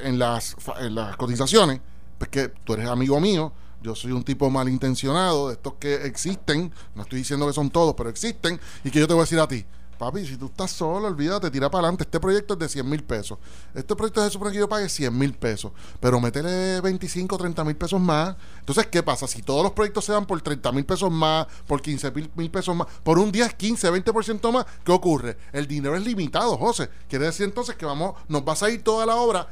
en 0.03 0.19
las 0.19 0.57
en 0.81 0.93
las 0.93 1.15
cotizaciones, 1.15 1.79
pues 2.17 2.29
que 2.29 2.49
tú 2.49 2.73
eres 2.73 2.89
amigo 2.89 3.17
mío, 3.21 3.53
yo 3.81 3.95
soy 3.95 4.11
un 4.11 4.23
tipo 4.23 4.49
malintencionado, 4.49 5.47
de 5.47 5.53
estos 5.53 5.75
que 5.75 6.05
existen, 6.05 6.73
no 6.95 7.03
estoy 7.03 7.19
diciendo 7.19 7.47
que 7.47 7.53
son 7.53 7.69
todos, 7.69 7.93
pero 7.95 8.09
existen, 8.09 8.59
y 8.83 8.91
que 8.91 8.99
yo 8.99 9.07
te 9.07 9.13
voy 9.13 9.21
a 9.21 9.23
decir 9.23 9.39
a 9.39 9.47
ti, 9.47 9.65
papi, 9.97 10.25
si 10.25 10.38
tú 10.38 10.45
estás 10.47 10.71
solo, 10.71 11.08
olvídate, 11.08 11.49
tira 11.51 11.69
para 11.69 11.84
adelante, 11.84 12.03
este 12.03 12.19
proyecto 12.19 12.53
es 12.53 12.60
de 12.60 12.69
100 12.69 12.89
mil 12.89 13.03
pesos, 13.03 13.38
este 13.73 13.95
proyecto 13.95 14.23
se 14.23 14.29
supone 14.29 14.51
que 14.51 14.60
yo 14.60 14.69
pague 14.69 14.88
100 14.89 15.17
mil 15.17 15.34
pesos, 15.34 15.71
pero 15.99 16.19
métele 16.19 16.81
25, 16.81 17.38
30 17.38 17.63
mil 17.63 17.75
pesos 17.75 17.99
más, 18.01 18.36
entonces, 18.60 18.88
¿qué 18.88 19.01
pasa? 19.03 19.27
Si 19.27 19.41
todos 19.41 19.63
los 19.63 19.71
proyectos 19.73 20.05
se 20.05 20.12
dan 20.12 20.25
por 20.25 20.41
30 20.41 20.71
mil 20.71 20.86
pesos 20.86 21.12
más, 21.12 21.47
por 21.67 21.81
15 21.81 22.12
mil 22.36 22.51
pesos 22.51 22.75
más, 22.75 22.88
por 23.03 23.17
un 23.19 23.31
día 23.31 23.45
es 23.45 23.53
15, 23.53 23.91
20% 23.91 24.51
más, 24.51 24.65
¿qué 24.84 24.91
ocurre? 24.91 25.38
El 25.53 25.67
dinero 25.67 25.95
es 25.95 26.05
limitado, 26.05 26.58
José, 26.58 26.89
quiere 27.10 27.25
decir 27.25 27.45
entonces 27.45 27.75
que 27.75 27.86
vamos, 27.86 28.15
nos 28.27 28.41
va 28.47 28.53
a 28.53 28.58
salir 28.58 28.84
toda 28.84 29.05
la 29.05 29.15
obra, 29.15 29.47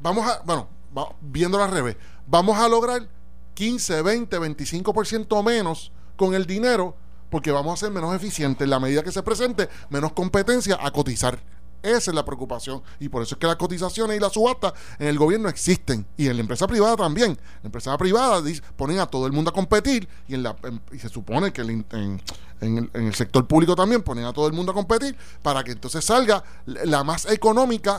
vamos 0.00 0.26
a, 0.26 0.40
bueno, 0.44 0.68
va- 0.96 1.14
viéndolo 1.20 1.64
al 1.64 1.70
revés, 1.70 1.96
vamos 2.26 2.58
a 2.58 2.68
lograr 2.68 3.08
15, 3.54 4.02
20, 4.02 4.38
25% 4.38 5.42
menos 5.44 5.92
con 6.16 6.34
el 6.34 6.46
dinero 6.46 6.94
porque 7.30 7.50
vamos 7.50 7.74
a 7.74 7.86
ser 7.86 7.92
menos 7.92 8.14
eficientes 8.14 8.64
en 8.64 8.70
la 8.70 8.80
medida 8.80 9.02
que 9.02 9.12
se 9.12 9.22
presente 9.22 9.68
menos 9.88 10.12
competencia 10.12 10.78
a 10.80 10.90
cotizar. 10.90 11.40
Esa 11.82 12.10
es 12.10 12.14
la 12.14 12.24
preocupación 12.24 12.82
y 12.98 13.08
por 13.08 13.22
eso 13.22 13.34
es 13.34 13.38
que 13.38 13.46
las 13.46 13.56
cotizaciones 13.56 14.16
y 14.16 14.20
las 14.20 14.32
subastas 14.32 14.74
en 14.98 15.08
el 15.08 15.18
gobierno 15.18 15.48
existen 15.48 16.06
y 16.16 16.26
en 16.26 16.36
la 16.36 16.42
empresa 16.42 16.66
privada 16.66 16.96
también. 16.96 17.38
La 17.62 17.68
empresa 17.68 17.96
privada 17.96 18.42
dice, 18.42 18.62
ponen 18.76 18.98
a 18.98 19.06
todo 19.06 19.26
el 19.26 19.32
mundo 19.32 19.50
a 19.50 19.54
competir 19.54 20.06
y, 20.28 20.34
en 20.34 20.42
la, 20.42 20.56
y 20.92 20.98
se 20.98 21.08
supone 21.08 21.52
que 21.52 21.62
en 21.62 22.90
el 22.92 23.14
sector 23.14 23.46
público 23.46 23.74
también 23.74 24.02
ponen 24.02 24.26
a 24.26 24.32
todo 24.34 24.46
el 24.46 24.52
mundo 24.52 24.72
a 24.72 24.74
competir 24.74 25.16
para 25.42 25.64
que 25.64 25.72
entonces 25.72 26.04
salga 26.04 26.44
la 26.66 27.02
más 27.02 27.24
económica 27.30 27.98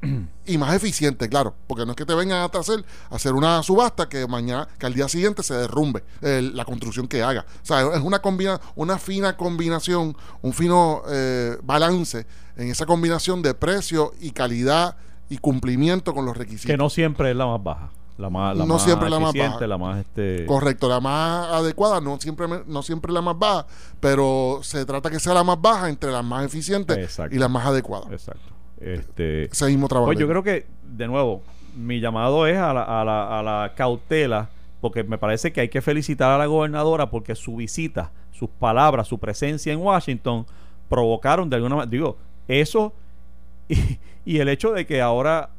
y 0.46 0.58
más 0.58 0.74
eficiente, 0.74 1.28
claro, 1.28 1.54
porque 1.66 1.84
no 1.84 1.92
es 1.92 1.96
que 1.96 2.06
te 2.06 2.14
vengan 2.14 2.38
a 2.38 2.58
hacer, 2.58 2.84
a 3.10 3.14
hacer 3.16 3.34
una 3.34 3.62
subasta 3.62 4.08
que 4.08 4.26
mañana, 4.26 4.66
que 4.78 4.86
al 4.86 4.94
día 4.94 5.08
siguiente 5.08 5.42
se 5.42 5.54
derrumbe 5.54 6.02
eh, 6.22 6.50
la 6.54 6.64
construcción 6.64 7.06
que 7.06 7.22
haga. 7.22 7.44
O 7.62 7.66
sea, 7.66 7.82
es 7.94 8.00
una 8.00 8.20
combina, 8.20 8.60
una 8.74 8.98
fina 8.98 9.36
combinación, 9.36 10.16
un 10.42 10.52
fino 10.52 11.02
eh, 11.08 11.56
balance 11.62 12.26
en 12.56 12.68
esa 12.68 12.86
combinación 12.86 13.42
de 13.42 13.54
precio 13.54 14.12
y 14.20 14.30
calidad 14.32 14.96
y 15.28 15.38
cumplimiento 15.38 16.14
con 16.14 16.24
los 16.26 16.36
requisitos. 16.36 16.66
Que 16.66 16.76
no 16.76 16.90
siempre 16.90 17.30
es 17.30 17.36
la 17.36 17.46
más 17.46 17.62
baja. 17.62 17.90
La 18.18 18.28
más, 18.28 18.54
la 18.54 18.66
No 18.66 18.74
más 18.74 18.82
siempre 18.84 19.08
la 19.08 19.18
más 19.18 19.32
baja. 19.34 19.66
la 19.66 19.78
más 19.78 19.98
este. 20.00 20.44
Correcto, 20.44 20.88
la 20.90 21.00
más 21.00 21.46
adecuada, 21.52 22.02
no 22.02 22.20
siempre, 22.20 22.46
no 22.66 22.82
siempre 22.82 23.12
la 23.12 23.22
más 23.22 23.38
baja, 23.38 23.66
pero 23.98 24.60
se 24.62 24.84
trata 24.84 25.08
que 25.10 25.18
sea 25.18 25.32
la 25.32 25.42
más 25.42 25.58
baja 25.60 25.88
entre 25.88 26.12
las 26.12 26.22
más 26.22 26.44
eficientes 26.44 26.98
Exacto. 26.98 27.34
y 27.34 27.38
las 27.38 27.48
más 27.48 27.64
adecuadas. 27.64 28.12
Exacto. 28.12 28.59
Este, 28.80 29.44
Ese 29.44 29.66
mismo 29.66 29.88
trabajo. 29.88 30.06
Pues 30.06 30.18
yo 30.18 30.28
creo 30.28 30.42
que, 30.42 30.66
de 30.82 31.06
nuevo, 31.06 31.42
mi 31.76 32.00
llamado 32.00 32.46
es 32.46 32.56
a 32.56 32.72
la, 32.72 32.82
a 32.82 33.04
la, 33.04 33.38
a 33.38 33.42
la 33.42 33.74
cautela, 33.74 34.48
porque 34.80 35.04
me 35.04 35.18
parece 35.18 35.52
que 35.52 35.60
hay 35.60 35.68
que 35.68 35.82
felicitar 35.82 36.30
a 36.30 36.38
la 36.38 36.46
gobernadora 36.46 37.10
porque 37.10 37.34
su 37.34 37.56
visita, 37.56 38.10
sus 38.32 38.48
palabras, 38.48 39.06
su 39.08 39.18
presencia 39.18 39.72
en 39.72 39.80
Washington 39.80 40.46
provocaron 40.88 41.48
de 41.50 41.56
alguna 41.56 41.76
manera, 41.76 41.90
digo, 41.90 42.16
eso 42.48 42.92
y, 43.68 43.98
y 44.24 44.38
el 44.38 44.48
hecho 44.48 44.72
de 44.72 44.86
que 44.86 45.00
ahora 45.00 45.50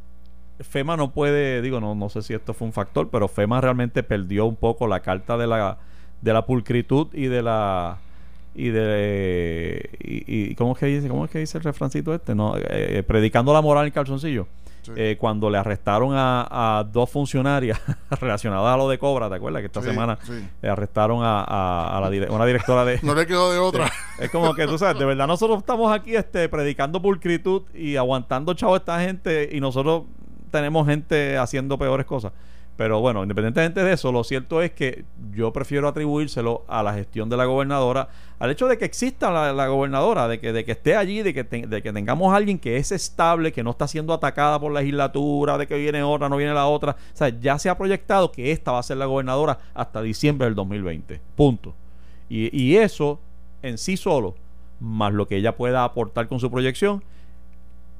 FEMA 0.63 0.97
no 0.97 1.11
puede, 1.11 1.61
digo, 1.61 1.79
no, 1.79 1.95
no 1.95 2.09
sé 2.09 2.21
si 2.21 2.33
esto 2.33 2.53
fue 2.53 2.67
un 2.67 2.73
factor, 2.73 3.09
pero 3.09 3.27
FEMA 3.27 3.61
realmente 3.61 4.03
perdió 4.03 4.45
un 4.45 4.55
poco 4.55 4.87
la 4.87 5.01
carta 5.01 5.37
de 5.37 5.47
la, 5.47 5.77
de 6.21 6.33
la 6.33 6.45
pulcritud 6.45 7.07
y 7.13 7.25
de 7.25 7.41
la 7.41 7.97
y 8.55 8.69
de 8.69 9.89
y, 9.99 10.51
y 10.51 10.55
¿cómo 10.55 10.73
es 10.73 10.79
que 10.79 10.85
dice 10.87 11.07
cómo 11.07 11.25
es 11.25 11.31
que 11.31 11.39
dice 11.39 11.57
el 11.57 11.63
refrancito 11.63 12.13
este 12.13 12.35
no 12.35 12.53
Eh, 12.57 13.03
predicando 13.07 13.53
la 13.53 13.61
moral 13.61 13.85
en 13.87 13.91
calzoncillo 13.91 14.47
Sí. 14.83 14.91
Eh, 14.95 15.15
cuando 15.19 15.47
le 15.51 15.59
arrestaron 15.59 16.15
a, 16.15 16.79
a 16.79 16.83
dos 16.83 17.07
funcionarias 17.07 17.79
relacionadas 18.19 18.73
a 18.73 18.77
lo 18.77 18.89
de 18.89 18.97
Cobra 18.97 19.29
¿te 19.29 19.35
acuerdas 19.35 19.61
que 19.61 19.67
esta 19.67 19.79
Sí, 19.79 19.89
semana 19.89 20.17
sí. 20.23 20.33
eh, 20.63 20.67
arrestaron 20.69 21.23
a, 21.23 21.41
a- 21.43 21.97
a 21.97 22.01
la 22.01 22.09
dire- 22.09 22.31
una 22.31 22.47
directora 22.47 22.83
de 22.83 22.99
No 23.03 23.13
le 23.13 23.27
quedó 23.27 23.51
de 23.51 23.59
otra. 23.59 23.91
es 24.17 24.31
como 24.31 24.55
que 24.55 24.65
tú 24.65 24.79
sabes, 24.79 24.97
de 24.97 25.05
verdad 25.05 25.27
nosotros 25.27 25.59
estamos 25.59 25.93
aquí 25.93 26.15
este 26.15 26.49
predicando 26.49 26.99
pulcritud 26.99 27.61
y 27.75 27.95
aguantando 27.95 28.55
chavo 28.55 28.73
a 28.73 28.77
esta 28.77 28.99
gente 28.99 29.49
y 29.51 29.59
nosotros 29.61 30.05
tenemos 30.49 30.87
gente 30.87 31.37
haciendo 31.37 31.77
peores 31.77 32.07
cosas. 32.07 32.31
Pero 32.81 32.99
bueno, 32.99 33.21
independientemente 33.21 33.83
de 33.83 33.93
eso, 33.93 34.11
lo 34.11 34.23
cierto 34.23 34.59
es 34.59 34.71
que 34.71 35.05
yo 35.35 35.53
prefiero 35.53 35.87
atribuírselo 35.87 36.65
a 36.67 36.81
la 36.81 36.95
gestión 36.95 37.29
de 37.29 37.37
la 37.37 37.45
gobernadora, 37.45 38.09
al 38.39 38.49
hecho 38.49 38.67
de 38.67 38.79
que 38.79 38.85
exista 38.85 39.29
la, 39.53 39.67
gobernadora, 39.67 40.27
de 40.27 40.39
que, 40.39 40.51
de 40.51 40.65
que 40.65 40.71
esté 40.71 40.95
allí, 40.95 41.21
de 41.21 41.31
que, 41.31 41.43
de 41.43 41.83
que 41.83 41.93
tengamos 41.93 42.33
a 42.33 42.37
alguien 42.37 42.57
que 42.57 42.77
es 42.77 42.91
estable, 42.91 43.51
que 43.51 43.61
no 43.61 43.69
está 43.69 43.87
siendo 43.87 44.15
atacada 44.15 44.59
por 44.59 44.71
la 44.71 44.79
legislatura, 44.79 45.59
de 45.59 45.67
que 45.67 45.77
viene 45.77 46.01
otra, 46.01 46.27
no 46.27 46.37
viene 46.37 46.55
la 46.55 46.65
otra. 46.65 46.93
O 46.93 47.15
sea, 47.15 47.29
ya 47.29 47.59
se 47.59 47.69
ha 47.69 47.77
proyectado 47.77 48.31
que 48.31 48.51
esta 48.51 48.71
va 48.71 48.79
a 48.79 48.83
ser 48.83 48.97
la 48.97 49.05
gobernadora 49.05 49.59
hasta 49.75 50.01
diciembre 50.01 50.45
del 50.45 50.55
2020. 50.55 51.21
Punto. 51.35 51.75
Y, 52.29 52.49
y 52.59 52.77
eso 52.77 53.19
en 53.61 53.77
sí 53.77 53.95
solo, 53.95 54.33
más 54.79 55.13
lo 55.13 55.27
que 55.27 55.35
ella 55.35 55.55
pueda 55.55 55.83
aportar 55.83 56.27
con 56.27 56.39
su 56.39 56.49
proyección, 56.49 57.03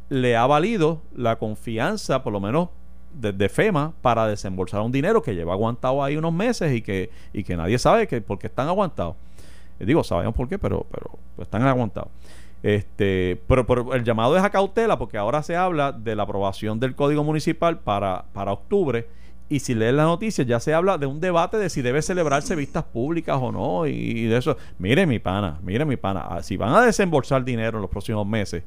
le 0.10 0.36
ha 0.36 0.48
valido 0.48 1.04
la 1.16 1.38
confianza, 1.38 2.24
por 2.24 2.34
lo 2.34 2.40
menos 2.40 2.70
desde 3.14 3.50
FEMA, 3.50 3.94
para 4.02 4.28
desembolsar 4.28 4.82
un 4.82 4.92
dinero 4.92 5.22
que 5.22 5.36
lleva 5.36 5.54
aguantado 5.54 6.04
ahí 6.04 6.18
unos 6.18 6.34
meses 6.34 6.74
y 6.74 6.82
que, 6.82 7.10
y 7.34 7.44
que 7.44 7.56
nadie 7.56 7.78
sabe 7.78 8.08
que 8.08 8.22
por 8.22 8.40
qué 8.40 8.48
están 8.48 8.68
aguantados. 8.68 9.16
Eh, 9.80 9.86
Digo, 9.86 10.04
sabemos 10.04 10.36
por 10.36 10.48
qué, 10.48 10.58
pero, 10.58 10.86
pero 10.92 11.12
pues, 11.36 11.48
están 11.48 11.64
aguantados. 11.64 12.10
Este, 12.64 13.42
pero, 13.48 13.66
pero 13.66 13.94
el 13.96 14.04
llamado 14.04 14.38
es 14.38 14.44
a 14.44 14.52
cautela 14.52 15.00
porque 15.00 15.18
ahora 15.18 15.42
se 15.42 15.56
habla 15.56 15.92
de 15.92 16.16
la 16.16 16.24
aprobación 16.24 16.80
del 16.80 16.96
Código 16.96 17.24
Municipal 17.24 17.80
para, 17.80 18.26
para 18.34 18.54
octubre 18.54 19.08
y 19.50 19.60
si 19.60 19.74
lees 19.74 19.94
la 19.94 20.04
noticia 20.04 20.46
ya 20.46 20.60
se 20.60 20.74
habla 20.74 20.98
de 20.98 21.08
un 21.08 21.20
debate 21.20 21.58
de 21.58 21.70
si 21.70 21.82
debe 21.82 22.02
celebrarse 22.02 22.56
vistas 22.56 22.84
públicas 22.86 23.38
o 23.42 23.52
no 23.52 23.86
y, 23.86 23.92
y 23.92 24.26
de 24.26 24.38
eso. 24.38 24.56
Mire 24.78 25.06
mi 25.06 25.20
pana, 25.20 25.60
mire 25.62 25.84
mi 25.86 25.98
pana, 25.98 26.22
ah, 26.30 26.44
si 26.44 26.56
van 26.56 26.74
a 26.74 26.82
desembolsar 26.82 27.44
dinero 27.44 27.80
en 27.80 27.82
los 27.82 27.92
próximos 27.92 28.26
meses, 28.26 28.64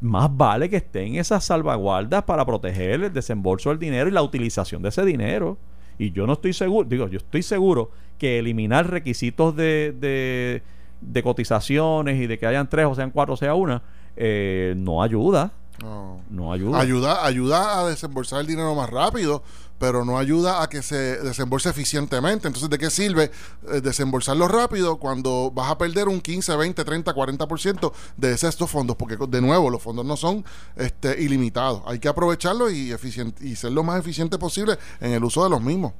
más 0.00 0.34
vale 0.36 0.68
que 0.68 0.76
estén 0.76 1.16
esas 1.16 1.44
salvaguardas 1.44 2.22
para 2.24 2.44
proteger 2.44 3.02
el 3.02 3.12
desembolso 3.12 3.70
del 3.70 3.78
dinero 3.78 4.08
y 4.08 4.12
la 4.12 4.22
utilización 4.22 4.82
de 4.82 4.90
ese 4.90 5.04
dinero. 5.04 5.58
Y 5.98 6.12
yo 6.12 6.26
no 6.26 6.34
estoy 6.34 6.52
seguro, 6.52 6.88
digo, 6.88 7.08
yo 7.08 7.18
estoy 7.18 7.42
seguro 7.42 7.90
que 8.18 8.38
eliminar 8.38 8.88
requisitos 8.88 9.56
de, 9.56 9.94
de, 9.98 10.62
de 11.00 11.22
cotizaciones 11.22 12.20
y 12.20 12.26
de 12.26 12.38
que 12.38 12.46
hayan 12.46 12.68
tres 12.68 12.86
o 12.86 12.94
sean 12.94 13.10
cuatro 13.10 13.34
o 13.34 13.36
sea 13.36 13.54
una, 13.54 13.82
eh, 14.16 14.74
no 14.76 15.02
ayuda. 15.02 15.52
No. 15.82 16.20
No 16.30 16.52
ayuda. 16.52 16.80
Ayuda, 16.80 17.24
ayuda 17.24 17.80
a 17.80 17.88
desembolsar 17.88 18.40
el 18.40 18.46
dinero 18.46 18.74
más 18.74 18.90
rápido, 18.90 19.42
pero 19.78 20.04
no 20.04 20.18
ayuda 20.18 20.62
a 20.62 20.68
que 20.68 20.82
se 20.82 21.18
desembolse 21.18 21.68
eficientemente. 21.68 22.48
Entonces, 22.48 22.68
¿de 22.68 22.78
qué 22.78 22.90
sirve 22.90 23.30
eh, 23.70 23.80
desembolsarlo 23.80 24.48
rápido 24.48 24.98
cuando 24.98 25.50
vas 25.54 25.70
a 25.70 25.78
perder 25.78 26.08
un 26.08 26.20
15, 26.20 26.56
20, 26.56 26.84
30, 26.84 27.14
40% 27.14 27.92
de 28.16 28.32
estos 28.32 28.70
fondos? 28.70 28.96
Porque, 28.96 29.16
de 29.28 29.40
nuevo, 29.40 29.70
los 29.70 29.82
fondos 29.82 30.04
no 30.04 30.16
son 30.16 30.44
este, 30.76 31.22
ilimitados. 31.22 31.82
Hay 31.86 31.98
que 31.98 32.08
aprovecharlos 32.08 32.72
y, 32.72 32.92
y 33.40 33.56
ser 33.56 33.72
lo 33.72 33.84
más 33.84 34.00
eficiente 34.00 34.38
posible 34.38 34.78
en 35.00 35.12
el 35.12 35.22
uso 35.22 35.44
de 35.44 35.50
los 35.50 35.62
mismos. 35.62 35.92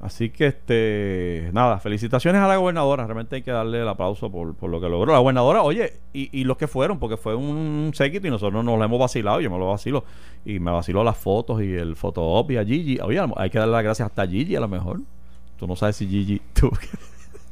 Así 0.00 0.28
que, 0.30 0.46
este, 0.48 1.50
nada, 1.54 1.78
felicitaciones 1.78 2.42
a 2.42 2.46
la 2.46 2.56
gobernadora. 2.58 3.06
Realmente 3.06 3.36
hay 3.36 3.42
que 3.42 3.50
darle 3.50 3.80
el 3.80 3.88
aplauso 3.88 4.30
por, 4.30 4.54
por 4.54 4.68
lo 4.68 4.80
que 4.80 4.88
logró. 4.88 5.12
La 5.12 5.18
gobernadora, 5.20 5.62
oye, 5.62 5.94
y, 6.12 6.28
y 6.38 6.44
los 6.44 6.58
que 6.58 6.68
fueron, 6.68 6.98
porque 6.98 7.16
fue 7.16 7.34
un 7.34 7.90
séquito 7.94 8.26
y 8.26 8.30
nosotros 8.30 8.62
nos 8.64 8.78
lo 8.78 8.84
hemos 8.84 8.98
vacilado. 8.98 9.40
Yo 9.40 9.50
me 9.50 9.58
lo 9.58 9.68
vacilo. 9.68 10.04
Y 10.44 10.58
me 10.60 10.70
vaciló 10.70 11.02
las 11.04 11.16
fotos 11.16 11.62
y 11.62 11.72
el 11.74 11.96
foto 11.96 12.44
y 12.50 12.56
a 12.56 12.64
Gigi. 12.64 12.98
Oye, 13.00 13.20
hay 13.36 13.48
que 13.50 13.58
darle 13.58 13.72
las 13.72 13.82
gracias 13.84 14.06
hasta 14.06 14.22
a 14.22 14.26
Gigi 14.26 14.56
a 14.56 14.60
lo 14.60 14.68
mejor. 14.68 15.00
Tú 15.58 15.66
no 15.66 15.74
sabes 15.74 15.96
si 15.96 16.06
Gigi. 16.06 16.42
Tú, 16.52 16.70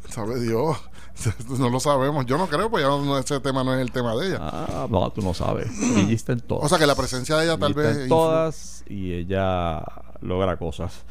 ¿Sabe 0.09 0.39
Dios? 0.41 0.77
No 1.59 1.69
lo 1.69 1.79
sabemos. 1.79 2.25
Yo 2.27 2.37
no 2.39 2.47
creo, 2.49 2.71
pues 2.71 2.83
ya 2.83 2.89
no- 2.89 3.19
ese 3.19 3.39
tema 3.41 3.63
no 3.63 3.75
es 3.75 3.81
el 3.81 3.93
tema 3.93 4.15
de 4.17 4.29
ella. 4.29 4.39
ah, 4.41 4.87
no, 4.91 5.11
tú 5.11 5.21
no 5.23 5.33
sabes. 5.35 5.71
Gigi 5.71 6.15
está 6.15 6.33
en 6.33 6.41
todas. 6.41 6.65
O 6.65 6.69
sea 6.69 6.79
que 6.79 6.87
la 6.87 6.95
presencia 6.95 7.37
de 7.37 7.45
ella 7.45 7.59
tal 7.59 7.69
Gigi 7.75 7.81
está 7.81 7.89
vez... 7.89 7.97
en 7.99 8.05
influ- 8.07 8.09
todas 8.09 8.85
y 8.89 9.13
ella 9.13 9.83
logra 10.21 10.57
cosas. 10.57 11.05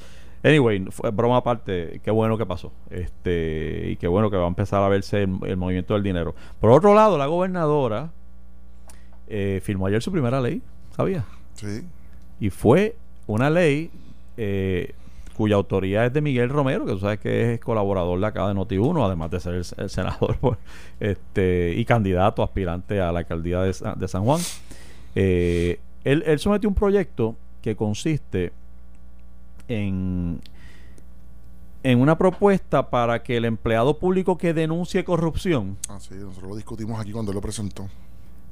Anyway, 0.43 0.85
fue 0.89 1.11
broma 1.11 1.37
aparte, 1.37 2.01
qué 2.03 2.11
bueno 2.11 2.37
que 2.37 2.45
pasó. 2.45 2.71
Este, 2.89 3.89
y 3.91 3.95
qué 3.97 4.07
bueno 4.07 4.31
que 4.31 4.37
va 4.37 4.45
a 4.45 4.47
empezar 4.47 4.81
a 4.83 4.89
verse 4.89 5.23
el, 5.23 5.37
el 5.45 5.57
movimiento 5.57 5.93
del 5.93 6.03
dinero. 6.03 6.33
Por 6.59 6.71
otro 6.71 6.95
lado, 6.95 7.17
la 7.17 7.27
gobernadora 7.27 8.09
eh, 9.27 9.61
firmó 9.63 9.87
ayer 9.87 10.01
su 10.01 10.11
primera 10.11 10.41
ley, 10.41 10.61
¿sabía? 10.95 11.25
Sí. 11.53 11.83
Y 12.39 12.49
fue 12.49 12.95
una 13.27 13.49
ley 13.49 13.91
eh, 14.35 14.93
cuya 15.37 15.55
autoría 15.55 16.05
es 16.05 16.13
de 16.13 16.21
Miguel 16.21 16.49
Romero, 16.49 16.85
que 16.85 16.91
tú 16.91 16.99
sabes 16.99 17.19
que 17.19 17.53
es 17.53 17.59
colaborador 17.61 18.19
de 18.19 18.25
acá 18.25 18.47
de 18.47 18.55
Noti1, 18.55 19.05
además 19.05 19.31
de 19.31 19.39
ser 19.39 19.53
el, 19.53 19.65
el 19.77 19.89
senador 19.89 20.37
pues, 20.41 20.57
este, 20.99 21.73
y 21.77 21.85
candidato 21.85 22.43
aspirante 22.43 22.99
a 22.99 23.11
la 23.11 23.19
alcaldía 23.19 23.61
de, 23.61 23.73
de 23.95 24.07
San 24.07 24.23
Juan. 24.23 24.41
Eh, 25.15 25.79
él, 26.03 26.23
él 26.25 26.39
sometió 26.39 26.67
un 26.67 26.75
proyecto 26.75 27.35
que 27.61 27.75
consiste 27.75 28.51
en, 29.71 30.41
en 31.83 31.99
una 31.99 32.17
propuesta 32.17 32.89
para 32.89 33.23
que 33.23 33.37
el 33.37 33.45
empleado 33.45 33.97
público 33.97 34.37
que 34.37 34.53
denuncie 34.53 35.03
corrupción 35.03 35.77
Ah, 35.89 35.99
sí, 35.99 36.13
nosotros 36.15 36.49
lo 36.51 36.55
discutimos 36.55 36.99
aquí 36.99 37.11
cuando 37.11 37.33
lo 37.33 37.41
presentó. 37.41 37.87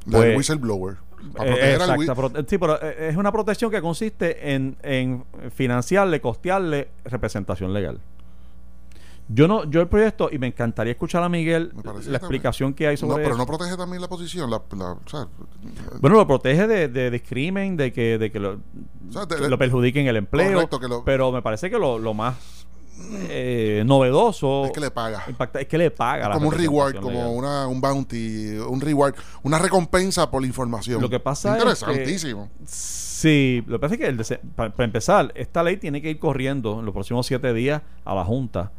Pues- 0.10 0.24
Del 0.24 0.38
whistleblower. 0.38 0.98
Para 1.36 1.50
Eh, 1.52 1.76
al 1.76 1.98
prote- 2.16 2.46
sí, 2.48 2.58
pero 2.58 2.82
eh, 2.82 3.10
es 3.10 3.18
una 3.18 3.32
protección 3.32 3.70
que 3.70 3.82
consiste 3.82 4.54
en, 4.56 4.78
en 4.84 5.26
financiarle, 5.54 6.22
costearle 6.22 6.88
representación 7.04 7.74
legal. 7.74 8.00
Yo 9.32 9.48
no, 9.48 9.64
yo 9.70 9.80
el 9.82 9.88
proyecto, 9.88 10.30
y 10.32 10.40
me 10.40 10.48
encantaría 10.48 10.92
escuchar 10.92 11.22
a 11.22 11.30
Miguel 11.30 11.72
la 11.84 11.94
que 11.94 12.16
explicación 12.16 12.74
que 12.74 12.88
hay 12.88 12.96
No, 12.96 13.02
sobre 13.02 13.16
pero 13.18 13.30
eso. 13.30 13.38
no 13.38 13.46
protege 13.46 13.78
también 13.78 14.02
la 14.02 14.08
posición. 14.10 14.50
La, 14.50 14.60
la- 14.76 14.94
o 14.94 15.02
sea, 15.08 15.28
bueno, 16.02 16.18
lo 16.18 16.26
protege 16.26 16.66
de, 16.68 16.88
de 16.88 17.12
discrimen, 17.12 17.78
de 17.78 17.94
que, 17.94 18.18
de 18.18 18.32
que 18.32 18.40
lo, 18.40 18.54
o 18.54 19.12
sea, 19.12 19.26
de- 19.28 19.36
que 19.36 19.48
lo 19.48 19.58
perjudiquen 19.60 20.08
el 20.08 20.18
empleo. 20.18 20.54
Correcto, 20.54 20.80
que 20.80 20.88
lo- 20.88 21.04
pero 21.06 21.32
me 21.32 21.44
parece 21.44 21.70
que 21.70 21.78
lo, 21.78 22.00
lo 22.00 22.16
más 22.16 22.66
eh, 23.30 23.84
novedoso 23.86 24.66
es 24.66 24.72
que 24.72 24.80
le 24.80 24.90
paga. 24.92 25.24
impacta- 25.28 25.62
es 25.62 25.68
que 25.68 25.78
le 25.78 25.92
paga. 25.92 26.32
como 26.34 26.48
un 26.50 26.54
reward, 26.56 26.96
como 27.00 27.32
una, 27.32 27.68
un 27.68 27.80
bounty, 27.80 28.58
un 28.58 28.82
reward, 28.82 29.14
una 29.44 29.60
recompensa 29.60 30.30
por 30.32 30.42
la 30.42 30.48
información. 30.48 31.02
Lo 31.02 31.10
que 31.10 31.20
pasa 31.20 31.56
es 31.56 31.62
Interesantísimo. 31.62 32.50
Sí, 32.66 33.64
lo 33.68 33.78
que 33.78 33.80
pasa 33.82 33.94
es 33.96 34.00
que 34.02 34.08
el 34.08 34.18
dese- 34.18 34.40
para, 34.56 34.74
para 34.74 34.86
empezar, 34.86 35.32
esta 35.36 35.62
ley 35.62 35.78
tiene 35.78 36.02
que 36.02 36.10
ir 36.10 36.20
corriendo 36.20 36.80
en 36.80 36.86
los 36.86 36.94
próximos 36.94 37.28
siete 37.28 37.54
días 37.54 37.82
a 38.06 38.16
la 38.16 38.26
Junta 38.26 38.72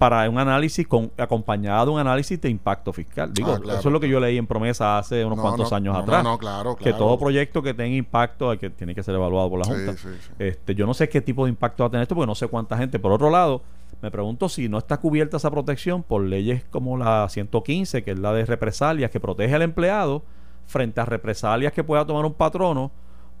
para 0.00 0.30
un 0.30 0.38
análisis 0.38 0.88
con 0.88 1.12
acompañado 1.18 1.84
de 1.84 1.92
un 1.92 1.98
análisis 2.00 2.40
de 2.40 2.48
impacto 2.48 2.90
fiscal. 2.90 3.34
Digo, 3.34 3.52
Ah, 3.52 3.60
claro. 3.60 3.78
eso 3.80 3.88
es 3.90 3.92
lo 3.92 4.00
que 4.00 4.08
yo 4.08 4.18
leí 4.18 4.38
en 4.38 4.46
promesa 4.46 4.96
hace 4.96 5.22
unos 5.26 5.36
No, 5.36 5.42
cuantos 5.42 5.70
no, 5.70 5.76
años 5.76 5.92
no, 5.92 6.00
atrás. 6.00 6.24
No, 6.24 6.38
claro, 6.38 6.74
que 6.74 6.84
claro. 6.84 6.96
todo 6.96 7.18
proyecto 7.18 7.62
que 7.62 7.74
tenga 7.74 7.94
impacto 7.94 8.56
que, 8.58 8.70
tiene 8.70 8.94
que 8.94 9.02
ser 9.02 9.14
evaluado 9.14 9.50
por 9.50 9.58
la 9.58 9.64
Sí, 9.66 9.72
Junta. 9.72 9.92
sí, 9.98 10.08
sí. 10.18 10.30
Este, 10.38 10.74
yo 10.74 10.86
no 10.86 10.94
sé 10.94 11.10
qué 11.10 11.20
tipo 11.20 11.44
de 11.44 11.50
impacto 11.50 11.82
va 11.82 11.88
a 11.88 11.90
tener 11.90 12.02
esto 12.04 12.14
porque 12.14 12.26
no 12.26 12.34
sé 12.34 12.48
cuánta 12.48 12.78
gente. 12.78 12.98
Por 12.98 13.12
otro 13.12 13.28
lado, 13.28 13.60
me 14.00 14.10
pregunto 14.10 14.48
si 14.48 14.70
no 14.70 14.78
está 14.78 14.96
cubierta 14.96 15.36
esa 15.36 15.50
protección 15.50 16.02
por 16.02 16.22
leyes 16.22 16.64
como 16.70 16.96
la 16.96 17.28
115, 17.28 18.02
que 18.02 18.12
es 18.12 18.18
la 18.18 18.32
de 18.32 18.46
represalias, 18.46 19.10
que 19.10 19.20
protege 19.20 19.54
al 19.54 19.60
empleado 19.60 20.22
frente 20.66 20.98
a 21.02 21.04
represalias 21.04 21.74
que 21.74 21.84
pueda 21.84 22.06
tomar 22.06 22.24
un 22.24 22.32
patrono 22.32 22.90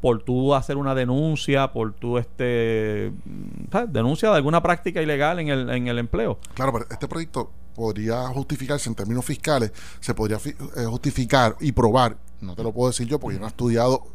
por 0.00 0.22
tú 0.22 0.54
hacer 0.54 0.76
una 0.76 0.94
denuncia, 0.94 1.72
por 1.72 1.92
tú 1.92 2.18
este 2.18 3.12
mm, 3.24 3.92
denuncia 3.92 4.30
de 4.30 4.36
alguna 4.36 4.62
práctica 4.62 5.02
ilegal 5.02 5.38
en 5.40 5.48
el, 5.48 5.70
en 5.70 5.88
el 5.88 5.98
empleo. 5.98 6.38
Claro, 6.54 6.72
pero 6.72 6.86
este 6.90 7.08
proyecto 7.08 7.50
podría 7.74 8.26
justificarse 8.28 8.88
en 8.88 8.94
términos 8.94 9.24
fiscales, 9.24 9.72
se 10.00 10.14
podría 10.14 10.38
eh, 10.38 10.84
justificar 10.86 11.56
y 11.60 11.72
probar, 11.72 12.16
no 12.40 12.54
te 12.54 12.62
lo 12.62 12.72
puedo 12.72 12.90
decir 12.90 13.06
yo 13.06 13.18
porque 13.18 13.38
no 13.38 13.46
he 13.46 13.48
estudiado 13.48 14.06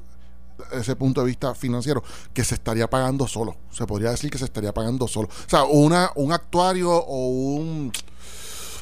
ese 0.72 0.96
punto 0.96 1.22
de 1.22 1.28
vista 1.28 1.54
financiero, 1.54 2.04
que 2.34 2.44
se 2.44 2.56
estaría 2.56 2.90
pagando 2.90 3.28
solo. 3.28 3.58
Se 3.72 3.86
podría 3.86 4.12
decir 4.12 4.30
que 4.30 4.38
se 4.38 4.46
estaría 4.46 4.74
pagando 4.74 5.08
solo. 5.08 5.28
O 5.28 5.50
sea, 5.50 5.64
una, 5.66 6.12
un 6.16 6.32
actuario 6.32 6.92
o 6.92 7.28
un, 7.28 7.92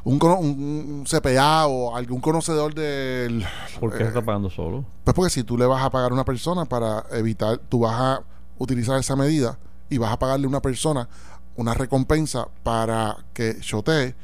un, 0.05 0.19
un 0.21 1.03
CPA 1.05 1.67
o 1.67 1.95
algún 1.95 2.19
conocedor 2.19 2.73
del... 2.73 3.45
¿Por 3.79 3.91
qué 3.91 3.99
se 3.99 4.03
está 4.09 4.21
pagando 4.21 4.49
solo? 4.49 4.83
Pues 5.03 5.13
porque 5.15 5.29
si 5.29 5.43
tú 5.43 5.57
le 5.57 5.65
vas 5.65 5.83
a 5.83 5.89
pagar 5.89 6.11
a 6.11 6.13
una 6.13 6.25
persona 6.25 6.65
para 6.65 7.05
evitar, 7.11 7.57
tú 7.69 7.79
vas 7.79 7.93
a 7.99 8.23
utilizar 8.57 8.99
esa 8.99 9.15
medida 9.15 9.57
y 9.89 9.97
vas 9.97 10.11
a 10.11 10.19
pagarle 10.19 10.45
a 10.45 10.49
una 10.49 10.61
persona 10.61 11.07
una 11.55 11.73
recompensa 11.73 12.47
para 12.63 13.15
que 13.33 13.59
chotee, 13.59 14.15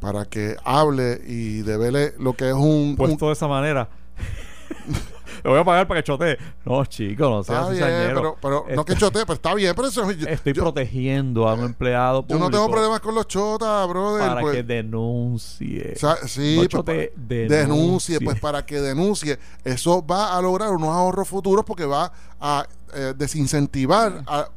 para 0.00 0.24
que 0.24 0.56
hable 0.64 1.20
y 1.26 1.62
devele 1.62 2.14
lo 2.18 2.34
que 2.34 2.48
es 2.48 2.54
un... 2.54 2.60
un- 2.90 2.96
Puesto 2.96 3.26
de 3.26 3.32
esa 3.32 3.48
manera. 3.48 3.88
Le 5.46 5.52
voy 5.52 5.60
a 5.60 5.64
pagar 5.64 5.86
para 5.86 6.00
que 6.02 6.04
chotee. 6.06 6.36
No, 6.64 6.84
chico, 6.86 7.22
no 7.30 7.44
seas 7.44 7.70
bien, 7.70 7.84
pero, 8.14 8.36
pero 8.42 8.64
no 8.68 8.80
Este- 8.80 8.92
que 8.94 8.98
chotee, 9.00 9.22
pero 9.24 9.34
está 9.34 9.54
bien, 9.54 9.72
pero 9.76 9.86
eso... 9.88 10.10
Yo, 10.10 10.26
Estoy 10.26 10.52
yo- 10.52 10.62
protegiendo 10.64 11.48
a 11.48 11.54
un 11.54 11.60
empleado 11.66 12.22
yo 12.22 12.26
público 12.26 12.44
no 12.44 12.50
tengo 12.50 12.68
problemas 12.70 12.98
con 13.00 13.14
los 13.14 13.28
chotas, 13.28 13.88
brother. 13.88 14.26
para 14.26 14.40
pues. 14.40 14.56
que 14.56 14.62
denuncie. 14.64 15.92
O 15.94 15.98
sea, 15.98 16.16
sí, 16.26 16.54
No 16.56 16.60
pues, 16.62 16.68
chotee, 16.68 17.12
denuncie. 17.16 17.56
denuncie, 17.58 18.20
pues 18.20 18.40
para 18.40 18.66
que 18.66 18.80
denuncie, 18.80 19.38
eso 19.64 20.04
va 20.04 20.36
a 20.36 20.42
lograr 20.42 20.70
unos 20.72 20.88
ahorros 20.88 21.28
futuros 21.28 21.64
porque 21.64 21.86
va 21.86 22.10
a 22.40 22.66
eh, 22.94 23.14
desincentivar 23.16 24.22
a- 24.26 24.48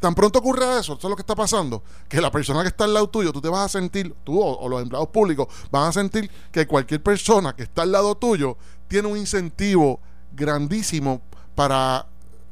Tan 0.00 0.14
pronto 0.14 0.40
ocurre 0.40 0.64
eso, 0.80 0.94
eso 0.94 1.06
es 1.06 1.10
lo 1.10 1.14
que 1.14 1.22
está 1.22 1.36
pasando, 1.36 1.84
que 2.08 2.20
la 2.20 2.32
persona 2.32 2.62
que 2.62 2.68
está 2.68 2.82
al 2.84 2.92
lado 2.94 3.08
tuyo, 3.08 3.32
tú 3.32 3.40
te 3.40 3.48
vas 3.48 3.64
a 3.64 3.68
sentir, 3.68 4.12
tú 4.24 4.40
o, 4.42 4.58
o 4.58 4.68
los 4.68 4.82
empleados 4.82 5.08
públicos 5.08 5.46
van 5.70 5.88
a 5.88 5.92
sentir 5.92 6.28
que 6.50 6.66
cualquier 6.66 7.00
persona 7.02 7.54
que 7.54 7.62
está 7.62 7.82
al 7.82 7.92
lado 7.92 8.16
tuyo 8.16 8.56
tiene 8.88 9.06
un 9.08 9.16
incentivo 9.16 10.00
grandísimo 10.34 11.20
para 11.54 12.06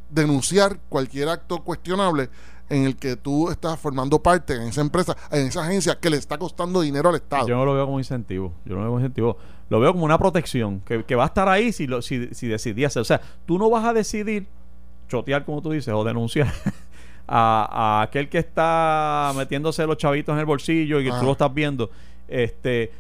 denunciar 0.09 0.79
cualquier 0.89 1.29
acto 1.29 1.63
cuestionable 1.63 2.29
en 2.69 2.85
el 2.85 2.97
que 2.97 3.17
tú 3.17 3.51
estás 3.51 3.79
formando 3.81 4.23
parte 4.23 4.55
en 4.55 4.63
esa 4.63 4.81
empresa, 4.81 5.17
en 5.33 5.47
esa 5.49 5.63
agencia 5.65 5.99
que 5.99 6.09
le 6.11 6.17
está 6.17 6.39
costando 6.39 6.81
dinero 6.83 7.09
al 7.09 7.17
Estado. 7.17 7.49
Yo 7.49 7.57
no 7.57 7.65
lo 7.65 7.75
veo 7.75 7.87
como 7.87 7.99
incentivo. 7.99 8.53
Yo 8.65 8.75
no 8.75 8.81
lo 8.81 8.83
veo 8.83 8.91
como 8.91 9.01
incentivo. 9.01 9.37
Lo 9.71 9.81
veo 9.81 9.93
como 9.93 10.05
una 10.05 10.19
protección 10.19 10.81
que, 10.81 11.05
que 11.05 11.15
va 11.17 11.25
a 11.25 11.27
estar 11.27 11.49
ahí 11.49 11.73
si, 11.73 11.87
lo, 11.89 12.01
si, 12.03 12.29
si 12.33 12.47
decidiese. 12.47 13.01
O 13.01 13.05
sea, 13.05 13.21
tú 13.47 13.59
no 13.59 13.71
vas 13.71 13.85
a 13.85 13.93
decidir 13.93 14.47
chotear, 15.09 15.45
como 15.45 15.61
tú 15.63 15.73
dices, 15.73 15.93
o 15.93 16.05
denunciar 16.05 16.53
a, 17.27 17.99
a 17.99 18.03
aquel 18.03 18.29
que 18.29 18.39
está 18.39 19.33
metiéndose 19.37 19.85
los 19.87 19.97
chavitos 19.97 20.33
en 20.33 20.39
el 20.39 20.47
bolsillo 20.47 21.01
y 21.01 21.05
que 21.05 21.11
Ah. 21.11 21.19
tú 21.19 21.27
lo 21.27 21.33
estás 21.33 21.53
viendo. 21.53 21.91
Este, 22.29 22.93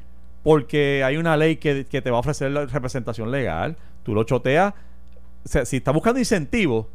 porque 0.42 1.04
hay 1.04 1.16
una 1.16 1.36
ley 1.36 1.56
que, 1.58 1.86
que 1.86 2.02
te 2.02 2.10
va 2.10 2.16
a 2.16 2.20
ofrecer 2.20 2.50
la 2.50 2.66
representación 2.66 3.30
legal. 3.30 3.76
Tú 4.10 4.14
lo 4.16 4.24
choteas. 4.24 4.74
O 5.44 5.48
sea, 5.48 5.64
si 5.64 5.76
estás 5.76 5.94
buscando 5.94 6.18
incentivos, 6.18 6.86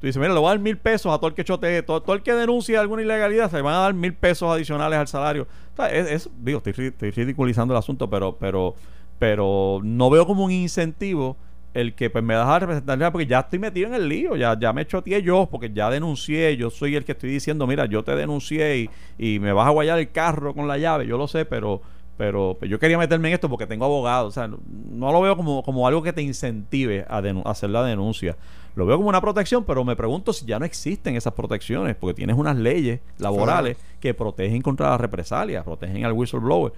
tú 0.00 0.06
dices, 0.06 0.18
mira, 0.18 0.32
le 0.32 0.40
voy 0.40 0.46
a 0.46 0.52
dar 0.52 0.58
mil 0.58 0.78
pesos 0.78 1.12
a 1.12 1.18
todo 1.18 1.28
el 1.28 1.34
que 1.34 1.44
chotee, 1.44 1.82
todo, 1.82 2.14
el 2.14 2.22
que 2.22 2.32
denuncie 2.32 2.78
alguna 2.78 3.02
ilegalidad, 3.02 3.50
se 3.50 3.56
le 3.56 3.62
van 3.62 3.74
a 3.74 3.80
dar 3.80 3.92
mil 3.92 4.14
pesos 4.14 4.50
adicionales 4.50 4.98
al 4.98 5.06
salario. 5.06 5.46
O 5.76 5.84
es, 5.84 6.30
digo, 6.38 6.62
estoy 6.64 7.10
ridiculizando 7.10 7.74
el 7.74 7.78
asunto, 7.78 8.08
pero, 8.08 8.38
pero, 8.40 8.74
pero 9.18 9.80
no 9.84 10.08
veo 10.08 10.26
como 10.26 10.46
un 10.46 10.50
incentivo 10.50 11.36
el 11.74 11.94
que 11.94 12.08
pues, 12.08 12.24
me 12.24 12.32
das 12.32 12.48
a 12.48 12.58
representar 12.58 13.12
porque 13.12 13.26
ya 13.26 13.40
estoy 13.40 13.58
metido 13.58 13.88
en 13.88 13.94
el 13.94 14.08
lío, 14.08 14.34
ya, 14.34 14.58
ya 14.58 14.72
me 14.72 14.86
choteé 14.86 15.22
yo, 15.22 15.46
porque 15.50 15.70
ya 15.74 15.90
denuncié, 15.90 16.56
yo 16.56 16.70
soy 16.70 16.96
el 16.96 17.04
que 17.04 17.12
estoy 17.12 17.28
diciendo, 17.28 17.66
mira, 17.66 17.84
yo 17.84 18.02
te 18.02 18.16
denuncié 18.16 18.78
y, 18.78 18.90
y 19.18 19.38
me 19.40 19.52
vas 19.52 19.66
a 19.66 19.70
guayar 19.70 19.98
el 19.98 20.10
carro 20.10 20.54
con 20.54 20.66
la 20.68 20.78
llave, 20.78 21.06
yo 21.06 21.18
lo 21.18 21.28
sé, 21.28 21.44
pero, 21.44 21.82
pero, 22.22 22.54
pues, 22.56 22.70
yo 22.70 22.78
quería 22.78 22.96
meterme 22.96 23.26
en 23.26 23.34
esto 23.34 23.48
porque 23.48 23.66
tengo 23.66 23.84
abogado, 23.84 24.28
o 24.28 24.30
sea, 24.30 24.46
no, 24.46 24.60
no 24.92 25.10
lo 25.10 25.20
veo 25.22 25.36
como, 25.36 25.64
como 25.64 25.88
algo 25.88 26.04
que 26.04 26.12
te 26.12 26.22
incentive 26.22 27.04
a, 27.08 27.20
hacer 27.50 27.70
la 27.70 27.82
denuncia. 27.82 28.36
Lo 28.76 28.86
veo 28.86 28.96
como 28.96 29.08
una 29.08 29.20
protección, 29.20 29.64
pero 29.64 29.84
me 29.84 29.96
pregunto 29.96 30.32
si 30.32 30.46
ya 30.46 30.60
no 30.60 30.64
existen 30.64 31.16
esas 31.16 31.32
protecciones, 31.32 31.96
porque 31.96 32.14
tienes 32.14 32.36
unas 32.36 32.56
leyes 32.56 33.00
laborales 33.18 33.76
que 33.98 34.14
protegen 34.14 34.62
contra 34.62 34.90
las 34.90 35.00
represalias, 35.00 35.64
protegen 35.64 36.04
al 36.04 36.12
whistleblower. 36.12 36.72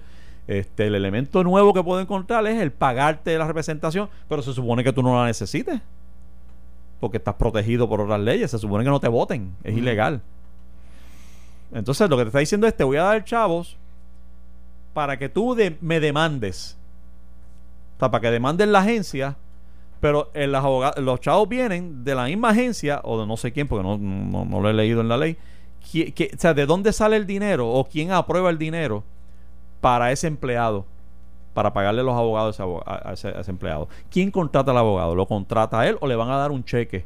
Este, 0.47 0.87
el 0.87 0.95
elemento 0.95 1.43
nuevo 1.43 1.75
que 1.75 1.83
puedo 1.83 2.01
encontrar 2.01 2.47
es 2.47 2.59
el 2.59 2.71
pagarte 2.71 3.37
la 3.37 3.45
representación, 3.45 4.09
pero 4.27 4.41
se 4.41 4.51
supone 4.51 4.83
que 4.83 4.93
tú 4.93 5.03
no 5.03 5.15
la 5.15 5.27
necesites. 5.27 5.79
Porque 6.99 7.17
estás 7.17 7.35
protegido 7.35 7.87
por 7.87 8.01
otras 8.01 8.19
leyes. 8.19 8.49
Se 8.49 8.57
supone 8.57 8.83
que 8.83 8.89
no 8.89 8.99
te 8.99 9.09
voten. 9.09 9.55
Es 9.63 9.77
ilegal. 9.77 10.23
Entonces, 11.71 12.09
lo 12.09 12.17
que 12.17 12.23
te 12.23 12.29
está 12.29 12.39
diciendo 12.39 12.65
es: 12.65 12.75
te 12.75 12.83
voy 12.83 12.97
a 12.97 13.03
dar 13.03 13.23
chavos 13.23 13.77
para 14.95 15.19
que 15.19 15.27
tú 15.29 15.55
me 15.81 15.99
demandes. 15.99 16.77
O 17.97 17.99
sea, 17.99 18.09
para 18.09 18.21
que 18.21 18.31
demandes 18.31 18.67
la 18.69 18.79
agencia. 18.79 19.35
Pero 19.99 20.29
eh, 20.33 20.47
las 20.47 20.63
los 20.97 21.19
chavos 21.19 21.49
vienen 21.49 22.03
de 22.05 22.15
la 22.15 22.25
misma 22.25 22.49
agencia, 22.49 23.01
o 23.03 23.19
de 23.19 23.27
no 23.27 23.35
sé 23.37 23.51
quién, 23.51 23.67
porque 23.67 23.83
no, 23.83 23.97
no, 23.97 24.45
no 24.45 24.61
lo 24.61 24.69
he 24.69 24.73
leído 24.73 25.01
en 25.01 25.09
la 25.09 25.17
ley. 25.17 25.37
qui- 25.91 26.13
que- 26.13 26.31
o 26.33 26.39
sea, 26.39 26.53
¿de 26.53 26.65
dónde 26.65 26.93
sale 26.93 27.17
el 27.17 27.27
dinero? 27.27 27.69
¿O 27.69 27.83
quién 27.85 28.11
aprueba 28.11 28.49
el 28.49 28.57
dinero 28.57 29.03
para 29.81 30.11
ese 30.11 30.27
empleado? 30.27 30.85
Para 31.53 31.73
pagarle 31.73 32.03
los 32.03 32.15
abogados 32.15 32.59
a 32.85 33.11
ese- 33.13 33.27
a 33.29 33.41
ese 33.41 33.51
empleado. 33.51 33.87
¿Quién 34.09 34.31
contrata 34.31 34.71
al 34.71 34.77
abogado? 34.77 35.13
¿Lo 35.13 35.25
contrata 35.27 35.79
a 35.81 35.87
él 35.89 35.97
o 36.01 36.07
le 36.07 36.15
van 36.15 36.29
a 36.29 36.37
dar 36.37 36.51
un 36.51 36.63
cheque 36.63 37.05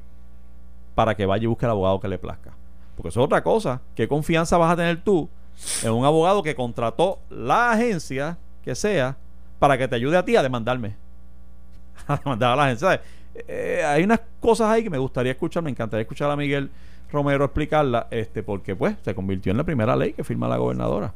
para 0.95 1.15
que 1.15 1.25
vaya 1.25 1.43
y 1.43 1.47
busque 1.47 1.65
al 1.65 1.71
abogado 1.71 1.99
que 1.99 2.07
le 2.07 2.17
plazca? 2.19 2.51
Porque 2.95 3.09
eso 3.09 3.19
es 3.19 3.25
otra 3.25 3.43
cosa. 3.43 3.81
¿Qué 3.95 4.07
confianza 4.07 4.57
vas 4.57 4.71
a 4.73 4.75
tener 4.75 5.01
tú 5.03 5.27
en 5.83 5.91
un 5.91 6.05
abogado 6.05 6.43
que 6.43 6.55
contrató 6.55 7.19
la 7.29 7.71
agencia 7.71 8.37
que 8.63 8.75
sea 8.75 9.17
para 9.59 9.77
que 9.77 9.87
te 9.87 9.95
ayude 9.95 10.17
a 10.17 10.23
ti 10.25 10.35
a 10.35 10.43
demandarme? 10.43 10.95
a 12.07 12.17
demandar 12.17 12.51
a 12.51 12.55
la 12.55 12.65
agencia. 12.65 13.01
Eh, 13.47 13.83
hay 13.85 14.03
unas 14.03 14.19
cosas 14.39 14.67
ahí 14.69 14.83
que 14.83 14.89
me 14.89 14.97
gustaría 14.97 15.31
escuchar, 15.31 15.63
me 15.63 15.69
encantaría 15.69 16.01
escuchar 16.01 16.29
a 16.31 16.35
Miguel 16.35 16.69
Romero 17.11 17.45
explicarla, 17.45 18.07
este, 18.11 18.43
porque 18.43 18.75
pues 18.75 18.95
se 19.03 19.15
convirtió 19.15 19.51
en 19.51 19.57
la 19.57 19.63
primera 19.63 19.95
ley 19.95 20.13
que 20.13 20.23
firma 20.23 20.47
la 20.47 20.57
gobernadora. 20.57 21.13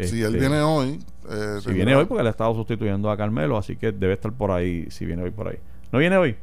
Si 0.00 0.22
él 0.22 0.26
Este, 0.34 0.38
viene 0.38 0.60
hoy. 0.62 0.98
eh, 1.28 1.58
Si 1.60 1.72
viene 1.72 1.94
hoy, 1.94 2.04
porque 2.06 2.22
le 2.22 2.28
ha 2.28 2.30
estado 2.30 2.54
sustituyendo 2.54 3.10
a 3.10 3.16
Carmelo, 3.16 3.58
así 3.58 3.76
que 3.76 3.92
debe 3.92 4.14
estar 4.14 4.32
por 4.32 4.50
ahí, 4.50 4.86
si 4.90 5.04
viene 5.04 5.22
hoy 5.22 5.30
por 5.30 5.48
ahí. 5.48 5.58
¿No 5.92 5.98
viene 5.98 6.16
hoy? 6.16 6.36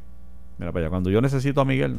Mira 0.58 0.70
para 0.70 0.84
allá, 0.84 0.90
cuando 0.90 1.10
yo 1.10 1.20
necesito 1.20 1.60
a 1.60 1.64
Miguel, 1.64 1.98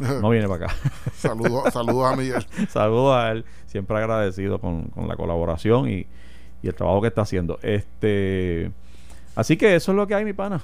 no 0.00 0.30
viene 0.30 0.48
para 0.48 0.66
acá. 0.66 0.74
Saludos 1.14 1.72
saludos 1.72 2.12
a 2.12 2.16
Miguel. 2.16 2.46
Saludos 2.70 3.16
a 3.16 3.30
él, 3.32 3.44
siempre 3.66 3.96
agradecido 3.98 4.58
con, 4.60 4.84
con 4.88 5.06
la 5.08 5.16
colaboración 5.16 5.88
y, 5.90 6.06
y 6.62 6.68
el 6.68 6.74
trabajo 6.74 7.00
que 7.02 7.08
está 7.08 7.22
haciendo. 7.22 7.58
Este, 7.62 8.70
así 9.36 9.56
que 9.56 9.74
eso 9.76 9.92
es 9.92 9.96
lo 9.96 10.06
que 10.06 10.14
hay, 10.14 10.24
mi 10.24 10.32
pana. 10.32 10.60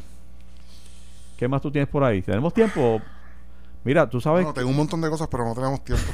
¿Qué 1.36 1.48
más 1.48 1.60
tú 1.60 1.70
tienes 1.70 1.88
por 1.88 2.02
ahí? 2.02 2.22
¿Tenemos 2.22 2.54
tiempo? 2.54 3.00
Mira, 3.84 4.08
tú 4.08 4.20
sabes. 4.20 4.44
No, 4.46 4.54
tengo 4.54 4.70
un 4.70 4.76
montón 4.76 5.00
de 5.00 5.10
cosas, 5.10 5.28
pero 5.30 5.44
no 5.44 5.54
tenemos 5.54 5.84
tiempo. 5.84 6.04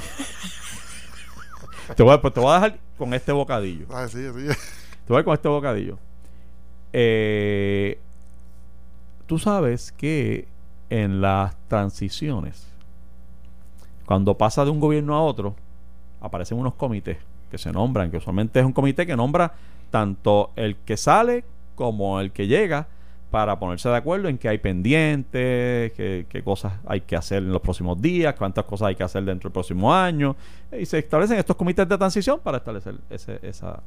Te 1.97 2.03
voy, 2.03 2.15
a- 2.15 2.21
pues 2.21 2.33
te 2.33 2.41
voy 2.41 2.51
a 2.51 2.55
dejar 2.55 2.79
con 2.97 3.13
este 3.13 3.33
bocadillo. 3.33 3.87
Ay, 3.93 4.09
sí, 4.09 4.19
sí. 4.19 4.47
Te 5.07 5.13
voy 5.13 5.25
con 5.25 5.35
este 5.35 5.49
bocadillo. 5.49 5.99
Eh, 6.93 7.99
tú 9.27 9.39
sabes 9.39 9.93
que 9.93 10.47
en 10.91 11.21
las 11.21 11.57
transiciones, 11.69 12.67
cuando 14.13 14.37
pasa 14.37 14.63
de 14.63 14.71
un 14.71 14.79
gobierno 14.79 15.17
a 15.17 15.23
otro, 15.23 15.55
aparecen 16.21 16.59
unos 16.59 16.75
comités 16.75 17.17
que 17.51 17.57
se 17.57 17.73
nombran, 17.73 18.11
que 18.11 18.19
usualmente 18.19 18.61
es 18.61 18.67
un 18.67 18.75
comité 18.75 19.07
que 19.07 19.17
nombra 19.17 19.55
tanto 19.91 20.51
el 20.55 20.77
que 20.77 20.99
sale 20.99 21.45
como 21.77 22.21
el 22.21 22.31
que 22.31 22.47
llega 22.47 22.89
para 23.31 23.59
ponerse 23.59 23.89
de 23.89 23.97
acuerdo 23.97 24.29
en 24.29 24.37
qué 24.37 24.51
hay 24.51 24.59
pendientes, 24.59 25.93
qué, 25.93 26.27
qué 26.29 26.43
cosas 26.45 26.75
hay 26.87 27.01
que 27.01 27.17
hacer 27.17 27.39
en 27.39 27.53
los 27.53 27.63
próximos 27.63 28.03
días, 28.03 28.35
cuántas 28.35 28.67
cosas 28.67 28.89
hay 28.89 28.97
que 28.97 29.03
hacer 29.03 29.25
dentro 29.25 29.49
del 29.49 29.55
próximo 29.55 29.95
año. 29.95 30.37
Y 30.79 30.85
se 30.85 30.99
establecen 30.99 31.39
estos 31.39 31.57
comités 31.57 31.89
de 31.89 31.97
transición 31.97 32.39
para 32.39 32.59
establecer 32.59 32.97
ese, 33.09 33.39
esa, 33.41 33.81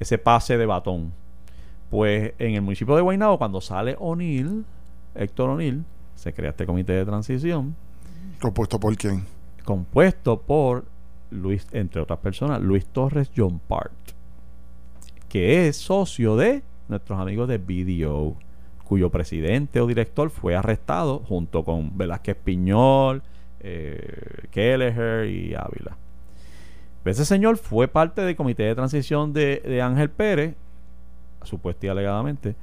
ese 0.00 0.18
pase 0.18 0.58
de 0.58 0.66
batón. 0.66 1.12
Pues 1.88 2.32
en 2.40 2.56
el 2.56 2.62
municipio 2.62 2.96
de 2.96 3.02
Guaynabo, 3.02 3.38
cuando 3.38 3.60
sale 3.60 3.94
O'Neill, 4.00 4.64
Héctor 5.14 5.50
O'Neill, 5.50 5.84
se 6.16 6.32
crea 6.32 6.50
este 6.50 6.66
comité 6.66 6.94
de 6.94 7.04
transición 7.04 7.76
¿Compuesto 8.40 8.78
por 8.78 8.96
quién? 8.96 9.24
Compuesto 9.66 10.40
por 10.40 10.86
Luis, 11.30 11.66
entre 11.72 12.00
otras 12.00 12.20
personas, 12.20 12.62
Luis 12.62 12.86
Torres 12.86 13.30
John 13.36 13.58
Part, 13.58 13.92
que 15.28 15.68
es 15.68 15.76
socio 15.76 16.36
de 16.36 16.62
nuestros 16.88 17.20
amigos 17.20 17.48
de 17.48 17.58
BDO, 17.58 18.36
cuyo 18.84 19.10
presidente 19.10 19.80
o 19.80 19.86
director 19.86 20.30
fue 20.30 20.54
arrestado 20.54 21.18
junto 21.18 21.64
con 21.64 21.98
Velázquez 21.98 22.36
Piñol, 22.36 23.22
eh, 23.60 24.46
Kelleher 24.50 25.28
y 25.28 25.54
Ávila. 25.54 25.98
Ese 27.04 27.24
señor 27.24 27.56
fue 27.56 27.86
parte 27.88 28.22
del 28.22 28.34
comité 28.34 28.64
de 28.64 28.74
transición 28.74 29.32
de, 29.32 29.62
de 29.64 29.82
Ángel 29.82 30.10
Pérez, 30.10 30.54
supuesta 31.42 31.86
y 31.86 31.88
alegadamente, 31.88 32.56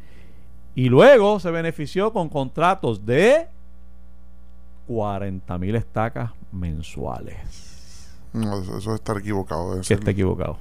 y 0.75 0.89
luego 0.89 1.39
se 1.39 1.51
benefició 1.51 2.11
con 2.11 2.29
contratos 2.29 3.05
de 3.05 3.47
40 4.87 5.57
mil 5.57 5.75
estacas 5.75 6.31
mensuales. 6.51 7.37
No, 8.33 8.59
eso, 8.61 8.77
eso 8.77 8.89
es 8.91 8.95
estar 8.95 9.17
equivocado. 9.17 9.79
Que 9.81 9.93
esté 9.93 10.11
equivocado. 10.11 10.57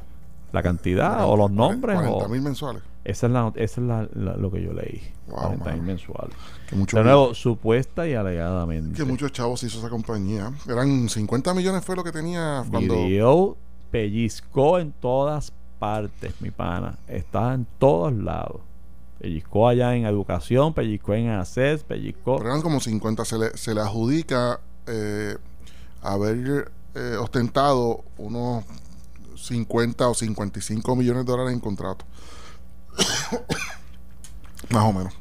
La 0.53 0.63
cantidad 0.63 1.27
o 1.27 1.37
los 1.37 1.51
nombres. 1.51 1.97
40 1.97 2.27
o- 2.27 2.29
mil 2.29 2.43
mensuales. 2.43 2.83
esa 3.05 3.27
es, 3.27 3.33
la, 3.33 3.53
esa 3.57 3.81
es 3.81 3.87
la- 3.87 4.09
la- 4.13 4.37
lo 4.37 4.51
que 4.51 4.63
yo 4.63 4.73
leí. 4.75 5.01
Wow, 5.29 5.39
40 5.59 5.73
mil 5.73 5.83
mensuales. 5.83 6.35
Que 6.69 6.77
mucho, 6.77 6.99
De 6.99 7.05
nuevo, 7.05 7.35
supuesta 7.35 8.07
y 8.07 8.13
alegadamente. 8.15 8.95
que 8.97 9.05
muchos 9.05 9.33
chavos 9.33 9.63
hizo 9.63 9.79
esa 9.79 9.89
compañía. 9.89 10.53
Eran 10.69 11.09
50 11.09 11.55
millones 11.55 11.83
fue 11.85 11.97
lo 11.97 12.05
que 12.05 12.13
tenía 12.13 12.63
cuando... 12.71 12.95
Video 12.95 13.57
pellizcó 13.91 14.79
en 14.79 14.93
todas 14.93 15.53
partes, 15.79 16.35
mi 16.41 16.51
pana. 16.51 16.99
Está 17.09 17.55
en 17.55 17.67
todos 17.79 18.13
lados. 18.13 18.61
Pellizcó 19.23 19.69
allá 19.69 19.95
en 19.95 20.05
educación, 20.05 20.75
pellizcó 20.75 21.15
en 21.15 21.29
ACES, 21.29 21.85
pellizcó. 21.85 22.39
Pero 22.39 22.51
eran 22.51 22.61
como 22.61 22.81
50. 22.81 23.25
Se 23.25 23.39
le, 23.39 23.57
se 23.57 23.73
le 23.73 23.81
adjudica 23.81 24.59
eh, 24.89 25.37
haber 26.03 26.73
eh, 26.97 27.17
ostentado 27.21 28.03
unos 28.19 28.65
50 29.37 30.09
o 30.09 30.15
55 30.15 30.97
millones 30.97 31.25
de 31.25 31.31
dólares 31.31 31.53
en 31.53 31.61
contrato. 31.61 32.05
Más 34.71 34.85
o 34.87 34.93
menos. 34.93 35.15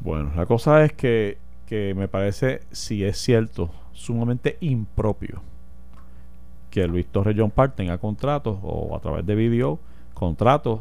Bueno, 0.00 0.30
la 0.36 0.44
cosa 0.44 0.84
es 0.84 0.92
que, 0.92 1.38
que 1.64 1.94
me 1.96 2.08
parece, 2.08 2.60
si 2.70 3.02
es 3.02 3.16
cierto, 3.16 3.70
sumamente 3.94 4.58
impropio 4.60 5.40
que 6.68 6.86
Luis 6.86 7.06
Torres 7.06 7.34
John 7.38 7.50
Part 7.50 7.76
tenga 7.76 7.96
contratos 7.96 8.58
o 8.62 8.94
a 8.94 9.00
través 9.00 9.24
de 9.24 9.34
video 9.34 9.78
contratos 10.12 10.80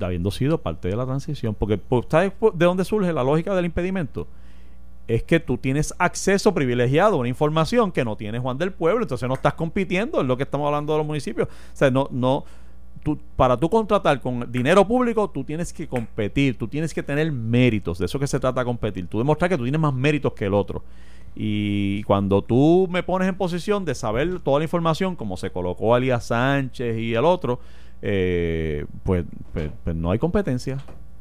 habiendo 0.00 0.30
sido 0.30 0.58
parte 0.58 0.88
de 0.88 0.96
la 0.96 1.04
transición. 1.04 1.54
Porque, 1.54 1.78
pues, 1.78 2.06
¿sabes 2.08 2.32
de 2.54 2.64
dónde 2.64 2.84
surge 2.84 3.12
la 3.12 3.24
lógica 3.24 3.54
del 3.54 3.64
impedimento? 3.64 4.26
Es 5.08 5.22
que 5.22 5.40
tú 5.40 5.58
tienes 5.58 5.92
acceso 5.98 6.54
privilegiado 6.54 7.16
a 7.16 7.18
una 7.18 7.28
información 7.28 7.92
que 7.92 8.04
no 8.04 8.16
tiene 8.16 8.38
Juan 8.38 8.56
del 8.58 8.72
Pueblo, 8.72 9.02
entonces 9.02 9.28
no 9.28 9.34
estás 9.34 9.54
compitiendo, 9.54 10.20
es 10.20 10.26
lo 10.26 10.36
que 10.36 10.44
estamos 10.44 10.66
hablando 10.66 10.92
de 10.92 10.98
los 10.98 11.06
municipios. 11.06 11.48
O 11.48 11.76
sea, 11.76 11.90
no, 11.90 12.08
no, 12.10 12.44
para 13.36 13.56
tú 13.56 13.68
contratar 13.68 14.20
con 14.20 14.50
dinero 14.50 14.86
público, 14.86 15.28
tú 15.28 15.44
tienes 15.44 15.72
que 15.72 15.88
competir, 15.88 16.56
tú 16.56 16.68
tienes 16.68 16.94
que 16.94 17.02
tener 17.02 17.30
méritos, 17.32 17.98
de 17.98 18.06
eso 18.06 18.18
que 18.18 18.26
se 18.26 18.38
trata 18.38 18.64
competir, 18.64 19.06
tú 19.08 19.18
demostrar 19.18 19.50
que 19.50 19.56
tú 19.56 19.64
tienes 19.64 19.80
más 19.80 19.94
méritos 19.94 20.32
que 20.34 20.46
el 20.46 20.54
otro. 20.54 20.82
Y 21.34 22.02
cuando 22.04 22.42
tú 22.42 22.86
me 22.90 23.02
pones 23.02 23.28
en 23.28 23.34
posición 23.34 23.84
de 23.84 23.94
saber 23.94 24.40
toda 24.40 24.58
la 24.58 24.64
información, 24.64 25.16
como 25.16 25.36
se 25.36 25.50
colocó 25.50 25.94
a 25.94 25.98
Elías 25.98 26.26
Sánchez 26.26 26.98
y 26.98 27.14
el 27.14 27.24
otro, 27.24 27.58
eh, 28.02 28.84
pues, 29.04 29.24
pues- 29.52 29.70
pues 29.84 29.96
no 29.96 30.10
hay 30.10 30.18
competencia, 30.18 30.78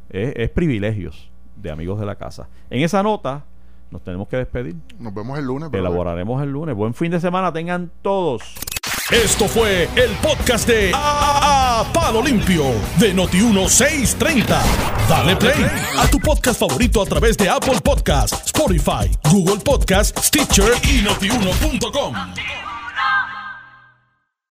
es, 0.09 0.33
es 0.35 0.49
privilegios 0.49 1.29
de 1.55 1.71
amigos 1.71 1.99
de 1.99 2.05
la 2.05 2.15
casa. 2.15 2.47
En 2.69 2.81
esa 2.83 3.01
nota 3.03 3.45
nos 3.91 4.03
tenemos 4.03 4.27
que 4.27 4.37
despedir, 4.37 4.75
Nos 4.99 5.13
vemos 5.13 5.37
el 5.37 5.45
lunes. 5.45 5.69
elaboraremos 5.73 6.41
el 6.41 6.49
lunes. 6.51 6.75
Buen 6.75 6.93
fin 6.93 7.11
de 7.11 7.19
semana, 7.19 7.51
tengan 7.53 7.91
todos. 8.01 8.41
Esto 9.11 9.47
fue 9.49 9.83
el 9.97 10.11
podcast 10.21 10.65
de 10.67 10.91
A, 10.95 11.81
A- 11.81 11.93
Palo 11.93 12.21
Limpio 12.23 12.63
de 12.97 13.13
Noti1630. 13.13 14.45
Dale 15.09 15.35
play 15.35 15.65
a 15.99 16.07
tu 16.09 16.17
podcast 16.19 16.59
favorito 16.61 17.01
a 17.01 17.05
través 17.05 17.37
de 17.37 17.49
Apple 17.49 17.79
Podcasts, 17.83 18.45
Spotify, 18.45 19.11
Google 19.29 19.57
Podcasts, 19.63 20.27
Stitcher 20.27 20.71
y 20.89 21.01
notiuno.com. 21.03 22.15